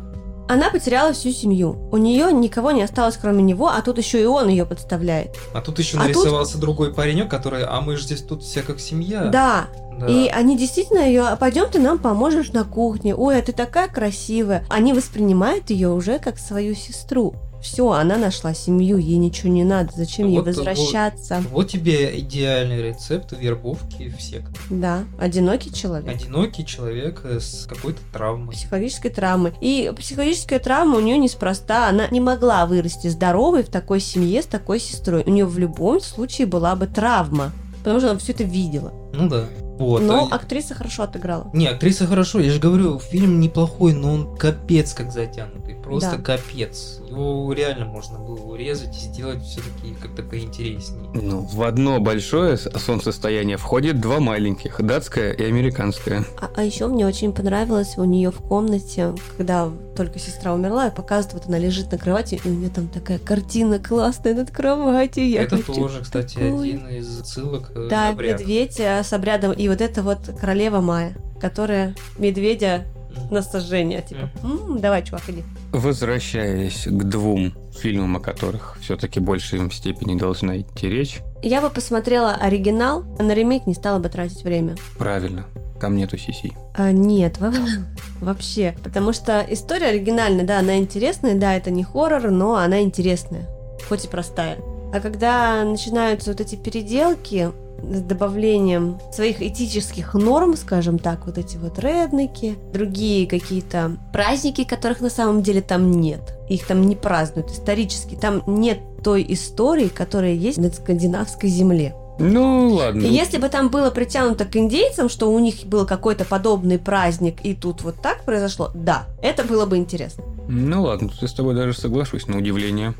Она 0.49 0.69
потеряла 0.69 1.13
всю 1.13 1.31
семью. 1.31 1.77
У 1.91 1.97
нее 1.97 2.31
никого 2.33 2.71
не 2.71 2.83
осталось, 2.83 3.15
кроме 3.15 3.41
него, 3.41 3.69
а 3.69 3.81
тут 3.81 3.97
еще 3.97 4.21
и 4.21 4.25
он 4.25 4.49
ее 4.49 4.65
подставляет. 4.65 5.37
А 5.53 5.61
тут 5.61 5.79
еще 5.79 5.97
А 5.97 6.01
тут- 6.01 6.07
нарисовался 6.15 6.57
другой 6.57 6.93
паренек, 6.93 7.29
который, 7.31 7.63
а 7.63 7.79
мы 7.79 7.95
же 7.95 8.03
здесь 8.03 8.21
тут 8.21 8.43
все 8.43 8.61
как 8.61 8.79
семья. 8.81 9.25
Да, 9.27 9.67
Да. 9.97 10.07
И 10.07 10.27
они 10.29 10.57
действительно 10.57 10.99
ее, 10.99 11.21
а 11.27 11.35
пойдем 11.35 11.69
ты 11.69 11.79
нам 11.79 11.99
поможешь 11.99 12.51
на 12.53 12.63
кухне. 12.63 13.15
Ой, 13.15 13.37
а 13.37 13.41
ты 13.41 13.51
такая 13.53 13.87
красивая. 13.87 14.65
Они 14.67 14.93
воспринимают 14.93 15.69
ее 15.69 15.89
уже 15.89 16.17
как 16.17 16.37
свою 16.39 16.73
сестру. 16.75 17.35
Все, 17.61 17.91
она 17.91 18.17
нашла 18.17 18.53
семью, 18.53 18.97
ей 18.97 19.17
ничего 19.17 19.49
не 19.49 19.63
надо. 19.63 19.91
Зачем 19.95 20.27
ей 20.27 20.37
Вот- 20.37 20.47
вот. 20.47 20.55
возвращаться? 20.55 21.43
Вот 21.51 21.69
тебе 21.69 22.19
идеальный 22.19 22.81
рецепт 22.81 23.31
вербовки 23.31 24.09
в 24.09 24.21
секту. 24.21 24.53
Да, 24.69 25.03
одинокий 25.19 25.71
человек. 25.73 26.09
Одинокий 26.09 26.65
человек 26.65 27.21
э, 27.23 27.39
с 27.39 27.67
какой-то 27.67 27.99
травмой. 28.11 28.53
Психологической 28.53 29.11
травмы. 29.11 29.53
И 29.61 29.91
психологическая 29.97 30.59
травма 30.59 30.97
у 30.97 31.01
нее 31.01 31.17
неспроста. 31.17 31.87
Она 31.89 32.07
не 32.09 32.19
могла 32.19 32.65
вырасти 32.65 33.07
здоровой 33.07 33.63
в 33.63 33.69
такой 33.69 33.99
семье 33.99 34.41
с 34.41 34.45
такой 34.45 34.79
сестрой. 34.79 35.23
У 35.25 35.29
нее 35.29 35.45
в 35.45 35.57
любом 35.59 36.01
случае 36.01 36.47
была 36.47 36.75
бы 36.75 36.87
травма. 36.87 37.51
Потому 37.79 37.99
что 37.99 38.11
она 38.11 38.19
все 38.19 38.31
это 38.31 38.43
видела. 38.43 38.93
Ну 39.13 39.27
да. 39.27 39.45
Вот. 39.81 40.01
Но 40.03 40.27
а- 40.31 40.35
актриса 40.35 40.75
хорошо 40.75 41.03
отыграла. 41.03 41.49
Не, 41.53 41.67
актриса 41.67 42.05
хорошо, 42.05 42.39
я 42.39 42.51
же 42.51 42.59
говорю, 42.59 42.99
фильм 42.99 43.39
неплохой, 43.39 43.93
но 43.93 44.13
он 44.13 44.35
капец 44.37 44.93
как 44.93 45.11
затянутый. 45.11 45.75
Просто 45.75 46.17
Да. 46.17 46.21
капец. 46.37 47.01
Его 47.09 47.51
реально 47.53 47.85
можно 47.85 48.19
было 48.19 48.37
урезать 48.39 48.95
и 48.95 48.99
сделать 48.99 49.41
все-таки 49.43 49.95
как-то 49.99 50.21
поинтереснее. 50.23 51.09
Ну, 51.13 51.41
в 51.41 51.63
одно 51.63 51.99
большое 51.99 52.57
солнцестояние 52.57 53.57
входит 53.57 53.99
два 53.99 54.19
маленьких, 54.19 54.79
датское 54.81 55.31
и 55.33 55.43
американское. 55.43 56.23
А, 56.55 56.63
еще 56.63 56.87
мне 56.87 57.05
очень 57.07 57.33
понравилось 57.33 57.97
у 57.97 58.03
нее 58.03 58.31
в 58.31 58.37
комнате, 58.37 59.13
когда 59.37 59.69
только 60.03 60.19
сестра 60.19 60.53
умерла, 60.53 60.87
и 60.87 60.95
показывают, 60.95 61.33
вот 61.33 61.47
она 61.47 61.57
лежит 61.59 61.91
на 61.91 61.97
кровати, 61.97 62.39
и 62.43 62.47
у 62.47 62.51
нее 62.51 62.69
там 62.69 62.87
такая 62.87 63.19
картина 63.19 63.79
классная 63.79 64.33
над 64.33 64.51
кроватью. 64.51 65.27
Я 65.29 65.43
Это 65.43 65.57
хочу 65.57 65.73
тоже, 65.73 66.01
кстати, 66.01 66.33
такую. 66.35 66.59
один 66.61 66.87
из 66.87 67.19
ссылок 67.23 67.71
э, 67.75 67.87
Да, 67.89 68.09
обряд. 68.09 68.39
медведь 68.39 68.79
э, 68.79 69.03
с 69.03 69.13
обрядом, 69.13 69.51
и 69.53 69.67
вот 69.67 69.81
это 69.81 70.01
вот 70.03 70.19
королева 70.39 70.81
Майя, 70.81 71.13
которая 71.39 71.93
медведя 72.17 72.85
на 73.29 73.41
сожжение, 73.41 74.01
типа, 74.01 74.29
«М, 74.43 74.79
давай, 74.79 75.03
чувак, 75.03 75.21
иди. 75.27 75.43
Возвращаясь 75.71 76.85
к 76.85 77.03
двум 77.03 77.53
фильмам, 77.73 78.17
о 78.17 78.19
которых 78.19 78.77
все-таки 78.81 79.19
в 79.19 79.23
большей 79.23 79.69
степени 79.71 80.17
должна 80.17 80.59
идти 80.59 80.87
речь, 80.89 81.19
Я 81.41 81.61
бы 81.61 81.69
посмотрела 81.69 82.33
оригинал, 82.35 83.03
а 83.17 83.23
на 83.23 83.33
ремейк 83.33 83.65
не 83.67 83.73
стала 83.73 83.99
бы 83.99 84.09
тратить 84.09 84.43
время. 84.43 84.75
правильно, 84.97 85.45
там 85.79 85.95
нету 85.95 86.17
Сиси. 86.17 86.53
А, 86.75 86.91
нет, 86.91 87.37
во- 87.39 87.51
вообще. 88.21 88.75
Потому 88.83 89.13
что 89.13 89.45
история 89.49 89.87
оригинальная, 89.87 90.45
да, 90.45 90.59
она 90.59 90.77
интересная, 90.77 91.35
да, 91.35 91.55
это 91.55 91.71
не 91.71 91.83
хоррор, 91.83 92.29
но 92.29 92.55
она 92.55 92.81
интересная, 92.81 93.47
хоть 93.89 94.05
и 94.05 94.07
простая. 94.07 94.57
А 94.93 94.99
когда 94.99 95.63
начинаются 95.63 96.31
вот 96.31 96.41
эти 96.41 96.55
переделки 96.55 97.49
с 97.83 98.01
добавлением 98.01 98.99
своих 99.11 99.41
этических 99.41 100.13
норм, 100.13 100.55
скажем 100.55 100.99
так, 100.99 101.25
вот 101.25 101.37
эти 101.37 101.57
вот 101.57 101.79
редники, 101.79 102.57
другие 102.73 103.27
какие-то 103.27 103.97
праздники, 104.13 104.63
которых 104.63 105.01
на 105.01 105.09
самом 105.09 105.43
деле 105.43 105.61
там 105.61 105.91
нет. 105.91 106.35
Их 106.49 106.65
там 106.67 106.81
не 106.81 106.95
празднуют 106.95 107.51
исторически. 107.51 108.15
Там 108.15 108.43
нет 108.45 108.79
той 109.03 109.25
истории, 109.29 109.87
которая 109.87 110.33
есть 110.33 110.57
на 110.57 110.69
скандинавской 110.71 111.49
земле. 111.49 111.95
Ну, 112.19 112.73
ладно. 112.73 113.01
И 113.01 113.09
если 113.09 113.37
бы 113.37 113.49
там 113.49 113.69
было 113.69 113.89
притянуто 113.89 114.45
к 114.45 114.55
индейцам, 114.55 115.09
что 115.09 115.31
у 115.31 115.39
них 115.39 115.65
был 115.65 115.87
какой-то 115.87 116.23
подобный 116.23 116.77
праздник, 116.77 117.37
и 117.43 117.55
тут 117.55 117.81
вот 117.81 117.95
так 118.01 118.23
произошло, 118.23 118.69
да, 118.75 119.05
это 119.23 119.43
было 119.43 119.65
бы 119.65 119.77
интересно. 119.77 120.23
Ну 120.47 120.83
ладно, 120.83 121.09
тут 121.09 121.21
я 121.21 121.27
с 121.27 121.33
тобой 121.33 121.55
даже 121.55 121.73
соглашусь, 121.73 122.27
на 122.27 122.37
удивление. 122.37 122.93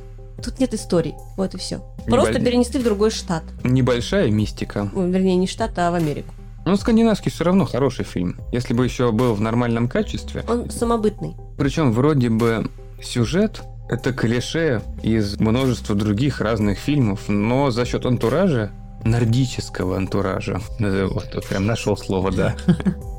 Тут 0.44 0.60
нет 0.60 0.74
историй, 0.74 1.16
вот 1.38 1.54
и 1.54 1.58
все. 1.58 1.82
Просто 2.08 2.34
Небольш- 2.40 2.44
перенесли 2.46 2.80
в 2.80 2.84
другой 2.84 3.12
штат. 3.12 3.44
Небольшая 3.64 4.32
мистика. 4.32 4.90
Ну, 4.92 5.10
Вернее, 5.10 5.36
не 5.36 5.48
штат, 5.48 5.78
а 5.78 5.92
в 5.92 5.96
Америку. 5.96 6.34
Но 6.66 6.76
скандинавский 6.76 7.32
все 7.32 7.44
равно 7.44 7.66
хороший 7.66 8.06
фильм. 8.06 8.40
Если 8.52 8.74
бы 8.74 8.84
еще 8.86 9.12
был 9.12 9.34
в 9.34 9.42
нормальном 9.42 9.88
качестве. 9.88 10.44
Он 10.48 10.70
самобытный. 10.70 11.36
Причем 11.58 11.92
вроде 11.92 12.30
бы 12.30 12.70
сюжет 13.02 13.62
это 13.90 14.14
клише 14.14 14.82
из 15.04 15.40
множества 15.40 15.96
других 15.96 16.40
разных 16.40 16.78
фильмов, 16.78 17.28
но 17.28 17.72
за 17.72 17.86
счет 17.86 18.06
антуража, 18.06 18.72
нордического 19.04 19.98
антуража, 19.98 20.62
э, 20.80 21.08
вот 21.12 21.48
прям 21.50 21.66
нашел 21.66 21.98
слово, 21.98 22.32
да, 22.32 22.56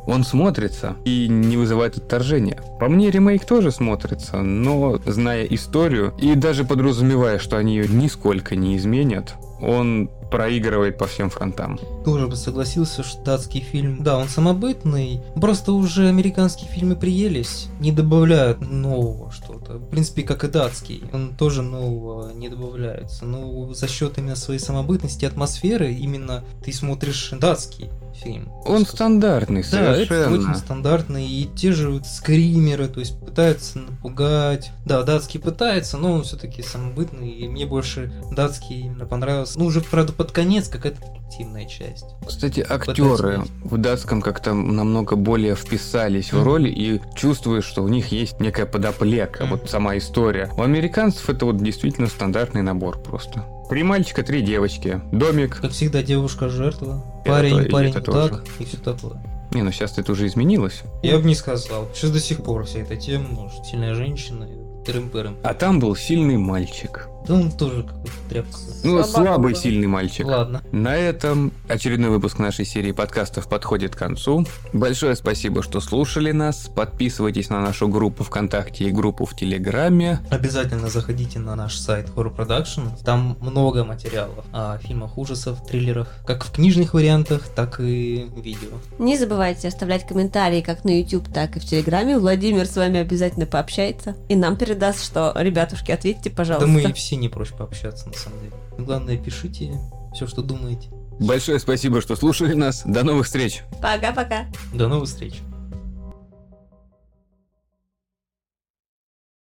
он 0.06 0.24
смотрится 0.24 0.96
и 1.04 1.28
не 1.28 1.56
вызывает 1.56 1.96
отторжения. 1.96 2.60
По 2.80 2.88
мне, 2.88 3.10
ремейк 3.10 3.44
тоже 3.44 3.70
смотрится, 3.70 4.42
но 4.42 4.98
зная 5.06 5.44
историю 5.44 6.14
и 6.18 6.34
даже 6.34 6.64
подразумевая, 6.64 7.38
что 7.38 7.56
они 7.56 7.76
ее 7.76 7.88
нисколько 7.88 8.56
не 8.56 8.76
изменят, 8.76 9.34
он 9.60 10.10
проигрывает 10.32 10.98
по 10.98 11.06
всем 11.06 11.30
фронтам. 11.30 11.78
Тоже 12.04 12.26
бы 12.26 12.34
согласился, 12.34 13.04
что 13.04 13.22
датский 13.22 13.60
фильм, 13.60 14.02
да, 14.02 14.16
он 14.18 14.28
самобытный, 14.28 15.20
просто 15.36 15.72
уже 15.72 16.08
американские 16.08 16.68
фильмы 16.68 16.96
приелись, 16.96 17.68
не 17.78 17.92
добавляют 17.92 18.60
нового 18.60 19.30
что-то. 19.30 19.74
В 19.74 19.88
принципе, 19.90 20.22
как 20.22 20.42
и 20.44 20.48
датский, 20.48 21.04
он 21.12 21.36
тоже 21.36 21.62
нового 21.62 22.32
не 22.32 22.48
добавляется. 22.48 23.26
Но 23.26 23.72
за 23.74 23.86
счет 23.86 24.18
именно 24.18 24.34
своей 24.34 24.58
самобытности, 24.58 25.26
атмосферы, 25.26 25.92
именно 25.92 26.42
ты 26.64 26.72
смотришь 26.72 27.30
датский 27.38 27.90
фильм. 28.14 28.50
Он 28.64 28.84
стандартный, 28.86 29.62
Да, 29.70 29.94
это 29.94 30.06
совершенно. 30.06 30.32
очень 30.50 30.54
стандартный. 30.54 31.26
И 31.26 31.48
те 31.56 31.72
же 31.72 31.90
вот 31.90 32.06
скримеры, 32.06 32.88
то 32.88 33.00
есть 33.00 33.18
пытаются 33.18 33.78
напугать. 33.78 34.70
Да, 34.84 35.02
датский 35.02 35.40
пытается, 35.40 35.96
но 35.98 36.12
он 36.12 36.22
все-таки 36.24 36.62
самобытный. 36.62 37.30
И 37.30 37.48
мне 37.48 37.66
больше 37.66 38.12
датский 38.32 38.80
именно 38.80 39.06
понравился. 39.06 39.58
Ну, 39.58 39.66
уже, 39.66 39.80
правда, 39.80 40.12
под 40.12 40.32
конец 40.32 40.68
какая-то 40.68 41.00
детективная 41.00 41.66
часть. 41.66 42.04
Кстати, 42.26 42.64
актеры 42.68 43.42
в 43.64 43.76
датском 43.78 44.20
как-то 44.20 44.52
намного 44.54 45.16
более 45.16 45.54
вписались 45.56 46.32
в 46.32 46.36
Мгм. 46.36 46.44
роли 46.44 46.68
и 46.68 47.00
чувствуешь, 47.16 47.64
что 47.64 47.82
у 47.82 47.88
них 47.88 48.08
есть 48.12 48.38
некая 48.40 48.66
подоплека, 48.66 49.44
Мгм. 49.44 49.50
вот 49.58 49.70
сама 49.70 49.96
история. 49.96 50.50
У 50.56 50.62
американцев 50.62 51.28
это 51.30 51.46
вот 51.46 51.56
действительно 51.62 52.08
стандартный 52.08 52.62
набор 52.62 52.98
просто. 52.98 53.44
Три 53.72 53.84
мальчика, 53.84 54.22
три 54.22 54.42
девочки, 54.42 55.00
домик. 55.12 55.56
Как 55.62 55.70
всегда, 55.70 56.02
девушка 56.02 56.50
жертва, 56.50 57.02
Это 57.22 57.30
парень, 57.30 57.56
то- 57.56 57.62
и 57.62 57.70
парень 57.70 57.90
это 57.92 58.02
так, 58.02 58.30
тоже. 58.30 58.44
и 58.58 58.64
все 58.66 58.76
такое. 58.76 59.22
Не, 59.52 59.62
ну 59.62 59.72
сейчас 59.72 59.96
это 59.96 60.12
уже 60.12 60.26
изменилось. 60.26 60.82
Я 61.02 61.16
бы 61.18 61.24
не 61.24 61.34
сказал. 61.34 61.88
Сейчас 61.94 62.10
до 62.10 62.20
сих 62.20 62.44
пор 62.44 62.64
вся 62.64 62.80
эта 62.80 62.96
тема, 62.96 63.28
может, 63.30 63.64
сильная 63.64 63.94
женщина, 63.94 64.46
тырым-пырым. 64.84 65.38
А 65.42 65.54
там 65.54 65.80
был 65.80 65.96
сильный 65.96 66.36
мальчик. 66.36 67.08
Да 67.26 67.34
он 67.34 67.52
тоже 67.52 67.84
какой-то 67.84 68.10
тряпка. 68.28 68.56
Ну, 68.84 69.02
Собака 69.02 69.08
слабый 69.08 69.52
была. 69.52 69.62
сильный 69.62 69.86
мальчик. 69.86 70.26
Ладно. 70.26 70.62
На 70.72 70.96
этом 70.96 71.52
очередной 71.68 72.10
выпуск 72.10 72.38
нашей 72.38 72.64
серии 72.64 72.92
подкастов 72.92 73.48
подходит 73.48 73.94
к 73.94 73.98
концу. 73.98 74.44
Большое 74.72 75.14
спасибо, 75.14 75.62
что 75.62 75.80
слушали 75.80 76.32
нас. 76.32 76.70
Подписывайтесь 76.74 77.48
на 77.50 77.60
нашу 77.60 77.88
группу 77.88 78.24
ВКонтакте 78.24 78.84
и 78.84 78.90
группу 78.90 79.24
в 79.24 79.36
Телеграме. 79.36 80.20
Обязательно 80.30 80.88
заходите 80.88 81.38
на 81.38 81.54
наш 81.54 81.76
сайт 81.76 82.08
Horror 82.14 82.34
Production. 82.34 82.88
Там 83.04 83.36
много 83.40 83.84
материалов 83.84 84.44
о 84.52 84.78
фильмах 84.78 85.16
ужасов, 85.16 85.64
триллерах, 85.66 86.08
как 86.26 86.44
в 86.44 86.52
книжных 86.52 86.94
вариантах, 86.94 87.42
так 87.54 87.78
и 87.80 88.28
видео. 88.36 88.70
Не 88.98 89.16
забывайте 89.16 89.68
оставлять 89.68 90.06
комментарии 90.06 90.60
как 90.60 90.84
на 90.84 90.98
YouTube, 90.98 91.32
так 91.32 91.56
и 91.56 91.60
в 91.60 91.64
Телеграме. 91.64 92.18
Владимир 92.18 92.66
с 92.66 92.76
вами 92.76 92.98
обязательно 93.00 93.46
пообщается 93.46 94.16
и 94.28 94.34
нам 94.36 94.56
передаст, 94.56 95.04
что, 95.04 95.32
ребятушки, 95.36 95.90
ответьте, 95.90 96.30
пожалуйста. 96.30 96.66
Да 96.66 96.72
мы 96.72 96.82
и 96.82 96.92
все 97.12 97.18
не 97.18 97.28
прочь 97.28 97.50
пообщаться, 97.50 98.08
на 98.08 98.14
самом 98.14 98.40
деле. 98.40 98.52
Главное, 98.78 99.18
пишите 99.18 99.78
все, 100.14 100.26
что 100.26 100.40
думаете. 100.40 100.88
Большое 101.20 101.58
спасибо, 101.58 102.00
что 102.00 102.16
слушали 102.16 102.54
нас. 102.54 102.84
До 102.86 103.04
новых 103.04 103.26
встреч! 103.26 103.64
Пока-пока. 103.82 104.46
До 104.72 104.88
новых 104.88 105.08
встреч. 105.10 105.34